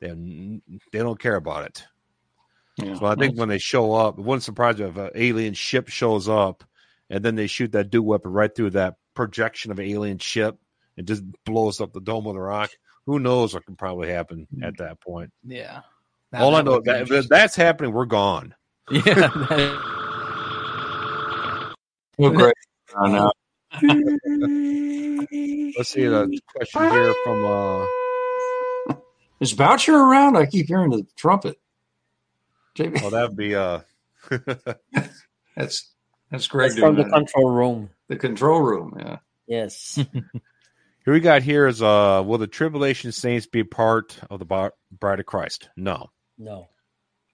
[0.00, 0.10] They
[0.92, 1.84] they don't care about it.
[2.78, 2.98] Yeah.
[2.98, 5.88] So I think when they show up, it wouldn't surprise me if an alien ship
[5.88, 6.64] shows up
[7.10, 10.58] and then they shoot that DEW weapon right through that projection of an alien ship
[10.96, 12.70] and just blows up the Dome of the Rock.
[13.06, 14.64] Who knows what can probably happen hmm.
[14.64, 15.32] at that point?
[15.44, 15.82] Yeah.
[16.34, 18.54] All I know that if that's happening, we're gone.
[18.90, 19.30] Yeah.
[22.18, 22.54] well, great.
[23.82, 24.02] Let's
[25.88, 27.86] see the question here from uh
[29.40, 30.36] Is Boucher around?
[30.36, 31.58] I keep hearing the trumpet.
[32.76, 33.00] JB.
[33.00, 33.80] Well that'd be uh
[35.56, 35.90] that's
[36.30, 36.70] that's great.
[36.70, 37.12] That's from the that.
[37.12, 37.90] control room.
[38.08, 39.18] The control room, yeah.
[39.46, 39.94] Yes.
[39.94, 45.20] here we got here is uh will the tribulation saints be part of the bride
[45.20, 45.70] of Christ?
[45.76, 46.10] No.
[46.38, 46.68] No.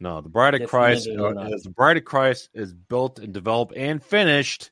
[0.00, 3.74] No, the bride of Christ uh, is the bride of Christ is built and developed
[3.76, 4.70] and finished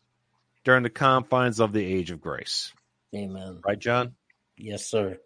[0.64, 2.72] during the confines of the age of grace.
[3.14, 3.60] Amen.
[3.64, 4.14] Right, John?
[4.56, 5.18] Yes, sir.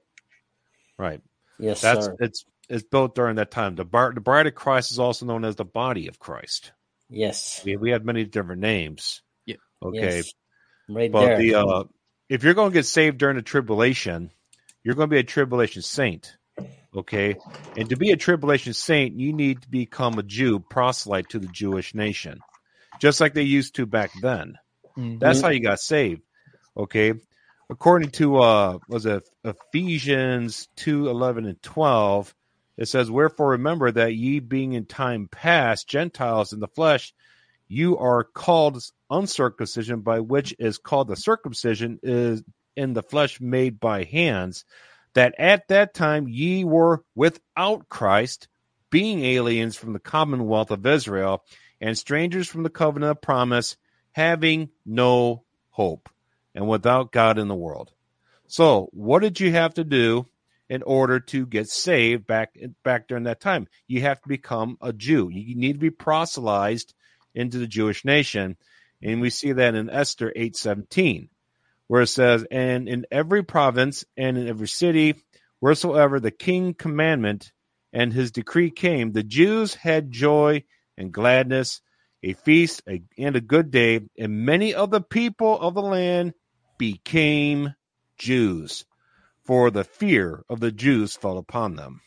[0.98, 1.20] Right.
[1.59, 2.16] Yes, That's, sir.
[2.20, 3.74] It's it's built during that time.
[3.74, 6.72] The, bar, the bride of Christ is also known as the body of Christ.
[7.09, 7.62] Yes.
[7.64, 9.22] We, we have many different names.
[9.44, 9.56] Yeah.
[9.82, 10.18] Okay.
[10.18, 10.32] Yes.
[10.89, 11.39] Right but there.
[11.39, 11.85] The, uh,
[12.28, 14.31] if you're going to get saved during the tribulation,
[14.85, 16.36] you're going to be a tribulation saint.
[16.95, 17.37] Okay.
[17.77, 21.47] And to be a tribulation saint, you need to become a Jew, proselyte to the
[21.47, 22.41] Jewish nation,
[23.01, 24.59] just like they used to back then.
[24.99, 25.19] Mm-hmm.
[25.19, 26.23] That's how you got saved.
[26.77, 27.15] Okay
[27.71, 32.35] according to uh was it Ephesians 2 11 and 12
[32.77, 37.15] it says wherefore remember that ye being in time past gentiles in the flesh
[37.69, 42.43] you are called uncircumcision by which is called the circumcision is
[42.77, 44.65] in the flesh made by hands
[45.15, 48.49] that at that time ye were without Christ
[48.91, 51.45] being aliens from the commonwealth of Israel
[51.81, 53.77] and strangers from the covenant of promise
[54.12, 56.09] having no hope
[56.55, 57.93] and without God in the world.
[58.47, 60.27] So, what did you have to do
[60.69, 63.69] in order to get saved back back during that time?
[63.87, 65.28] You have to become a Jew.
[65.31, 66.95] You need to be proselytized
[67.35, 68.57] into the Jewish nation,
[69.01, 71.28] and we see that in Esther eight seventeen,
[71.91, 75.17] where it says, "And in every province and in every city,
[75.59, 77.51] wheresoever the king commandment
[77.93, 80.62] and his decree came, the Jews had joy
[80.97, 81.81] and gladness."
[82.23, 86.35] A feast and a good day, and many of the people of the land
[86.79, 87.75] became
[88.19, 88.85] Jews,
[89.45, 92.03] for the fear of the Jews fell upon them.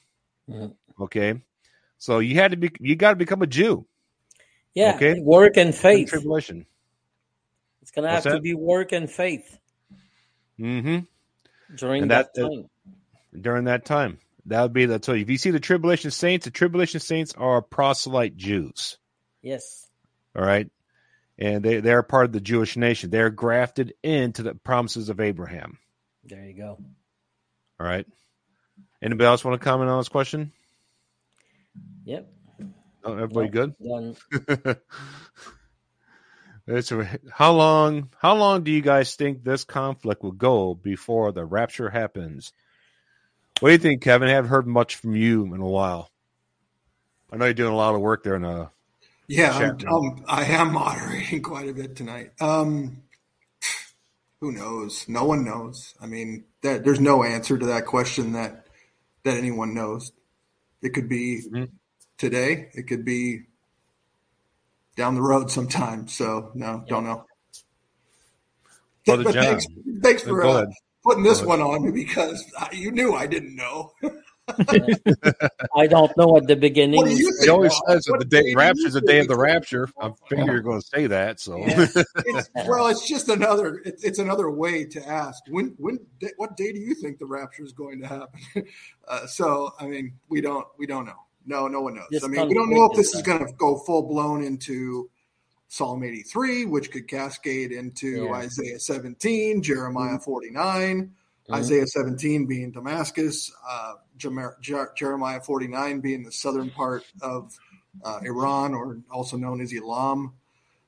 [0.49, 1.03] Mm-hmm.
[1.03, 1.41] Okay,
[1.97, 3.85] so you had to be you got to become a Jew.
[4.73, 6.07] Yeah, okay, work and faith.
[6.07, 6.67] tribulation.
[7.81, 8.37] It's gonna What's have that?
[8.37, 9.59] to be work and faith.
[10.63, 11.75] Mm-hmm.
[11.75, 12.69] During that, that, time.
[13.39, 15.05] during that time, that would be that.
[15.05, 18.97] So if you see the tribulation saints, the tribulation saints are proselyte Jews.
[19.41, 19.87] Yes.
[20.35, 20.69] All right
[21.37, 23.09] and they they're part of the Jewish nation.
[23.09, 25.77] They're grafted into the promises of Abraham.
[26.23, 26.77] There you go.
[27.79, 28.05] All right.
[29.01, 30.51] Anybody else want to comment on this question?
[32.05, 32.31] Yep.
[33.03, 33.75] Oh, everybody good?
[36.67, 37.19] Done.
[37.31, 41.89] how long how long do you guys think this conflict will go before the rapture
[41.89, 42.53] happens?
[43.59, 44.29] What do you think, Kevin?
[44.29, 46.09] I haven't heard much from you in a while.
[47.31, 48.67] I know you're doing a lot of work there in uh,
[49.27, 52.31] Yeah, I'm, I'm, I am moderating quite a bit tonight.
[52.39, 53.03] Um,
[54.39, 55.05] who knows?
[55.07, 55.95] No one knows.
[56.01, 58.67] I mean, that, there's no answer to that question that
[59.23, 60.11] that anyone knows.
[60.81, 61.65] It could be mm-hmm.
[62.17, 62.69] today.
[62.73, 63.43] It could be
[64.95, 66.07] down the road sometime.
[66.07, 66.81] So no, yeah.
[66.87, 67.25] don't know.
[69.05, 69.65] Brother John, thanks,
[70.01, 70.65] thanks for uh,
[71.03, 73.91] putting this one on me because you knew I didn't know.
[75.75, 76.97] I don't know at the beginning.
[76.97, 79.27] What do you think, he always says that the day, rapture is the day of
[79.27, 79.89] the rapture.
[80.01, 81.39] I figure you're going to say that.
[81.39, 81.87] So, yeah.
[82.25, 83.81] it's, well, it's just another.
[83.85, 85.99] It's, it's, another way to ask when when
[86.37, 88.39] what day do you think the rapture is going to happen?
[89.05, 91.19] Uh, so, I mean, we don't we don't know.
[91.45, 92.23] No, no one knows.
[92.23, 95.09] I mean, we don't know if this is going to go full blown into
[95.67, 98.33] Psalm 83, which could cascade into yeah.
[98.33, 100.23] Isaiah 17, Jeremiah mm-hmm.
[100.23, 101.53] 49, mm-hmm.
[101.53, 107.51] Isaiah 17 being Damascus, uh, Jeremiah 49 being the southern part of
[108.03, 110.33] uh, Iran, or also known as Elam,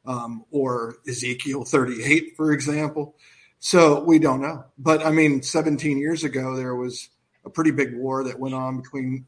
[0.05, 3.15] um, or Ezekiel 38, for example.
[3.59, 4.65] So we don't know.
[4.77, 7.09] But I mean, 17 years ago, there was
[7.43, 9.25] a pretty big war that went on between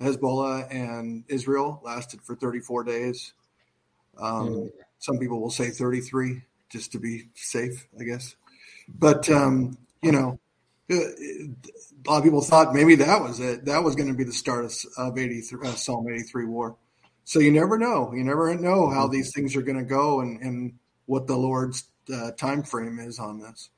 [0.00, 3.32] Hezbollah and Israel, lasted for 34 days.
[4.18, 4.70] Um, mm.
[4.98, 8.36] Some people will say 33 just to be safe, I guess.
[8.88, 10.38] But, um, you know,
[10.90, 11.50] uh, a
[12.06, 13.64] lot of people thought maybe that was it.
[13.66, 16.76] That was going to be the start of, of 83, uh, Psalm 83 war.
[17.24, 18.12] So you never know.
[18.14, 19.12] You never know how mm-hmm.
[19.12, 20.74] these things are going to go and, and
[21.06, 23.68] what the Lord's uh, time frame is on this.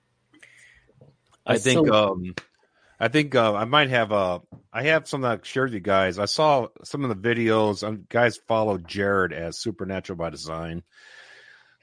[1.44, 2.34] I think um,
[3.02, 4.14] I think uh, I might have a.
[4.14, 4.38] Uh,
[4.72, 6.18] I have something I shared with you guys.
[6.18, 7.86] I saw some of the videos.
[7.86, 10.84] Um, guys follow Jared as Supernatural by Design,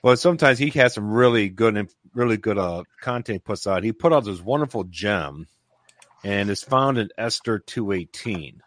[0.02, 3.84] but sometimes he has some really good, and really good uh, content puts out.
[3.84, 5.48] He put out this wonderful gem
[6.24, 8.62] and it's found in Esther 218.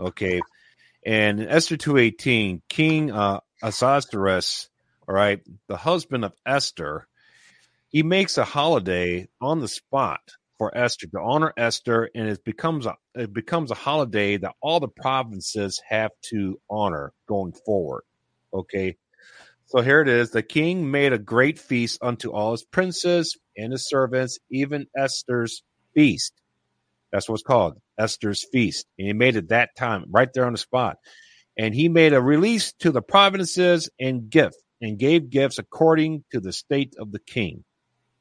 [0.00, 0.40] Okay.
[1.04, 4.68] And in Esther 218, King uh, Ahasuerus,
[5.06, 7.06] all right, the husband of Esther,
[7.88, 10.20] he makes a holiday on the spot
[10.58, 14.80] for Esther to honor Esther, and it becomes a it becomes a holiday that all
[14.80, 18.02] the provinces have to honor going forward.
[18.52, 18.96] Okay,
[19.66, 23.72] so here it is: the king made a great feast unto all his princes and
[23.72, 25.62] his servants, even Esther's
[25.94, 26.32] feast.
[27.12, 28.86] That's what it's called, Esther's Feast.
[28.98, 30.98] And he made it that time, right there on the spot.
[31.56, 36.40] And he made a release to the provinces and gift and gave gifts according to
[36.40, 37.64] the state of the king.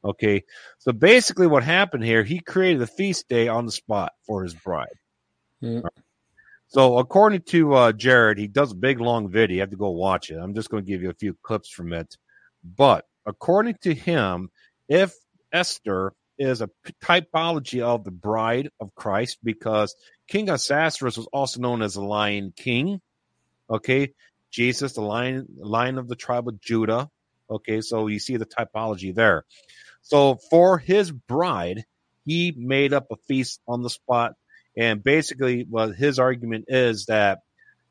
[0.03, 0.43] Okay.
[0.79, 4.53] So basically what happened here, he created a feast day on the spot for his
[4.53, 4.87] bride.
[5.63, 5.83] Mm.
[6.67, 9.55] So according to uh, Jared, he does a big long video.
[9.55, 10.37] You have to go watch it.
[10.37, 12.15] I'm just going to give you a few clips from it.
[12.63, 14.49] But according to him,
[14.87, 15.13] if
[15.51, 16.69] Esther is a
[17.03, 19.95] typology of the bride of Christ because
[20.27, 23.01] King Ahasuerus was also known as the Lion King.
[23.69, 24.13] Okay,
[24.51, 27.09] Jesus, the lion, lion of the tribe of Judah.
[27.49, 29.45] Okay, so you see the typology there.
[30.07, 31.85] So for his bride,
[32.25, 34.33] he made up a feast on the spot,
[34.75, 37.39] and basically, what his argument is that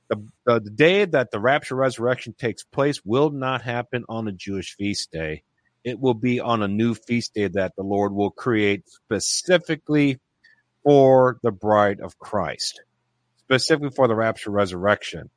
[0.08, 4.32] the, the, the day that the rapture resurrection takes place will not happen on a
[4.32, 5.42] Jewish feast day
[5.86, 10.18] it will be on a new feast day that the Lord will create specifically
[10.82, 12.82] for the bride of Christ,
[13.38, 15.30] specifically for the rapture resurrection.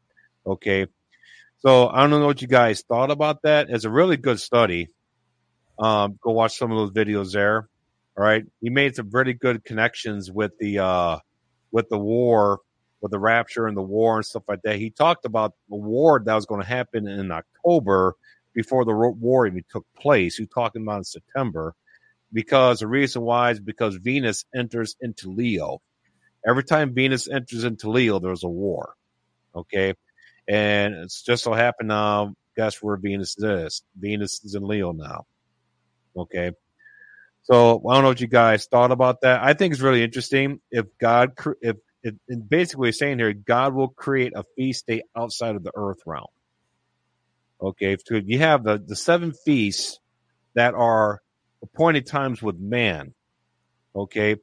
[0.48, 0.88] Okay.
[1.60, 3.70] So I don't know what you guys thought about that.
[3.70, 4.88] It's a really good study.
[5.80, 7.70] Um, go watch some of those videos there.
[8.18, 8.46] All right.
[8.62, 11.20] He made some pretty good connections with the, uh,
[11.72, 12.60] with the war,
[13.02, 14.76] with the rapture and the war and stuff like that.
[14.76, 18.16] He talked about the war that was going to happen in October
[18.54, 20.36] before the war even took place.
[20.36, 21.76] He's talking about in September
[22.34, 25.82] because the reason why is because Venus enters into Leo.
[26.46, 28.96] Every time Venus enters into Leo, there's a war.
[29.56, 29.94] Okay.
[30.48, 33.84] And it's just so happened now, guess where Venus is?
[33.98, 35.26] Venus is in Leo now.
[36.16, 36.52] Okay.
[37.44, 39.42] So I don't know what you guys thought about that.
[39.42, 40.60] I think it's really interesting.
[40.70, 41.32] If God,
[41.62, 42.16] if, if
[42.48, 46.28] basically saying here, God will create a feast day outside of the earth realm.
[47.62, 50.00] Okay, so you have the, the seven feasts
[50.54, 51.22] that are
[51.62, 53.14] appointed times with man.
[53.96, 54.38] Okay,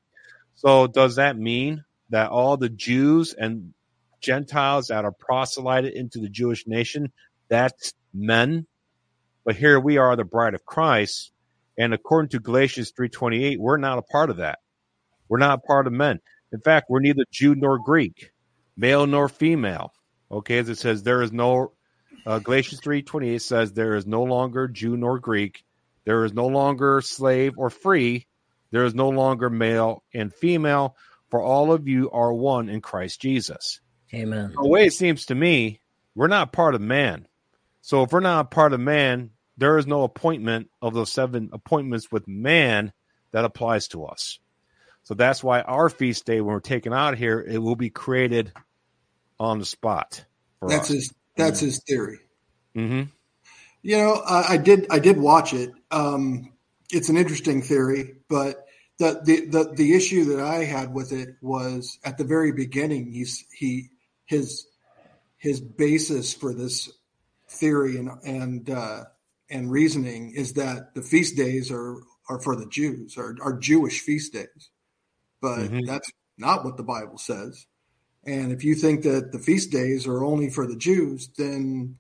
[0.57, 3.73] so does that mean that all the Jews and
[4.21, 7.13] Gentiles that are proselyted into the Jewish nation,
[7.49, 8.67] that's men?
[9.45, 11.33] But here we are, the bride of Christ,
[11.79, 14.59] and according to Galatians 3.28, we're not a part of that.
[15.29, 16.21] We're not a part of men.
[16.53, 18.31] In fact, we're neither Jew nor Greek,
[18.77, 19.93] male nor female.
[20.31, 21.73] Okay, as it says, there is no
[22.25, 25.65] uh, Galatians 3:28 says there is no longer Jew nor Greek,
[26.05, 28.27] there is no longer slave or free,
[28.71, 30.97] there is no longer male and female,
[31.31, 33.81] for all of you are one in Christ Jesus.
[34.15, 34.55] Amen.
[34.57, 35.81] The way it seems to me,
[36.15, 37.27] we're not part of man.
[37.81, 41.51] So if we're not a part of man, there is no appointment of those seven
[41.53, 42.93] appointments with man
[43.33, 44.39] that applies to us.
[45.05, 48.53] So that's why our feast day, when we're taken out here, it will be created
[49.39, 50.25] on the spot.
[50.61, 50.95] that's us.
[50.95, 51.15] his.
[51.37, 52.19] That's his theory.
[52.75, 53.11] Mm-hmm.
[53.83, 54.87] You know, I, I, did.
[54.91, 55.71] I did watch it.
[55.91, 56.51] Um,
[56.91, 58.67] it's an interesting theory, but
[58.99, 63.13] the, the the the issue that I had with it was at the very beginning.
[63.13, 63.91] He's he
[64.25, 64.67] his
[65.37, 66.91] his basis for this
[67.49, 69.05] theory and and uh,
[69.49, 74.01] and reasoning is that the feast days are are for the Jews, are, are Jewish
[74.01, 74.71] feast days,
[75.41, 75.87] but mm-hmm.
[75.87, 77.67] that's not what the Bible says.
[78.25, 81.99] And if you think that the feast days are only for the Jews, then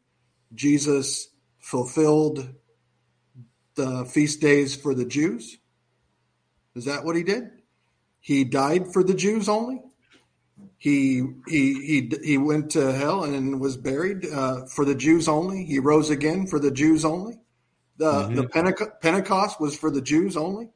[0.54, 1.28] Jesus
[1.60, 2.48] fulfilled
[3.76, 5.58] the feast days for the Jews.
[6.74, 7.50] Is that what he did?
[8.20, 9.80] He died for the Jews only.
[10.78, 15.64] He he he he went to hell and was buried uh, for the Jews only.
[15.64, 17.38] He rose again for the Jews only.
[17.96, 18.34] The mm-hmm.
[18.34, 20.68] the Pentecost, Pentecost was for the Jews only.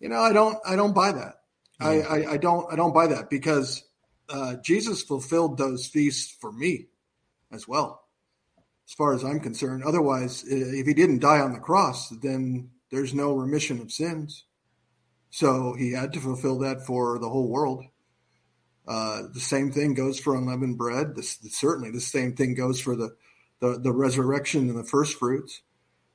[0.00, 1.34] You know, I don't I don't buy that.
[1.80, 3.84] I, I, I don't I don't buy that because
[4.28, 6.86] uh, Jesus fulfilled those feasts for me
[7.52, 8.04] as well,
[8.88, 9.84] as far as I'm concerned.
[9.84, 14.44] Otherwise, if he didn't die on the cross, then there's no remission of sins.
[15.30, 17.84] So he had to fulfill that for the whole world.
[18.88, 21.14] Uh, the same thing goes for unleavened bread.
[21.14, 23.14] This, certainly, the same thing goes for the,
[23.60, 25.60] the, the resurrection and the first fruits.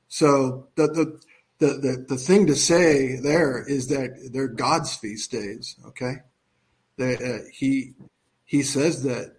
[0.08, 1.20] So the, the
[1.58, 5.76] the, the the thing to say there is that they're God's feast days.
[5.86, 6.14] Okay,
[6.98, 7.94] they, uh, he
[8.44, 9.36] he says that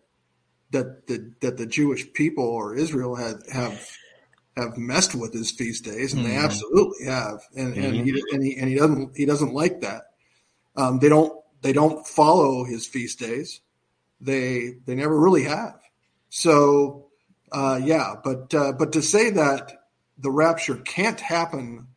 [0.72, 3.86] that the that the Jewish people or Israel had have
[4.56, 6.32] have messed with his feast days, and mm-hmm.
[6.32, 7.84] they absolutely have, and, mm-hmm.
[7.84, 10.04] and he and he and he doesn't he doesn't like that.
[10.78, 13.60] Um, they don't they don't follow his feast days.
[14.22, 15.80] They they never really have.
[16.30, 17.08] So
[17.52, 19.72] uh, yeah, but uh, but to say that
[20.20, 21.88] the rapture can't happen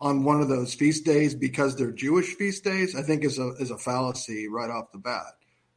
[0.00, 3.54] on one of those feast days because they're Jewish feast days, I think is a
[3.54, 5.24] is a fallacy right off the bat.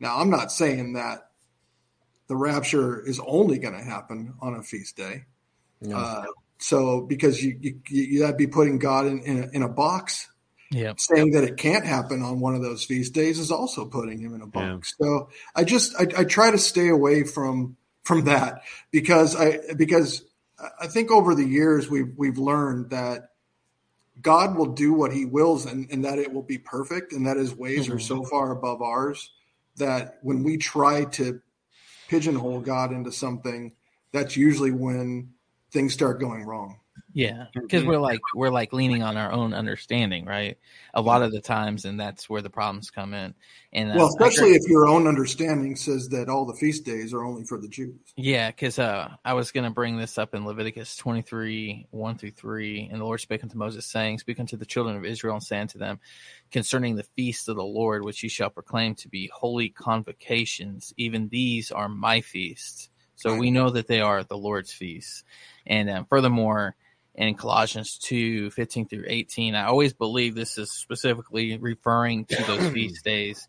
[0.01, 1.29] Now, I'm not saying that
[2.27, 5.23] the rapture is only going to happen on a feast day.
[5.79, 5.95] No.
[5.95, 6.25] Uh,
[6.57, 10.27] so because you, you, you would be putting God in in a, in a box.
[10.71, 10.93] Yeah.
[10.97, 14.35] Saying that it can't happen on one of those feast days is also putting him
[14.35, 14.93] in a box.
[14.99, 15.05] Yeah.
[15.05, 20.23] So I just I, I try to stay away from from that because I because
[20.79, 23.29] I think over the years we've we've learned that
[24.21, 27.37] God will do what He wills and, and that it will be perfect and that
[27.37, 27.93] His ways mm-hmm.
[27.93, 29.31] are so far above ours
[29.77, 31.41] that when we try to
[32.09, 33.73] pigeonhole God into something,
[34.11, 35.33] that's usually when
[35.71, 36.79] things start going wrong.
[37.14, 40.57] Yeah, because we're like we're like leaning on our own understanding, right?
[40.94, 43.34] A lot of the times, and that's where the problems come in.
[43.73, 47.23] And uh, well, especially if your own understanding says that all the feast days are
[47.23, 47.99] only for the Jews.
[48.15, 52.15] Yeah, because uh, I was going to bring this up in Leviticus twenty three one
[52.15, 55.36] through three, and the Lord spake unto Moses, saying, "Speak unto the children of Israel
[55.36, 55.99] and say unto them
[56.52, 60.94] concerning the feasts of the Lord, which ye shall proclaim to be holy convocations.
[60.95, 65.23] Even these are my feasts." So we know that they are the Lord's feasts,
[65.65, 66.76] and um, furthermore
[67.19, 69.53] in Colossians 2 15 through 18.
[69.53, 73.47] I always believe this is specifically referring to those feast days.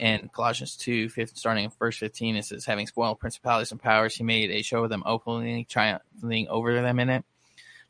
[0.00, 4.16] And Colossians 2, 15, starting in verse 15, it says, Having spoiled principalities and powers,
[4.16, 7.24] he made a show of them openly, triumphing over them in it.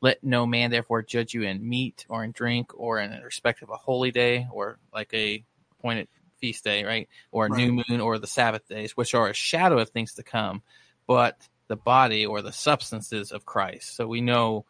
[0.03, 3.71] Let no man therefore judge you in meat or in drink or in respect of
[3.71, 5.45] a holy day or like a
[5.79, 6.09] appointed
[6.39, 7.09] feast day, right?
[7.31, 7.57] Or a right.
[7.57, 10.63] new moon or the Sabbath days, which are a shadow of things to come,
[11.07, 13.97] but the body or the substances of Christ.
[13.97, 14.67] So we know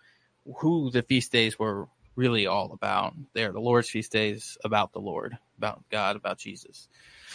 [0.58, 3.14] who the feast days were really all about.
[3.34, 6.88] They're the Lord's feast days about the Lord, about God, about Jesus.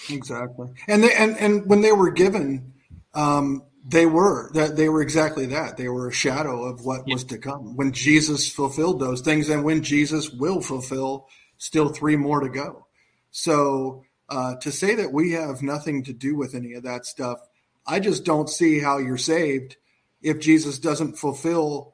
[0.09, 0.69] Exactly.
[0.87, 2.73] And they and, and when they were given,
[3.13, 5.77] um, they were that they were exactly that.
[5.77, 7.75] They were a shadow of what was to come.
[7.75, 11.27] When Jesus fulfilled those things, and when Jesus will fulfill
[11.57, 12.87] still three more to go.
[13.31, 17.39] So uh, to say that we have nothing to do with any of that stuff,
[17.85, 19.77] I just don't see how you're saved
[20.21, 21.93] if Jesus doesn't fulfill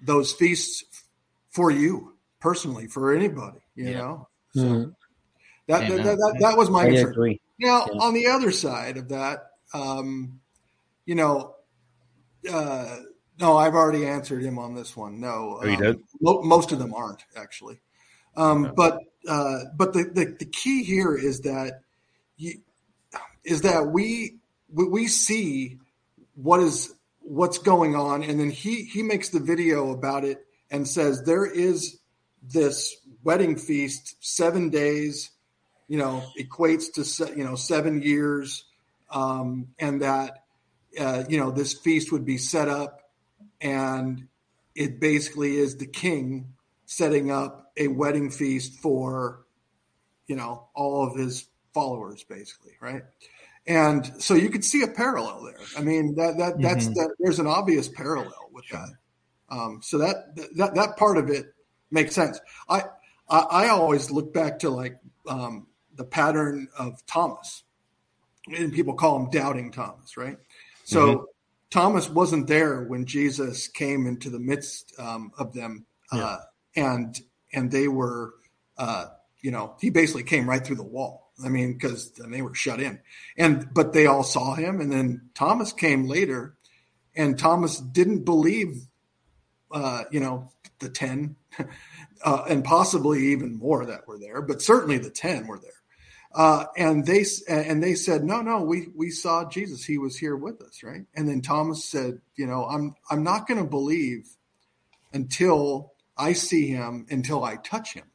[0.00, 0.84] those feasts
[1.50, 3.98] for you personally, for anybody, you yeah.
[3.98, 4.28] know.
[4.54, 4.90] So mm-hmm.
[5.66, 7.10] that, that, that, that, was my I answer.
[7.10, 7.40] Agree.
[7.58, 8.00] Now, yeah.
[8.00, 10.40] on the other side of that, um,
[11.04, 11.54] you know,
[12.50, 12.96] uh,
[13.40, 15.20] no, I've already answered him on this one.
[15.20, 16.00] No, oh, um, did?
[16.20, 17.80] Mo- most of them aren't actually.
[18.36, 18.74] Um, okay.
[18.76, 18.98] But
[19.28, 21.82] uh, but the, the, the key here is that
[22.36, 22.60] you,
[23.44, 24.36] is that we
[24.72, 25.78] we see
[26.34, 26.94] what is
[27.28, 31.46] what's going on and then he he makes the video about it and says there
[31.46, 31.98] is
[32.42, 35.30] this wedding feast 7 days
[35.88, 38.64] you know equates to you know 7 years
[39.10, 40.44] um, and that
[40.98, 43.10] uh, you know this feast would be set up
[43.60, 44.26] and
[44.74, 46.54] it basically is the king
[46.88, 49.44] setting up a wedding feast for,
[50.26, 53.02] you know, all of his followers, basically, right?
[53.68, 55.60] And so you could see a parallel there.
[55.76, 56.94] I mean, that that that's mm-hmm.
[56.94, 57.14] that.
[57.18, 58.88] There's an obvious parallel with that.
[59.50, 61.52] Um, so that that that part of it
[61.90, 62.40] makes sense.
[62.68, 62.84] I
[63.28, 67.62] I, I always look back to like um, the pattern of Thomas,
[68.46, 70.38] and people call him doubting Thomas, right?
[70.84, 71.24] So mm-hmm.
[71.68, 76.24] Thomas wasn't there when Jesus came into the midst um, of them, yeah.
[76.24, 76.38] uh,
[76.74, 77.20] and
[77.52, 78.32] and they were,
[78.78, 79.08] uh,
[79.42, 82.80] you know, he basically came right through the wall I mean, because they were shut
[82.80, 83.00] in,
[83.36, 86.56] and but they all saw him, and then Thomas came later,
[87.14, 88.86] and Thomas didn't believe,
[89.70, 90.50] uh, you know,
[90.80, 91.36] the ten,
[92.24, 95.70] uh, and possibly even more that were there, but certainly the ten were there,
[96.34, 100.36] uh, and they and they said, no, no, we we saw Jesus, he was here
[100.36, 101.04] with us, right?
[101.14, 104.28] And then Thomas said, you know, I'm I'm not going to believe
[105.12, 108.07] until I see him, until I touch him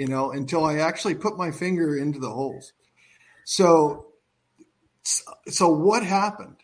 [0.00, 2.72] you know, until I actually put my finger into the holes.
[3.44, 4.06] So,
[5.02, 6.56] so what happened?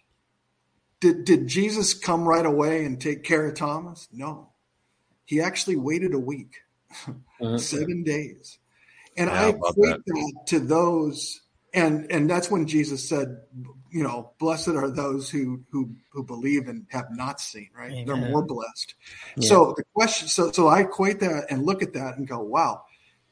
[1.01, 4.09] Did, did Jesus come right away and take care of Thomas?
[4.11, 4.53] No,
[5.27, 6.57] he actually waited a week,
[7.07, 7.59] uh-huh.
[7.59, 8.59] seven days.
[9.19, 10.03] And yeah, I equate that.
[10.07, 11.43] that to those,
[11.75, 13.37] and, and that's when Jesus said,
[13.93, 17.93] you know, blessed are those who who who believe and have not seen, right?
[17.93, 18.07] Amen.
[18.07, 18.95] They're more blessed.
[19.37, 19.49] Yeah.
[19.49, 22.83] So the question, so so I equate that and look at that and go, wow,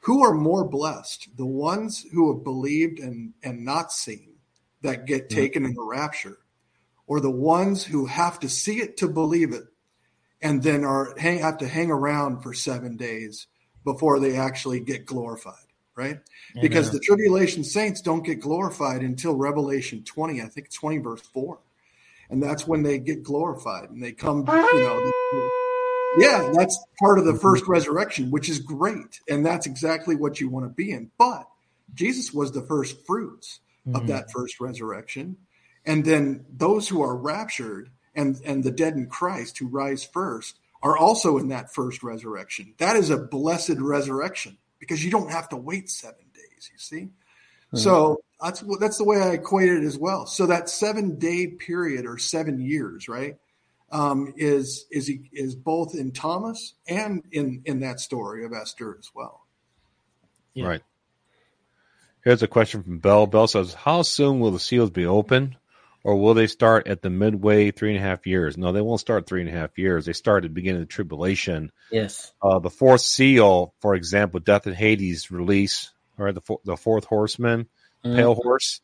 [0.05, 4.35] who are more blessed the ones who have believed and and not seen
[4.81, 5.71] that get taken mm-hmm.
[5.71, 6.37] in the rapture
[7.07, 9.63] or the ones who have to see it to believe it
[10.41, 13.47] and then are hang, have to hang around for seven days
[13.83, 15.55] before they actually get glorified
[15.95, 16.19] right
[16.51, 16.61] Amen.
[16.61, 21.57] because the tribulation saints don't get glorified until revelation 20 i think 20 verse 4
[22.29, 25.11] and that's when they get glorified and they come you know
[26.17, 29.19] yeah, that's part of the first resurrection, which is great.
[29.29, 31.11] And that's exactly what you want to be in.
[31.17, 31.47] But
[31.93, 33.95] Jesus was the first fruits mm-hmm.
[33.95, 35.37] of that first resurrection.
[35.85, 40.57] And then those who are raptured and, and the dead in Christ who rise first
[40.81, 42.73] are also in that first resurrection.
[42.77, 46.95] That is a blessed resurrection because you don't have to wait seven days, you see?
[46.95, 47.77] Mm-hmm.
[47.77, 50.25] So that's that's the way I equate it as well.
[50.25, 53.37] So that seven day period or seven years, right?
[53.91, 58.97] Um, is is he, is both in Thomas and in in that story of Esther
[58.97, 59.45] as well.
[60.53, 60.67] Yeah.
[60.67, 60.81] Right.
[62.23, 63.27] Here's a question from Bell.
[63.27, 65.55] Bell says, "How soon will the seals be open,
[66.03, 68.99] or will they start at the midway three and a half years?" No, they won't
[68.99, 70.05] start three and a half years.
[70.05, 71.71] They start at the beginning of the tribulation.
[71.91, 72.33] Yes.
[72.41, 77.67] Uh, the fourth seal, for example, Death and Hades release, or the the fourth horseman,
[78.03, 78.15] mm-hmm.
[78.15, 78.81] pale horse,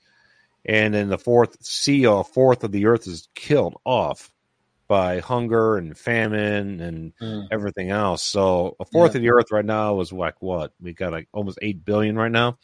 [0.63, 4.30] and then the fourth seal, a fourth of the earth is killed off
[4.91, 7.47] by hunger and famine and mm.
[7.49, 8.21] everything else.
[8.21, 9.19] So a fourth yeah.
[9.19, 10.73] of the earth right now is like what?
[10.81, 12.57] We got like almost eight billion right now.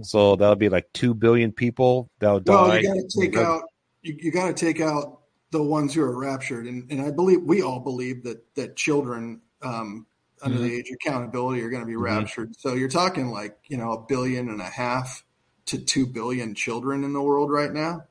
[0.00, 2.78] So that'll be like two billion people that'll well, die.
[2.78, 3.62] You got to take out.
[4.02, 7.42] You, you got to take out the ones who are raptured, and and I believe
[7.42, 10.06] we all believe that that children um,
[10.40, 10.68] under mm-hmm.
[10.68, 12.04] the age of accountability are going to be mm-hmm.
[12.04, 12.54] raptured.
[12.60, 15.24] So you're talking like you know a billion and a half
[15.66, 18.04] to two billion children in the world right now.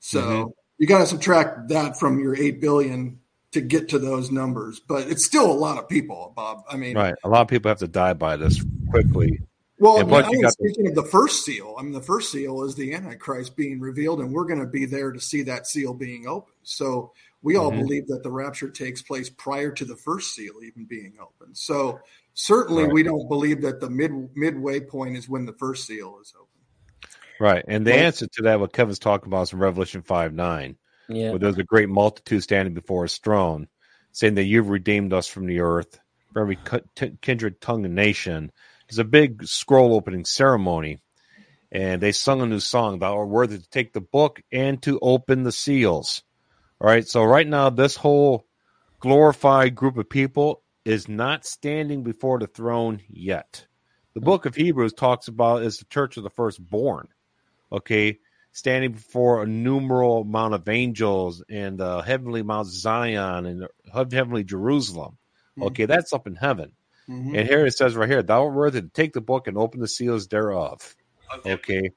[0.00, 0.22] So.
[0.22, 3.20] Mm-hmm you got to subtract that from your 8 billion
[3.52, 6.64] to get to those numbers but it's still a lot of people bob.
[6.68, 7.14] I mean right.
[7.24, 9.40] A lot of people have to die by this quickly.
[9.78, 11.76] Well I mean, speaking of the first seal.
[11.78, 14.86] I mean the first seal is the antichrist being revealed and we're going to be
[14.86, 16.56] there to see that seal being opened.
[16.62, 17.80] So we all mm-hmm.
[17.82, 21.56] believe that the rapture takes place prior to the first seal even being opened.
[21.56, 22.00] So
[22.32, 22.92] certainly right.
[22.92, 26.43] we don't believe that the mid midway point is when the first seal is open
[27.40, 27.64] Right.
[27.66, 30.76] And the answer to that, what Kevin's talking about is in Revelation 5 9,
[31.08, 31.30] yeah.
[31.30, 33.68] where there's a great multitude standing before his throne,
[34.12, 35.98] saying that you've redeemed us from the earth,
[36.32, 36.58] for every
[37.20, 38.52] kindred, tongue, and nation.
[38.88, 41.00] There's a big scroll opening ceremony,
[41.72, 44.98] and they sung a new song, Thou art worthy to take the book and to
[45.00, 46.22] open the seals.
[46.80, 47.06] All right.
[47.06, 48.46] So, right now, this whole
[49.00, 53.66] glorified group of people is not standing before the throne yet.
[54.14, 54.24] The mm.
[54.24, 57.08] book of Hebrews talks about is the church of the firstborn
[57.74, 58.18] okay,
[58.52, 65.18] standing before a numeral amount of angels and the heavenly Mount Zion and heavenly Jerusalem.
[65.58, 65.64] Mm-hmm.
[65.64, 66.72] Okay, that's up in heaven.
[67.08, 67.34] Mm-hmm.
[67.34, 69.80] And here it says right here, thou art worthy to take the book and open
[69.80, 70.94] the seals thereof.
[71.38, 71.52] Okay.
[71.54, 71.90] okay.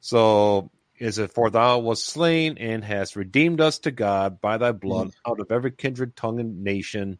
[0.00, 4.72] So is it for thou was slain and hast redeemed us to God by thy
[4.72, 5.30] blood mm-hmm.
[5.30, 7.18] out of every kindred, tongue, and nation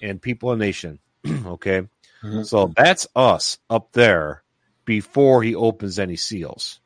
[0.00, 1.00] and people and nation.
[1.26, 1.82] okay.
[2.22, 2.44] Mm-hmm.
[2.44, 4.44] So that's us up there
[4.84, 6.80] before he opens any seals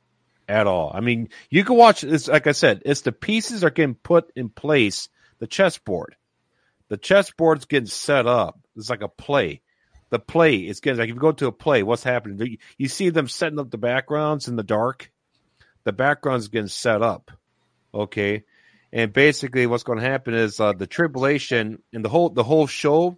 [0.48, 0.90] at all.
[0.94, 2.04] I mean, you can watch.
[2.04, 5.08] It's like I said, it's the pieces are getting put in place,
[5.38, 6.16] the chessboard.
[6.88, 8.58] the chessboard's getting set up.
[8.76, 9.62] It's like a play.
[10.10, 12.58] The play is getting like if you go to a play, what's happening?
[12.76, 15.10] You see them setting up the backgrounds in the dark.
[15.84, 17.30] The background's getting set up.
[17.94, 18.44] Okay.
[18.92, 22.66] And basically what's going to happen is uh, the tribulation and the whole the whole
[22.66, 23.16] show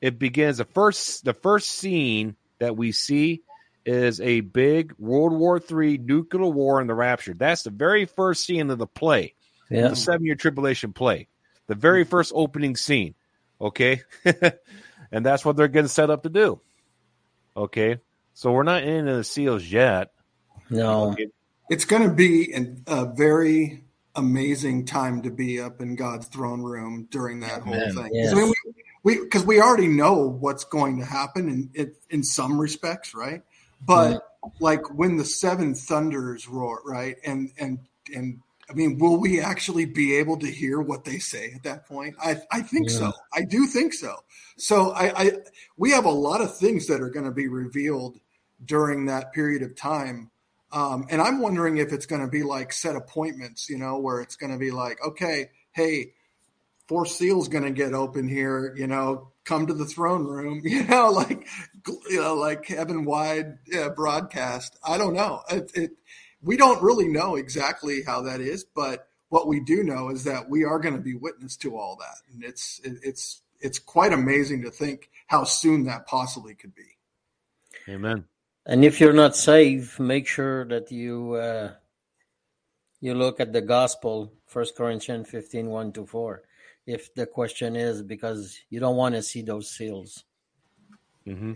[0.00, 3.42] it begins the first the first scene that we see
[3.84, 7.34] is a big World War III nuclear war in the rapture.
[7.34, 9.34] That's the very first scene of the play.
[9.70, 9.88] Yeah.
[9.88, 11.28] The seven year tribulation play
[11.70, 12.10] the very mm-hmm.
[12.10, 13.14] first opening scene.
[13.60, 14.02] Okay.
[15.12, 16.60] and that's what they're getting set up to do.
[17.56, 17.98] Okay.
[18.34, 20.10] So we're not into the seals yet.
[20.68, 21.12] No.
[21.12, 21.28] Okay.
[21.70, 22.52] It's going to be
[22.88, 23.84] a very
[24.16, 28.10] amazing time to be up in God's throne room during that whole thing.
[28.12, 28.32] Yes.
[28.32, 28.52] I mean,
[29.04, 33.14] we because we, we, already know what's going to happen in in, in some respects,
[33.14, 33.42] right?
[33.80, 34.22] But
[34.60, 37.78] like when the seven thunders roar, right, and and
[38.14, 38.40] and
[38.70, 42.14] I mean, will we actually be able to hear what they say at that point?
[42.22, 42.96] I, I think yeah.
[42.98, 43.12] so.
[43.32, 44.16] I do think so.
[44.58, 45.32] So I, I
[45.76, 48.18] we have a lot of things that are going to be revealed
[48.64, 50.30] during that period of time.
[50.72, 54.20] Um, and I'm wondering if it's going to be like set appointments, you know, where
[54.20, 56.12] it's going to be like, okay, hey,
[56.86, 60.84] four seals going to get open here, you know, come to the throne room, you
[60.84, 61.46] know, like,
[62.08, 64.78] you know, like heaven wide yeah, broadcast.
[64.84, 65.42] I don't know.
[65.50, 65.90] It, it,
[66.40, 70.48] we don't really know exactly how that is, but what we do know is that
[70.48, 74.62] we are going to be witness to all that, and it's it's it's quite amazing
[74.62, 76.96] to think how soon that possibly could be.
[77.88, 78.24] Amen.
[78.64, 81.72] And if you're not saved, make sure that you uh,
[83.00, 86.42] you look at the gospel, First Corinthians 15, 1 to 4.
[86.92, 90.24] If the question is because you don't want to see those seals.
[91.26, 91.52] Mm-hmm.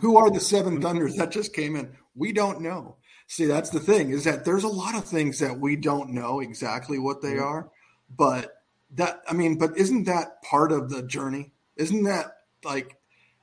[0.00, 1.96] Who are the seven thunders that just came in?
[2.14, 2.96] We don't know.
[3.28, 6.40] See, that's the thing is that there's a lot of things that we don't know
[6.40, 7.70] exactly what they are,
[8.16, 8.62] but
[8.94, 11.52] that I mean, but isn't that part of the journey?
[11.76, 12.96] Isn't that like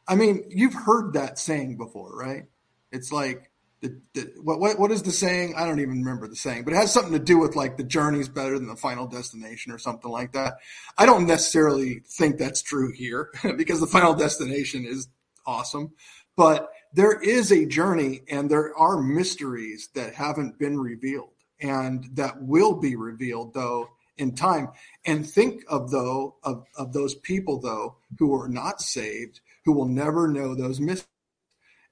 [0.07, 2.45] I mean, you've heard that saying before, right?
[2.91, 3.49] It's like
[3.81, 5.53] the, the what, what what is the saying?
[5.55, 7.83] I don't even remember the saying, but it has something to do with like the
[7.83, 10.57] journey is better than the final destination or something like that.
[10.97, 15.07] I don't necessarily think that's true here because the final destination is
[15.45, 15.93] awesome,
[16.35, 22.41] but there is a journey and there are mysteries that haven't been revealed and that
[22.41, 24.69] will be revealed though in time
[25.05, 29.87] and think of though of, of those people though who are not saved who will
[29.87, 31.07] never know those mysteries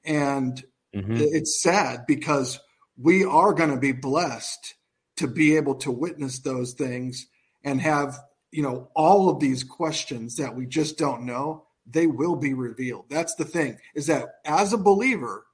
[0.06, 0.64] and
[0.94, 1.16] mm-hmm.
[1.18, 2.60] it's sad because
[2.98, 4.76] we are going to be blessed
[5.18, 7.28] to be able to witness those things
[7.64, 8.18] and have
[8.52, 13.06] you know all of these questions that we just don't know they will be revealed.
[13.10, 15.46] That's the thing is that as a believer,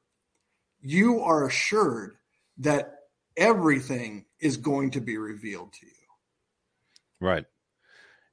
[0.82, 2.16] you are assured
[2.60, 2.95] that
[3.36, 5.91] everything is going to be revealed to you.
[7.22, 7.45] Right.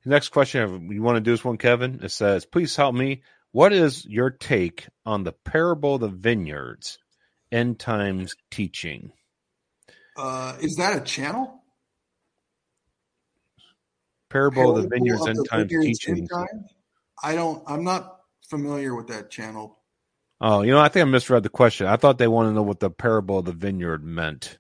[0.04, 2.00] next question you want to do this one, Kevin.
[2.02, 3.22] It says, please help me.
[3.56, 6.98] What is your take on the parable of the vineyards,
[7.50, 9.12] end times teaching?
[10.14, 11.62] Uh, is that a channel?
[14.28, 16.28] Parable, parable of the vineyards, end times teaching.
[17.24, 17.62] I don't.
[17.66, 18.18] I'm not
[18.50, 19.78] familiar with that channel.
[20.38, 21.86] Oh, you know, I think I misread the question.
[21.86, 24.58] I thought they wanted to know what the parable of the vineyard meant.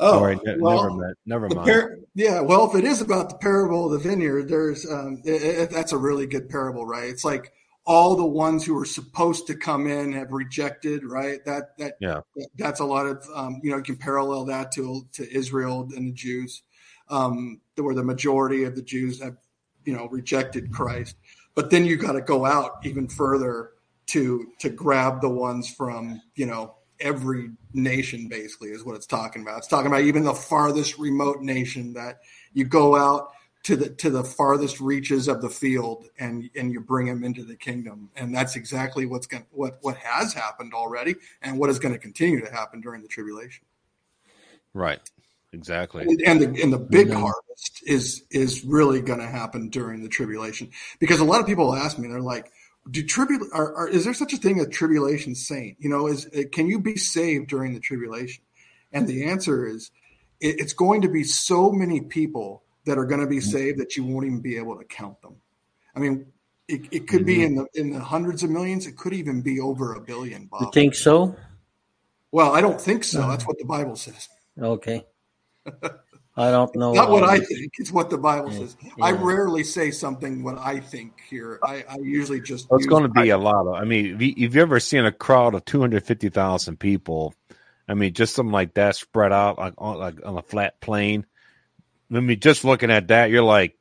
[0.00, 1.18] Oh, Sorry, well, never meant.
[1.26, 1.70] Never mind.
[1.70, 5.42] Par- yeah, well, if it is about the parable of the vineyard, there's um, it,
[5.42, 7.08] it, that's a really good parable, right?
[7.08, 7.52] It's like
[7.86, 11.44] all the ones who are supposed to come in have rejected, right?
[11.44, 12.20] That that yeah,
[12.56, 16.08] that's a lot of um, you know you can parallel that to to Israel and
[16.08, 16.62] the Jews,
[17.08, 19.36] um, where the majority of the Jews have
[19.84, 21.16] you know rejected Christ.
[21.54, 23.70] But then you got to go out even further
[24.06, 29.42] to to grab the ones from you know every nation basically is what it's talking
[29.42, 29.58] about.
[29.58, 32.20] It's talking about even the farthest remote nation that
[32.52, 33.32] you go out
[33.66, 37.42] to the to the farthest reaches of the field and and you bring them into
[37.42, 38.10] the kingdom.
[38.14, 41.98] And that's exactly what's going what what has happened already and what is going to
[41.98, 43.64] continue to happen during the tribulation.
[44.72, 45.00] Right.
[45.52, 46.02] Exactly.
[46.02, 47.20] And, and the and the big mm-hmm.
[47.20, 50.70] harvest is is really going to happen during the tribulation
[51.00, 52.52] because a lot of people ask me, they're like,
[52.88, 55.76] "Do tribul are, are, is there such a thing as tribulation saint?
[55.80, 58.44] You know, is can you be saved during the tribulation?"
[58.92, 59.90] And the answer is,
[60.40, 63.50] it, it's going to be so many people that are going to be mm-hmm.
[63.50, 65.36] saved that you won't even be able to count them.
[65.94, 66.26] I mean,
[66.68, 67.26] it, it could mm-hmm.
[67.26, 68.86] be in the in the hundreds of millions.
[68.86, 70.46] It could even be over a billion.
[70.46, 70.62] Bob.
[70.62, 71.36] You think so?
[72.32, 73.28] Well, I don't think so.
[73.28, 74.28] That's what the Bible says.
[74.60, 75.04] Okay.
[76.38, 76.92] I don't know.
[76.92, 77.72] Not what I think.
[77.78, 78.76] It's what the Bible yeah, says.
[78.82, 79.04] Yeah.
[79.04, 81.58] I rarely say something what I think here.
[81.62, 82.70] I, I usually just.
[82.70, 83.74] Well, it's going to be a lot of.
[83.74, 87.34] I mean, if you ever seen a crowd of two hundred fifty thousand people,
[87.88, 91.24] I mean, just something like that spread out like on, like on a flat plane.
[92.12, 93.76] I mean, just looking at that, you're like,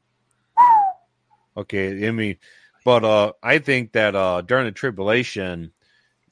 [1.57, 2.37] Okay, I mean,
[2.83, 5.71] but uh, I think that uh, during the tribulation,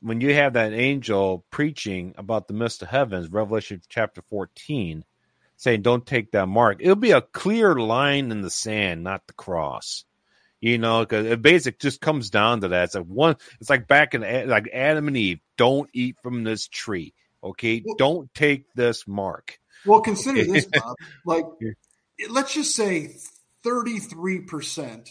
[0.01, 5.05] when you have that angel preaching about the mist of heavens, Revelation chapter 14,
[5.55, 9.33] saying, Don't take that mark, it'll be a clear line in the sand, not the
[9.33, 10.03] cross.
[10.59, 12.85] You know, because it basically just comes down to that.
[12.85, 16.69] It's like one, it's like back in like Adam and Eve, don't eat from this
[16.69, 17.13] tree.
[17.43, 19.59] Okay, well, don't take this mark.
[19.85, 20.95] Well, consider this, Bob.
[21.25, 21.43] Like,
[22.29, 23.15] let's just say
[23.63, 25.09] 33%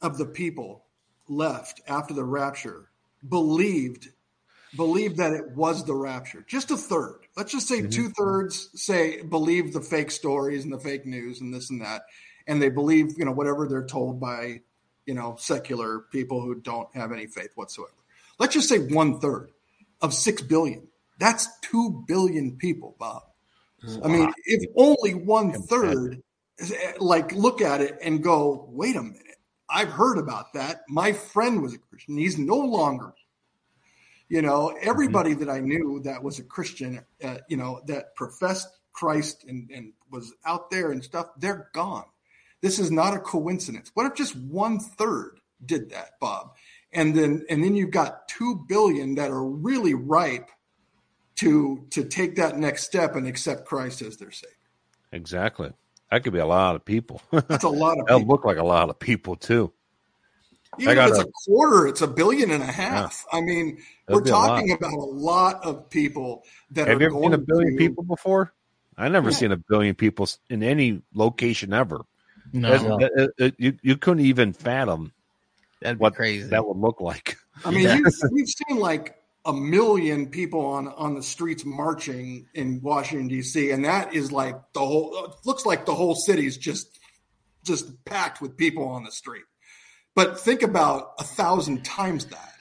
[0.00, 0.84] of the people
[1.28, 2.90] left after the rapture
[3.26, 4.08] believed
[4.76, 6.44] believed that it was the rapture.
[6.46, 7.20] Just a third.
[7.36, 7.90] Let's just say mm-hmm.
[7.90, 12.02] two thirds say believe the fake stories and the fake news and this and that,
[12.46, 14.60] and they believe you know whatever they're told by
[15.06, 17.92] you know secular people who don't have any faith whatsoever.
[18.38, 19.50] Let's just say one third
[20.00, 20.86] of six billion.
[21.18, 23.22] That's two billion people, Bob.
[23.84, 24.00] Wow.
[24.04, 26.22] I mean, if only one third,
[26.98, 29.28] like look at it and go, wait a minute
[29.70, 30.82] I've heard about that.
[30.88, 32.16] My friend was a Christian.
[32.16, 33.14] He's no longer.
[34.28, 35.40] You know, everybody mm-hmm.
[35.44, 39.92] that I knew that was a Christian, uh, you know, that professed Christ and, and
[40.10, 42.04] was out there and stuff, they're gone.
[42.60, 43.90] This is not a coincidence.
[43.94, 46.54] What if just one third did that, Bob?
[46.92, 50.50] And then and then you've got two billion that are really ripe
[51.38, 54.54] to to take that next step and accept Christ as their savior.
[55.12, 55.72] Exactly.
[56.10, 57.22] That could be a lot of people.
[57.30, 58.18] That's a lot of people.
[58.18, 59.72] That'll look like a lot of people too.
[60.78, 63.24] Even if it's a, a, quarter, it's a billion and a half.
[63.32, 63.38] Yeah.
[63.38, 67.20] I mean, That'll we're talking a about a lot of people that Have you ever
[67.20, 67.78] seen a billion to...
[67.78, 68.52] people before?
[68.96, 69.36] I never yeah.
[69.36, 72.02] seen a billion people in any location ever.
[72.52, 75.12] No, it, it, it, you, you couldn't even fathom
[75.80, 76.48] That'd what crazy.
[76.48, 77.36] that would look like.
[77.64, 78.00] I mean, yeah.
[78.30, 79.17] we've seen like
[79.48, 83.70] a million people on on the streets marching in Washington D.C.
[83.70, 86.98] and that is like the whole looks like the whole city's just
[87.64, 89.44] just packed with people on the street.
[90.14, 92.54] But think about a thousand times that.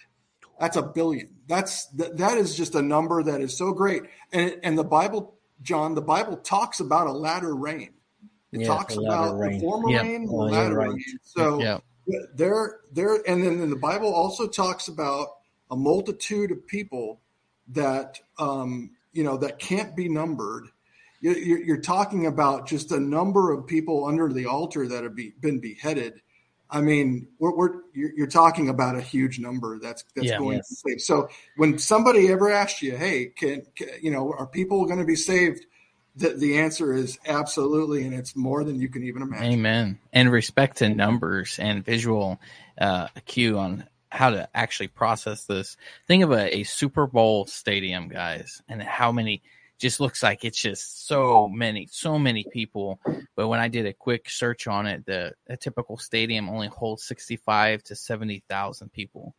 [0.59, 1.35] That's a billion.
[1.47, 4.03] That's that, that is just a number that is so great.
[4.31, 7.93] And and the Bible, John, the Bible talks about a latter rain.
[8.53, 9.53] It yeah, talks about rain.
[9.53, 10.89] the former rain, the latter right.
[10.89, 11.03] rain.
[11.21, 11.83] So yep.
[12.33, 15.27] there, there, and then the Bible also talks about
[15.69, 17.21] a multitude of people
[17.69, 20.67] that um, you know that can't be numbered.
[21.19, 25.33] You're, you're, talking about just a number of people under the altar that have be,
[25.41, 26.21] been beheaded.
[26.69, 30.57] I mean, we're, we're you're, you're, talking about a huge number that's that's yeah, going
[30.57, 30.67] yes.
[30.67, 31.01] to be saved.
[31.01, 35.05] So when somebody ever asks you, "Hey, can, can you know are people going to
[35.05, 35.65] be saved?"
[36.17, 39.53] The, the answer is absolutely, and it's more than you can even imagine.
[39.53, 39.99] Amen.
[40.11, 42.39] And respect to numbers and visual
[42.79, 45.77] uh, cue on how to actually process this.
[46.07, 49.41] Think of a, a Super Bowl stadium, guys, and how many
[49.79, 52.99] just looks like it's just so many, so many people.
[53.35, 57.03] But when I did a quick search on it, the a typical stadium only holds
[57.03, 59.35] sixty five to seventy thousand people.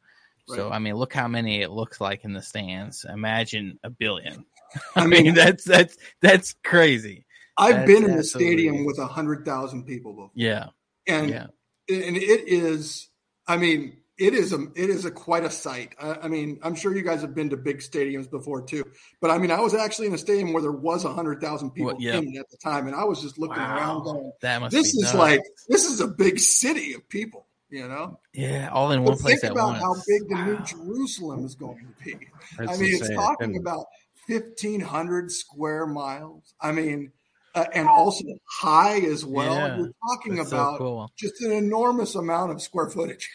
[0.49, 0.57] Right.
[0.57, 3.05] So I mean, look how many it looks like in the stands.
[3.05, 4.45] Imagine a billion.
[4.97, 7.25] I mean, that's that's that's crazy.
[7.57, 10.31] I've that's been in the stadium with a hundred thousand people before.
[10.35, 10.69] Yeah,
[11.07, 11.47] and yeah.
[11.89, 13.09] and it is.
[13.47, 15.95] I mean, it is a it is a quite a sight.
[16.01, 18.85] I, I, mean, I'm sure you guys have been to big stadiums before too,
[19.21, 21.71] but I mean, I was actually in a stadium where there was a hundred thousand
[21.71, 23.77] people well, in at the time, and I was just looking wow.
[23.77, 25.15] around going, that must "This is nuts.
[25.15, 29.19] like this is a big city of people." You know, yeah, all in but one
[29.19, 29.41] place.
[29.41, 29.83] Think about once.
[29.83, 30.45] how big the wow.
[30.47, 32.27] New Jerusalem is going to be.
[32.57, 33.13] That's I mean, insane.
[33.13, 33.85] it's talking and, about
[34.27, 36.55] 1,500 square miles.
[36.61, 37.13] I mean,
[37.55, 39.55] uh, and also high as well.
[39.55, 41.13] Yeah, You're talking about so cool.
[41.17, 43.29] just an enormous amount of square footage.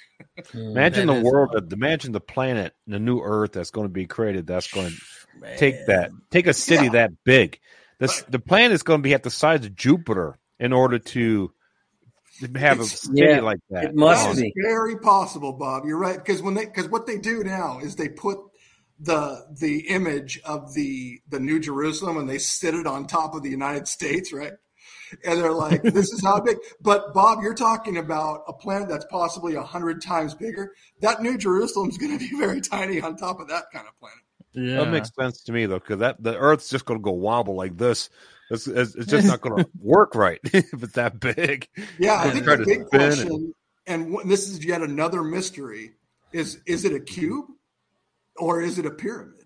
[0.52, 1.70] Hmm, imagine the world, awesome.
[1.72, 4.48] imagine the planet, the new Earth that's going to be created.
[4.48, 6.92] That's going to take that, take a city yeah.
[6.92, 7.60] that big.
[8.00, 11.52] This, the planet is going to be at the size of Jupiter in order to
[12.56, 13.86] have it's, a city yeah, like that.
[13.86, 15.86] It must be very possible, Bob.
[15.86, 18.40] You're right because when they because what they do now is they put
[19.00, 23.44] the the image of the the New Jerusalem and they sit it on top of
[23.44, 24.54] the United States, right?
[25.26, 29.06] And they're like, "This is how big." But Bob, you're talking about a planet that's
[29.10, 30.74] possibly a hundred times bigger.
[31.02, 33.98] That New Jerusalem is going to be very tiny on top of that kind of
[34.00, 34.20] planet.
[34.54, 34.84] Yeah.
[34.84, 37.56] That makes sense to me though, because that the Earth's just going to go wobble
[37.56, 38.10] like this.
[38.52, 41.68] It's, it's, it's just not going to work right if it's that big.
[41.98, 43.54] Yeah, I think the big question,
[43.88, 45.94] and this is yet another mystery:
[46.32, 47.46] is is it a cube?
[48.38, 49.46] or is it a pyramid?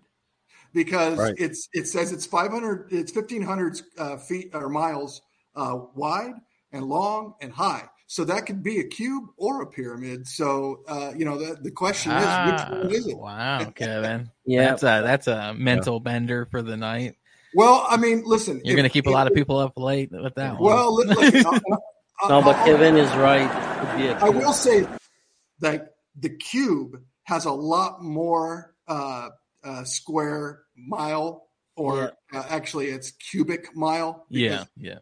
[0.72, 1.34] Because right.
[1.38, 5.22] it's it says it's 500, it's 1500 uh, feet or miles
[5.58, 6.34] uh, wide
[6.72, 7.84] and long and high.
[8.06, 10.26] So that could be a cube or a pyramid.
[10.26, 13.18] So uh, you know the, the question is, ah, which one is it?
[13.18, 14.30] Wow, Kevin.
[14.46, 16.12] yeah, that's a that's a mental yeah.
[16.12, 17.16] bender for the night.
[17.54, 20.34] Well, I mean, listen, you're going to keep a lot of people up late with
[20.36, 21.08] that well, one.
[21.08, 21.60] Well,
[22.28, 23.50] no, but Kevin is right
[24.22, 24.86] I will say
[25.60, 29.30] that the cube has a lot more uh,
[29.64, 32.40] uh, square mile, or yeah.
[32.40, 34.26] uh, actually, it's cubic mile.
[34.30, 34.98] Yeah, yeah.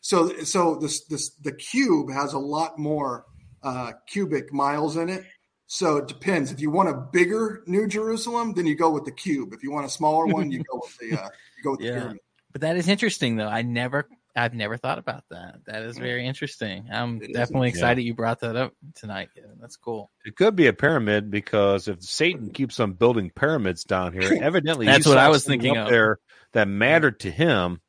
[0.00, 3.26] So, so this this the cube has a lot more
[3.62, 5.24] uh, cubic miles in it.
[5.66, 6.50] So it depends.
[6.50, 9.52] If you want a bigger New Jerusalem, then you go with the cube.
[9.52, 11.90] If you want a smaller one, you go with the uh, you go with yeah.
[11.90, 12.18] the pyramid.
[12.52, 13.46] But that is interesting, though.
[13.46, 15.56] I never I've never thought about that.
[15.66, 16.88] That is very interesting.
[16.90, 18.08] I'm it definitely excited yeah.
[18.08, 19.30] you brought that up tonight.
[19.34, 19.58] Kevin.
[19.60, 20.10] That's cool.
[20.24, 24.86] It could be a pyramid because if Satan keeps on building pyramids down here, evidently
[24.86, 25.90] that's what I was thinking up of.
[25.90, 26.18] there
[26.52, 27.80] that mattered to him.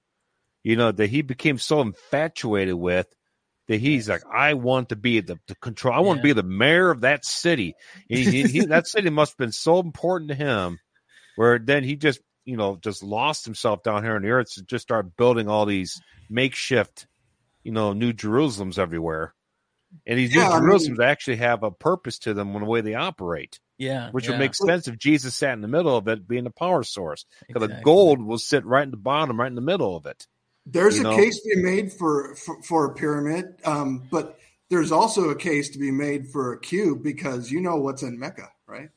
[0.63, 3.07] You know that he became so infatuated with
[3.67, 5.93] that he's like, I want to be the, the control.
[5.93, 6.21] I want yeah.
[6.21, 7.75] to be the mayor of that city.
[8.09, 10.79] He, he, he, that city must have been so important to him,
[11.35, 14.63] where then he just you know just lost himself down here on the earth to
[14.63, 17.07] just start building all these makeshift,
[17.63, 19.33] you know, New Jerusalems everywhere.
[20.05, 22.67] And these yeah, New Jerusalems I mean, actually have a purpose to them in the
[22.67, 23.59] way they operate.
[23.77, 24.09] Yeah.
[24.11, 24.31] Which yeah.
[24.31, 27.25] would make sense if Jesus sat in the middle of it being the power source.
[27.47, 27.79] Because exactly.
[27.79, 30.27] the gold will sit right in the bottom, right in the middle of it.
[30.65, 31.15] There's a know?
[31.15, 34.37] case to be made for, for, for a pyramid, um, but
[34.69, 38.19] there's also a case to be made for a cube because you know what's in
[38.19, 38.89] Mecca, right?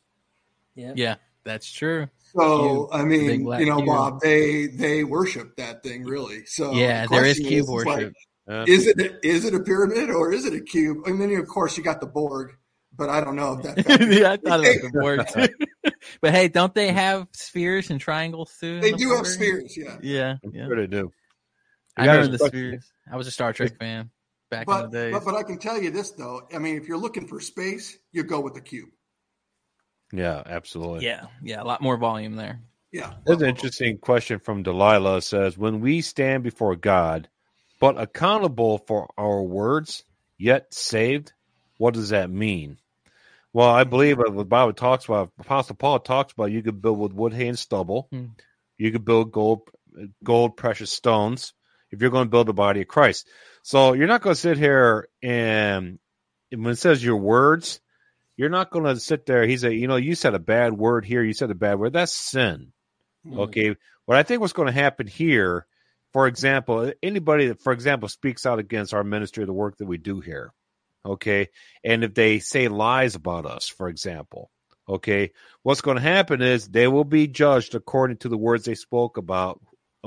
[0.74, 0.93] Yeah.
[0.95, 2.09] Yeah, that's true.
[2.36, 3.86] So I mean, you know, cube.
[3.86, 6.45] Bob, they they worship that thing really.
[6.47, 8.12] So yeah, the there is cube is, worship.
[8.47, 11.07] Like, uh, is it is it a pyramid or is it a cube?
[11.07, 12.57] And then of course you got the Borg,
[12.97, 14.11] but I don't know if that.
[14.11, 18.81] yeah, I thought about the Borg but hey, don't they have spheres and triangles too?
[18.81, 19.19] They the do Borg?
[19.19, 19.77] have spheres.
[19.77, 19.99] Yeah.
[20.03, 20.36] Yeah.
[20.53, 20.66] Yeah.
[20.66, 21.12] Sure they do.
[21.97, 22.93] I remember the spheres.
[23.11, 24.11] I was a Star Trek fan
[24.51, 25.12] back but, in the day.
[25.12, 26.43] But, but I can tell you this though.
[26.53, 28.89] I mean, if you're looking for space, you go with the cube.
[30.12, 31.07] Yeah, absolutely.
[31.07, 32.61] Yeah, yeah, a lot more volume there.
[32.93, 33.15] Yeah.
[33.25, 35.23] There's an interesting question from Delilah.
[35.23, 37.29] Says, When we stand before God,
[37.81, 40.05] but accountable for our words,
[40.39, 41.33] yet saved,
[41.79, 42.79] what does that mean?
[43.53, 46.99] Well, I believe what the Bible talks about, Apostle Paul talks about you could build
[46.99, 48.07] with wood, hay, and stubble.
[48.11, 48.27] Hmm.
[48.79, 49.69] You could build gold,
[50.23, 51.53] gold, precious stones
[51.95, 53.27] if you're going to build the body of Christ.
[53.62, 55.99] So you're not going to sit here and
[56.51, 57.81] when it says your words,
[58.37, 59.47] you're not going to sit there.
[59.47, 61.23] He's a, you know, you said a bad word here.
[61.23, 61.93] You said a bad word.
[61.93, 62.73] That's sin.
[63.27, 63.41] Mm-hmm.
[63.41, 63.77] Okay.
[64.07, 65.66] What I think what's going to happen here,
[66.12, 69.99] for example, anybody that, for example, speaks out against our ministry, the work that we
[69.99, 70.53] do here.
[71.07, 71.49] Okay.
[71.83, 74.51] And if they say lies about us, for example,
[74.89, 78.75] okay, what's going to happen is they will be judged according to the words they
[78.75, 79.61] spoke about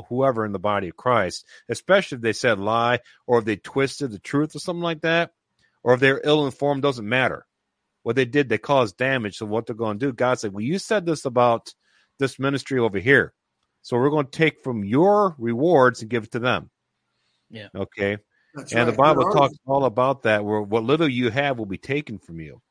[0.09, 4.11] whoever in the body of Christ, especially if they said lie or if they twisted
[4.11, 5.31] the truth or something like that,
[5.83, 7.45] or if they're ill informed, doesn't matter
[8.03, 9.37] what they did, they caused damage.
[9.37, 11.73] So what they're going to do, God said, well, you said this about
[12.19, 13.33] this ministry over here.
[13.81, 16.69] So we're going to take from your rewards and give it to them.
[17.49, 17.67] Yeah.
[17.75, 18.17] Okay.
[18.53, 18.91] That's and right.
[18.91, 19.73] the Bible there talks are...
[19.73, 22.61] all about that, where what little you have will be taken from you.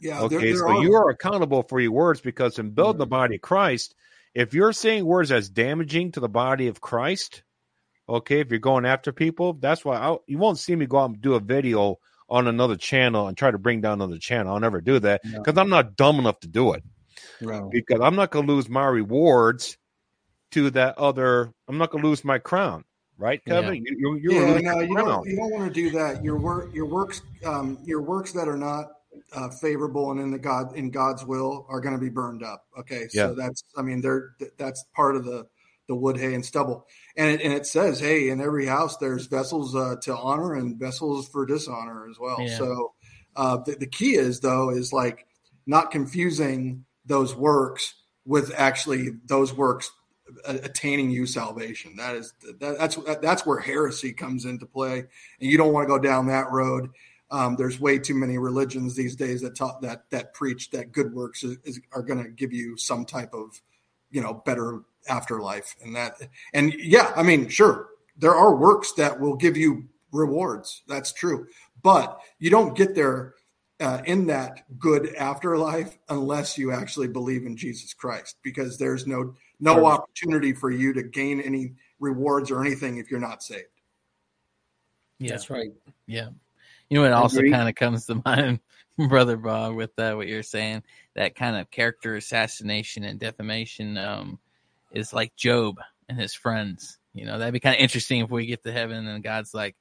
[0.00, 0.20] Yeah.
[0.20, 0.36] Okay.
[0.36, 0.82] There, there so are...
[0.82, 3.94] you are accountable for your words because in building the body of Christ,
[4.34, 7.42] if you're saying words as damaging to the body of Christ,
[8.08, 11.10] okay, if you're going after people, that's why I, you won't see me go out
[11.10, 11.98] and do a video
[12.28, 14.54] on another channel and try to bring down another channel.
[14.54, 15.62] I'll never do that because no.
[15.62, 16.82] I'm not dumb enough to do it.
[17.40, 17.68] No.
[17.70, 19.78] Because I'm not going to lose my rewards
[20.52, 21.52] to that other.
[21.66, 22.84] I'm not going to lose my crown,
[23.16, 23.76] right, Kevin?
[23.76, 23.92] Yeah.
[23.96, 25.28] You, you, yeah, no, you don't.
[25.28, 26.22] You don't want to do that.
[26.22, 28.86] Your work, your works, um, your works that are not
[29.32, 32.64] uh, favorable and in the God in God's will are going to be burned up.
[32.78, 33.34] Okay, so yeah.
[33.36, 33.64] that's.
[33.76, 35.46] I mean, they're that's part of the
[35.88, 36.86] the wood, hay, and stubble.
[37.16, 40.78] And it, and it says, hey, in every house there's vessels uh, to honor and
[40.78, 42.40] vessels for dishonor as well.
[42.40, 42.56] Yeah.
[42.58, 42.92] So
[43.34, 45.26] uh, the, the key is though is like
[45.66, 49.90] not confusing those works with actually those works
[50.44, 51.96] attaining you salvation.
[51.96, 55.94] That is that, that's that's where heresy comes into play, and you don't want to
[55.94, 56.90] go down that road.
[57.30, 61.12] Um, there's way too many religions these days that taught that that preach that good
[61.12, 63.60] works is, is, are going to give you some type of
[64.10, 66.14] you know better afterlife and that
[66.54, 71.46] and yeah i mean sure there are works that will give you rewards that's true
[71.82, 73.34] but you don't get there
[73.80, 79.34] uh, in that good afterlife unless you actually believe in jesus christ because there's no
[79.60, 83.64] no opportunity for you to gain any rewards or anything if you're not saved.
[85.18, 85.32] Yeah.
[85.32, 85.72] that's right.
[86.06, 86.28] Yeah
[86.90, 88.60] you know it also kind of comes to mind
[89.08, 90.82] brother bob with that what you're saying
[91.14, 94.38] that kind of character assassination and defamation um
[94.92, 95.76] is like Job
[96.08, 96.98] and his friends.
[97.14, 99.76] You know, that'd be kind of interesting if we get to heaven and God's like,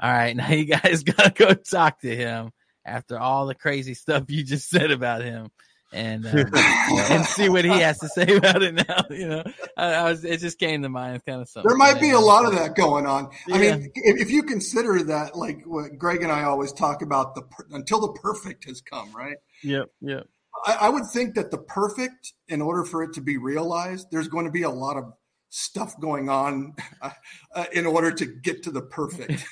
[0.00, 2.50] all right, now you guys gotta go talk to him
[2.84, 5.50] after all the crazy stuff you just said about him.
[5.94, 9.04] And um, and see what he has to say about it now.
[9.08, 9.44] You know,
[9.76, 11.16] I, I was it just came to mind.
[11.16, 11.68] It's kind of something.
[11.68, 13.30] There might be a lot of that going on.
[13.46, 13.54] Yeah.
[13.54, 17.34] I mean, if, if, you consider that, like what Greg and I always talk about,
[17.34, 19.36] the until the perfect has come, right?
[19.62, 19.90] Yep.
[20.00, 20.26] Yep.
[20.66, 24.28] I, I would think that the perfect, in order for it to be realized, there's
[24.28, 25.12] going to be a lot of
[25.50, 27.10] stuff going on uh,
[27.54, 29.44] uh, in order to get to the perfect.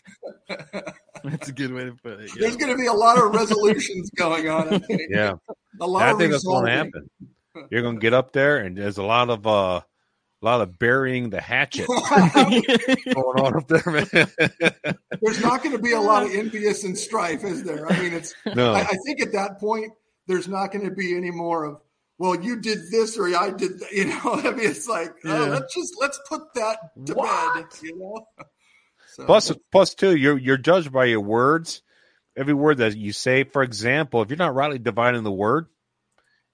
[1.30, 2.30] That's a good way to put it.
[2.30, 2.40] Yeah.
[2.40, 4.84] There's going to be a lot of resolutions going on.
[4.88, 5.34] Yeah,
[5.80, 6.02] a lot.
[6.02, 7.10] I think that's going to happen.
[7.70, 10.78] You're going to get up there, and there's a lot of uh, a lot of
[10.78, 12.64] burying the hatchet going
[13.14, 14.96] on up there, man.
[15.20, 17.90] There's not going to be a lot of envious and strife, is there?
[17.90, 18.34] I mean, it's.
[18.54, 18.72] No.
[18.74, 19.92] I, I think at that point,
[20.26, 21.80] there's not going to be any more of
[22.22, 23.90] well, you did this or I did that.
[23.90, 25.38] You know, I mean, it's like, oh, yeah.
[25.40, 27.54] oh, let's just let's put that to what?
[27.54, 27.64] bed.
[27.82, 28.46] You know.
[29.12, 31.82] So, plus, plus two, you're you're judged by your words.
[32.36, 35.66] Every word that you say, for example, if you're not rightly dividing the word,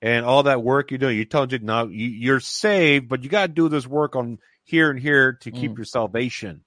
[0.02, 3.30] and all that work you're doing, you told you now you, you're saved, but you
[3.30, 5.76] got to do this work on here and here to keep mm.
[5.76, 6.64] your salvation.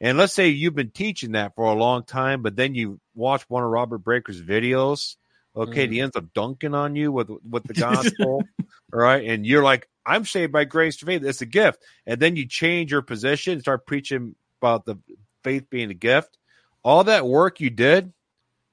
[0.00, 3.44] And let's say you've been teaching that for a long time, but then you watch
[3.48, 5.16] one of Robert Breaker's videos
[5.56, 5.92] Okay, mm.
[5.92, 8.42] he ends up dunking on you with with the gospel,
[8.92, 9.24] right?
[9.24, 11.24] And you're like, I'm saved by grace through faith.
[11.24, 11.82] It's a gift.
[12.06, 14.98] And then you change your position and start preaching about the
[15.46, 16.36] faith being a gift.
[16.82, 18.12] All that work you did,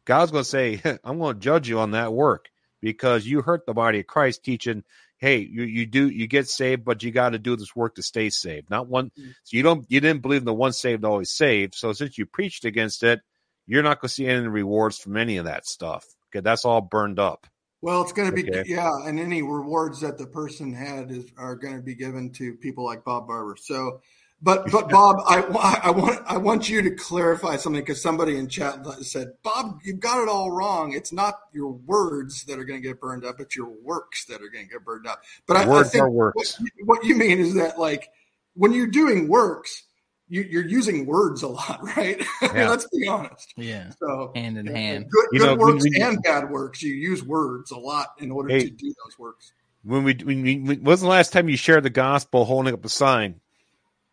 [0.06, 2.50] God's going to say, I'm going to judge you on that work
[2.82, 4.84] because you hurt the body of Christ teaching,
[5.18, 8.04] hey, you, you do you get saved, but you got to do this work to
[8.04, 8.72] stay saved.
[8.72, 9.34] Not one mm.
[9.44, 11.76] so you don't you didn't believe in the one saved always saved.
[11.76, 13.22] So since you preached against it,
[13.68, 16.06] you're not going to see any rewards from any of that stuff.
[16.30, 17.45] Okay, that's all burned up.
[17.84, 18.64] Well, it's going to be okay.
[18.66, 22.56] yeah, and any rewards that the person had is are going to be given to
[22.56, 23.58] people like Bob Barber.
[23.60, 24.02] So,
[24.44, 28.49] but but Bob, I, I want I want you to clarify something because somebody in
[28.49, 30.91] chat said, Bob, you've got it all wrong.
[30.91, 34.41] It's not your words that are going to get burned up; it's your works that
[34.41, 35.24] are going to get burned up.
[35.48, 36.60] But I, words I think are works.
[36.60, 38.10] What, what you mean is that like
[38.53, 39.84] when you're doing works
[40.28, 42.22] you, are using words a lot, right?
[42.41, 42.70] Yeah.
[42.70, 43.53] Let's be honest.
[43.56, 43.91] Yeah.
[43.99, 46.82] So hand in hand, good, good know, works we, and bad works.
[46.82, 49.53] You use words a lot in order hey, to do those works.
[49.84, 52.84] When we, when we, when was the last time you shared the gospel holding up
[52.84, 53.41] a sign,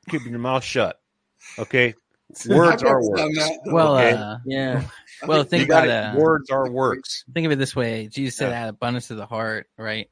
[0.08, 1.00] keeping your mouth shut?
[1.58, 1.94] Okay.
[2.48, 3.20] Words are works.
[3.20, 4.12] That, well, okay?
[4.12, 4.84] uh, yeah.
[5.26, 5.90] Well, think about it.
[5.90, 7.24] Uh, words are works.
[7.34, 8.68] Think of it this way: Jesus said, yeah.
[8.68, 10.08] "Abundance of the heart, right?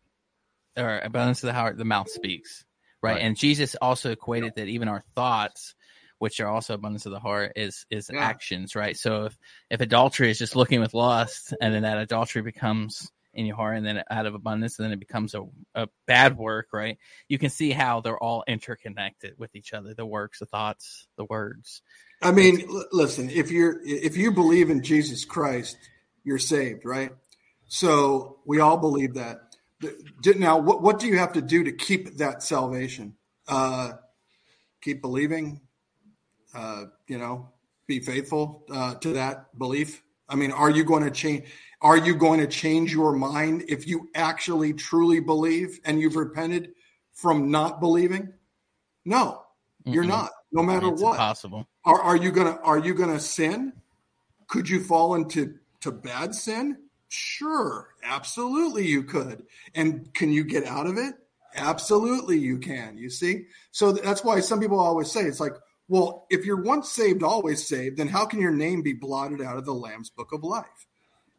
[0.77, 2.67] Or abundance of the heart, the mouth speaks."
[3.03, 3.13] Right?
[3.13, 3.23] right?
[3.23, 5.75] And Jesus also equated that even our thoughts
[6.19, 8.21] which are also abundance of the heart, is is yeah.
[8.21, 8.97] actions, right?
[8.97, 9.39] So if
[9.71, 13.77] if adultery is just looking with lust, and then that adultery becomes in your heart,
[13.77, 15.45] and then out of abundance, and then it becomes a,
[15.77, 16.99] a bad work, right?
[17.29, 21.25] You can see how they're all interconnected with each other: the works, the thoughts, the
[21.25, 21.81] words.
[22.21, 25.77] I mean, l- listen, if you're if you believe in Jesus Christ,
[26.25, 27.13] you're saved, right?
[27.69, 29.39] So we all believe that.
[30.37, 33.15] Now, what what do you have to do to keep that salvation?
[33.47, 33.93] Uh,
[34.83, 35.61] keep believing,
[36.55, 37.51] uh, you know,
[37.87, 40.03] be faithful uh, to that belief?
[40.29, 41.45] I mean, are you going to change?
[41.81, 46.73] Are you going to change your mind if you actually truly believe and you've repented
[47.13, 48.33] from not believing?
[49.05, 49.43] No,
[49.87, 49.95] Mm-mm.
[49.95, 50.31] you're not.
[50.53, 51.69] No matter it's what, possible.
[51.85, 53.73] Are, are you gonna Are you gonna sin?
[54.49, 56.79] Could you fall into to bad sin?
[57.09, 59.45] Sure, absolutely, you could.
[59.75, 61.15] And can you get out of it?
[61.55, 62.99] Absolutely, you can.
[62.99, 65.55] You see, so that's why some people always say it's like,
[65.89, 69.57] well, if you're once saved, always saved, then how can your name be blotted out
[69.57, 70.87] of the Lamb's Book of Life?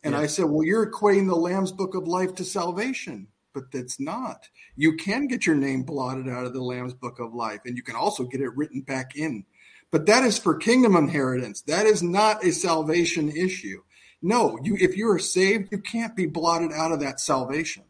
[0.04, 0.22] And yeah.
[0.22, 4.48] I said, well, you're equating the Lamb's Book of Life to salvation, but that's not.
[4.76, 7.84] You can get your name blotted out of the Lamb's Book of Life, and you
[7.84, 9.46] can also get it written back in.
[9.92, 11.62] But that is for kingdom inheritance.
[11.62, 13.82] That is not a salvation issue.
[14.22, 17.84] No, you if you are saved, you can't be blotted out of that salvation.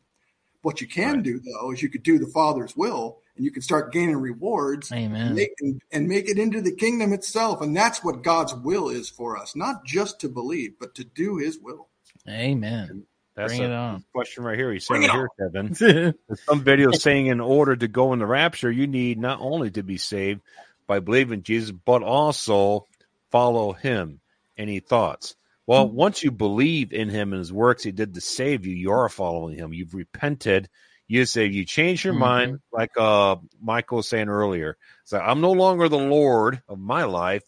[0.61, 1.23] What you can right.
[1.23, 4.91] do though is you could do the Father's will and you can start gaining rewards
[4.91, 5.27] Amen.
[5.27, 5.51] And make,
[5.93, 7.61] and make it into the kingdom itself.
[7.61, 11.37] And that's what God's will is for us, not just to believe, but to do
[11.37, 11.87] his will.
[12.27, 13.05] Amen.
[13.37, 14.73] That's Bring a question right here.
[14.73, 15.73] He's saying here, Kevin.
[16.45, 19.83] some videos saying in order to go in the rapture, you need not only to
[19.83, 20.41] be saved
[20.85, 22.87] by believing Jesus, but also
[23.31, 24.19] follow him.
[24.57, 25.37] Any thoughts?
[25.65, 25.95] Well, mm-hmm.
[25.95, 29.07] once you believe in him and his works he did to save you, you are
[29.07, 29.71] following him.
[29.71, 30.67] You've repented
[31.09, 32.21] you say you change your mm-hmm.
[32.21, 34.77] mind, like uh, Michael was saying earlier.
[35.03, 37.43] So I'm no longer the Lord of my life.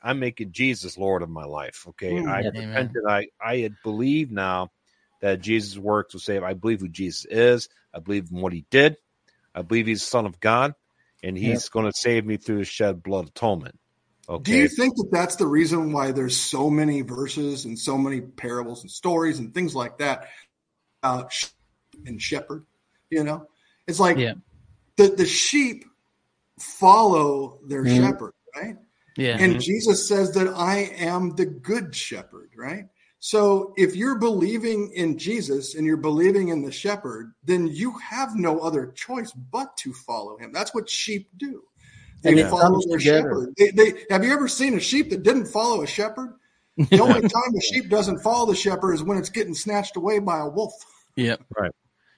[0.00, 1.84] I'm making Jesus Lord of my life.
[1.88, 3.02] Okay, mm, I repented.
[3.06, 4.70] I I had believed now
[5.20, 6.44] that Jesus' works will save.
[6.44, 7.68] I believe who Jesus is.
[7.92, 8.96] I believe in what He did.
[9.54, 10.74] I believe He's the Son of God,
[11.22, 11.72] and He's yep.
[11.72, 13.76] going to save me through His shed blood atonement.
[14.28, 14.52] Okay.
[14.52, 18.20] Do you think that that's the reason why there's so many verses and so many
[18.20, 20.28] parables and stories and things like that
[21.02, 21.24] uh,
[22.06, 22.64] and shepherd.
[23.10, 23.46] You know,
[23.86, 24.34] it's like Yeah.
[24.96, 25.84] the the sheep
[26.58, 27.96] follow their Mhm.
[27.96, 28.76] shepherd, right?
[29.16, 29.36] Yeah.
[29.38, 32.84] And Jesus says that I am the good shepherd, right?
[33.18, 38.34] So if you're believing in Jesus and you're believing in the shepherd, then you have
[38.34, 40.52] no other choice but to follow him.
[40.52, 41.64] That's what sheep do.
[42.22, 43.28] They And follow their together.
[43.28, 43.54] shepherd.
[43.58, 46.34] They, they, have you ever seen a sheep that didn't follow a shepherd?
[46.76, 50.18] The only time a sheep doesn't follow the shepherd is when it's getting snatched away
[50.18, 50.72] by a wolf.
[51.16, 51.42] Yep.
[51.58, 51.72] Right.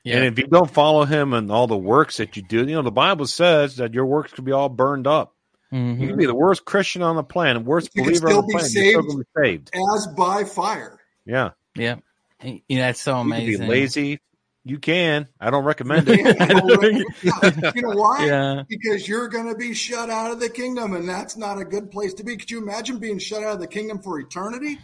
[0.04, 0.16] Yeah.
[0.16, 2.82] And if you don't follow him and all the works that you do, you know,
[2.82, 5.34] the Bible says that your works could be all burned up.
[5.72, 6.00] Mhm.
[6.00, 8.46] You can be the worst Christian on the planet, worst You believer still on the
[8.48, 8.72] be planet.
[8.72, 9.08] You're still saved.
[9.08, 9.70] going to be saved.
[9.94, 10.98] As by fire.
[11.24, 11.50] Yeah.
[11.76, 11.96] Yeah.
[12.42, 13.60] You know, that's so You can amazing.
[13.62, 14.20] be lazy.
[14.64, 15.28] You can.
[15.40, 16.20] I don't recommend it.
[16.24, 17.72] Yeah, I don't really- yeah.
[17.74, 18.26] You know why?
[18.26, 18.62] Yeah.
[18.68, 21.90] Because you're going to be shut out of the kingdom, and that's not a good
[21.90, 22.36] place to be.
[22.36, 24.78] Could you imagine being shut out of the kingdom for eternity?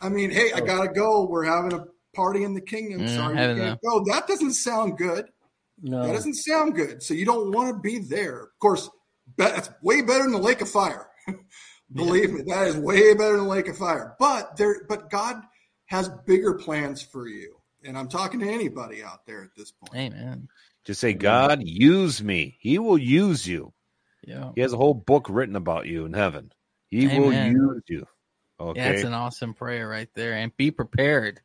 [0.00, 1.26] I mean, hey, I got to go.
[1.26, 1.84] We're having a
[2.14, 3.02] party in the kingdom.
[3.02, 4.04] Yeah, Sorry, having you can't go.
[4.04, 5.26] That doesn't sound good.
[5.82, 7.02] That doesn't sound good.
[7.02, 8.40] So you don't want to be there.
[8.40, 8.88] Of course,
[9.36, 11.08] be- that's way better than the lake of fire.
[11.92, 14.14] Believe me, that is way better than the lake of fire.
[14.18, 15.42] But there, but God
[15.86, 17.56] has bigger plans for you.
[17.82, 20.14] And I'm talking to anybody out there at this point.
[20.14, 20.48] Amen.
[20.84, 22.56] Just say, God, use me.
[22.60, 23.72] He will use you.
[24.22, 24.50] Yeah.
[24.54, 26.52] He has a whole book written about you in heaven.
[26.90, 28.06] He will use you.
[28.60, 28.80] Okay.
[28.80, 30.34] Yeah, it's an awesome prayer right there.
[30.34, 31.40] And be prepared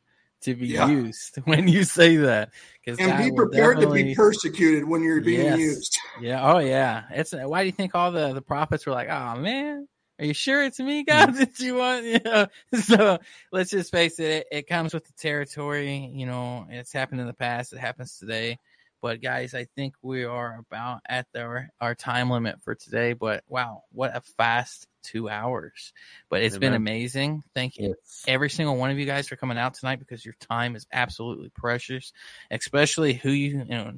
[0.46, 0.88] to be Yeah.
[0.88, 2.50] used when you say that.
[2.84, 5.58] Because and be prepared to be persecuted when you're being Yes.
[5.58, 5.98] used.
[6.22, 6.50] Yeah.
[6.50, 7.04] Oh, yeah.
[7.10, 9.86] It's why do you think all the the prophets were like, "Oh man,
[10.18, 11.06] are you sure it's me, hmm.
[11.06, 12.46] God, that you want?" You know.
[12.80, 13.18] So
[13.52, 14.46] let's just face it, it.
[14.50, 16.10] It comes with the territory.
[16.14, 17.74] You know, it's happened in the past.
[17.74, 18.58] It happens today.
[19.02, 23.12] But guys, I think we are about at the, our time limit for today.
[23.12, 25.92] But wow, what a fast two hours!
[26.28, 27.42] But it's been amazing.
[27.54, 28.24] Thank you Yes.
[28.26, 31.48] every single one of you guys for coming out tonight because your time is absolutely
[31.50, 32.12] precious,
[32.50, 33.92] especially who you, you know,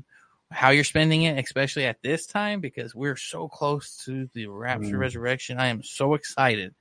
[0.50, 4.96] how you're spending it, especially at this time because we're so close to the rapture
[4.96, 5.00] Mm.
[5.00, 5.58] resurrection.
[5.58, 6.74] I am so excited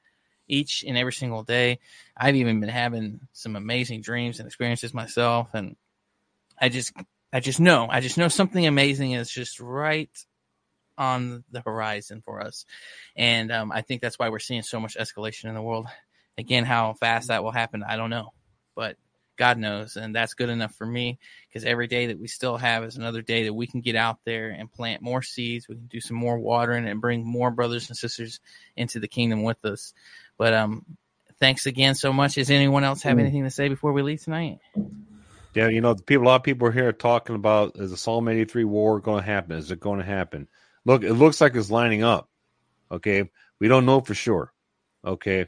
[0.47, 1.79] each and every single day.
[2.15, 5.75] I've even been having some amazing dreams and experiences myself and
[6.59, 6.93] I just
[7.33, 10.09] I just know, I just know something amazing is just right
[10.97, 12.65] on the horizon for us.
[13.15, 15.87] And um, I think that's why we're seeing so much escalation in the world.
[16.37, 18.33] Again, how fast that will happen, I don't know,
[18.75, 18.97] but
[19.37, 22.83] God knows, and that's good enough for me because every day that we still have
[22.83, 25.67] is another day that we can get out there and plant more seeds.
[25.67, 28.39] We can do some more watering and bring more brothers and sisters
[28.75, 29.93] into the kingdom with us.
[30.37, 30.85] But um,
[31.39, 32.35] thanks again so much.
[32.35, 33.21] Does anyone else have Mm.
[33.21, 34.59] anything to say before we leave tonight?
[35.53, 36.25] Yeah, you know, the people.
[36.25, 39.23] A lot of people are here talking about is the Psalm eighty three war going
[39.23, 39.57] to happen?
[39.57, 40.47] Is it going to happen?
[40.87, 42.29] Look, it looks like it's lining up.
[42.89, 44.53] Okay, we don't know for sure.
[45.05, 45.47] Okay,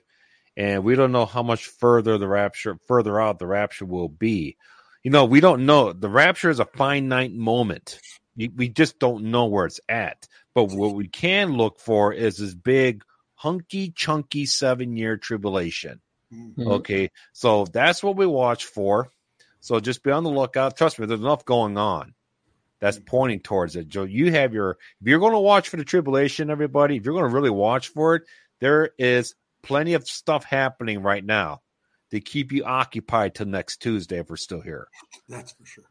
[0.57, 4.57] and we don't know how much further the rapture, further out the rapture will be.
[5.01, 5.93] You know, we don't know.
[5.93, 8.01] The rapture is a finite moment.
[8.35, 10.27] We just don't know where it's at.
[10.53, 13.03] But what we can look for is this big,
[13.35, 16.01] hunky, chunky seven year tribulation.
[16.33, 16.55] Mm.
[16.55, 16.67] Mhm.
[16.79, 19.09] Okay, so that's what we watch for.
[19.61, 20.75] So just be on the lookout.
[20.75, 22.13] Trust me, there's enough going on
[22.79, 23.05] that's mm-hmm.
[23.05, 23.87] pointing towards it.
[23.87, 27.13] Joe, you have your if you're going to watch for the tribulation, everybody, if you're
[27.13, 28.23] going to really watch for it,
[28.59, 31.61] there is plenty of stuff happening right now
[32.11, 34.87] to keep you occupied till next Tuesday if we're still here.
[35.27, 35.83] That's for sure.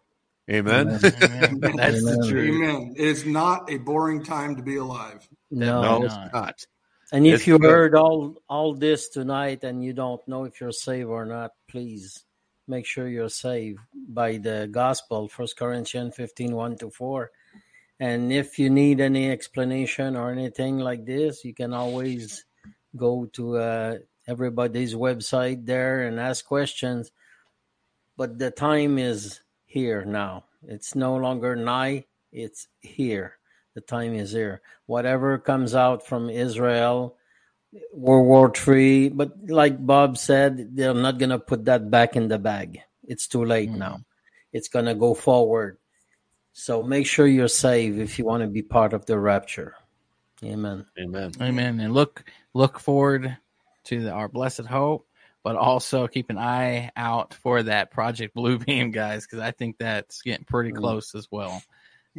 [0.50, 0.88] Amen.
[0.88, 1.00] Amen.
[1.22, 1.60] Amen.
[1.76, 2.28] That's the Amen.
[2.28, 2.54] truth.
[2.54, 2.94] Amen.
[2.96, 5.28] It is not a boring time to be alive.
[5.50, 5.82] No.
[5.82, 6.06] no, no.
[6.06, 6.66] it's not.
[7.12, 7.70] And if It's you good.
[7.70, 12.24] heard all all this tonight and you don't know if you're saved or not, please
[12.68, 17.30] make sure you're saved by the gospel, First Corinthians 15, 1 to 4.
[18.00, 22.44] And if you need any explanation or anything like this, you can always
[22.96, 27.10] go to uh, everybody's website there and ask questions.
[28.16, 30.44] But the time is here now.
[30.66, 33.38] It's no longer nigh, it's here.
[33.74, 34.60] The time is here.
[34.86, 37.16] Whatever comes out from Israel,
[37.92, 42.38] World War Three, but like Bob said, they're not gonna put that back in the
[42.38, 42.80] bag.
[43.06, 43.76] It's too late Mhm.
[43.78, 44.00] now.
[44.52, 45.78] It's gonna go forward.
[46.52, 49.74] So make sure you're safe if you want to be part of the rapture.
[50.42, 50.86] Amen.
[50.98, 51.32] Amen.
[51.40, 51.80] Amen.
[51.80, 52.24] And look
[52.54, 53.36] look forward
[53.84, 55.06] to the, our blessed hope,
[55.44, 59.78] but also keep an eye out for that Project Blue Beam, guys, because I think
[59.78, 60.76] that's getting pretty Mm.
[60.78, 61.62] close as well.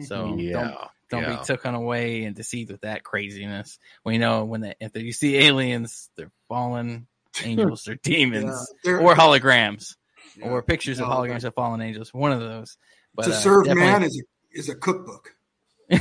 [0.02, 0.88] So Yeah.
[1.10, 1.38] Don't don't yeah.
[1.40, 3.80] be taken away and deceived with that craziness.
[4.06, 7.08] We know when they, if you see aliens, they're fallen
[7.44, 9.96] angels, they're demons, There- or holograms,
[10.38, 10.48] yeah.
[10.48, 12.14] or pictures of holograms of fallen angels.
[12.14, 12.78] One of those.
[13.16, 15.36] But to uh, serve man is a, is a cookbook.
[15.90, 15.98] yeah.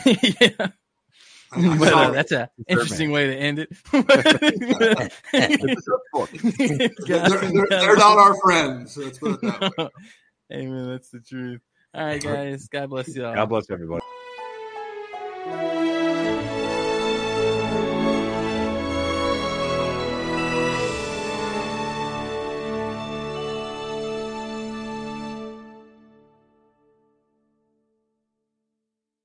[1.50, 3.70] I, I But, uh, that's an interesting way to end it.
[3.92, 4.02] they're,
[6.92, 8.94] they're- they're not our friends.
[8.94, 9.88] So let's put it that way.
[10.52, 10.88] Amen.
[10.90, 11.60] That's the truth.
[11.94, 12.68] All right, guys.
[12.68, 13.34] God bless you all.
[13.34, 14.02] God bless everybody.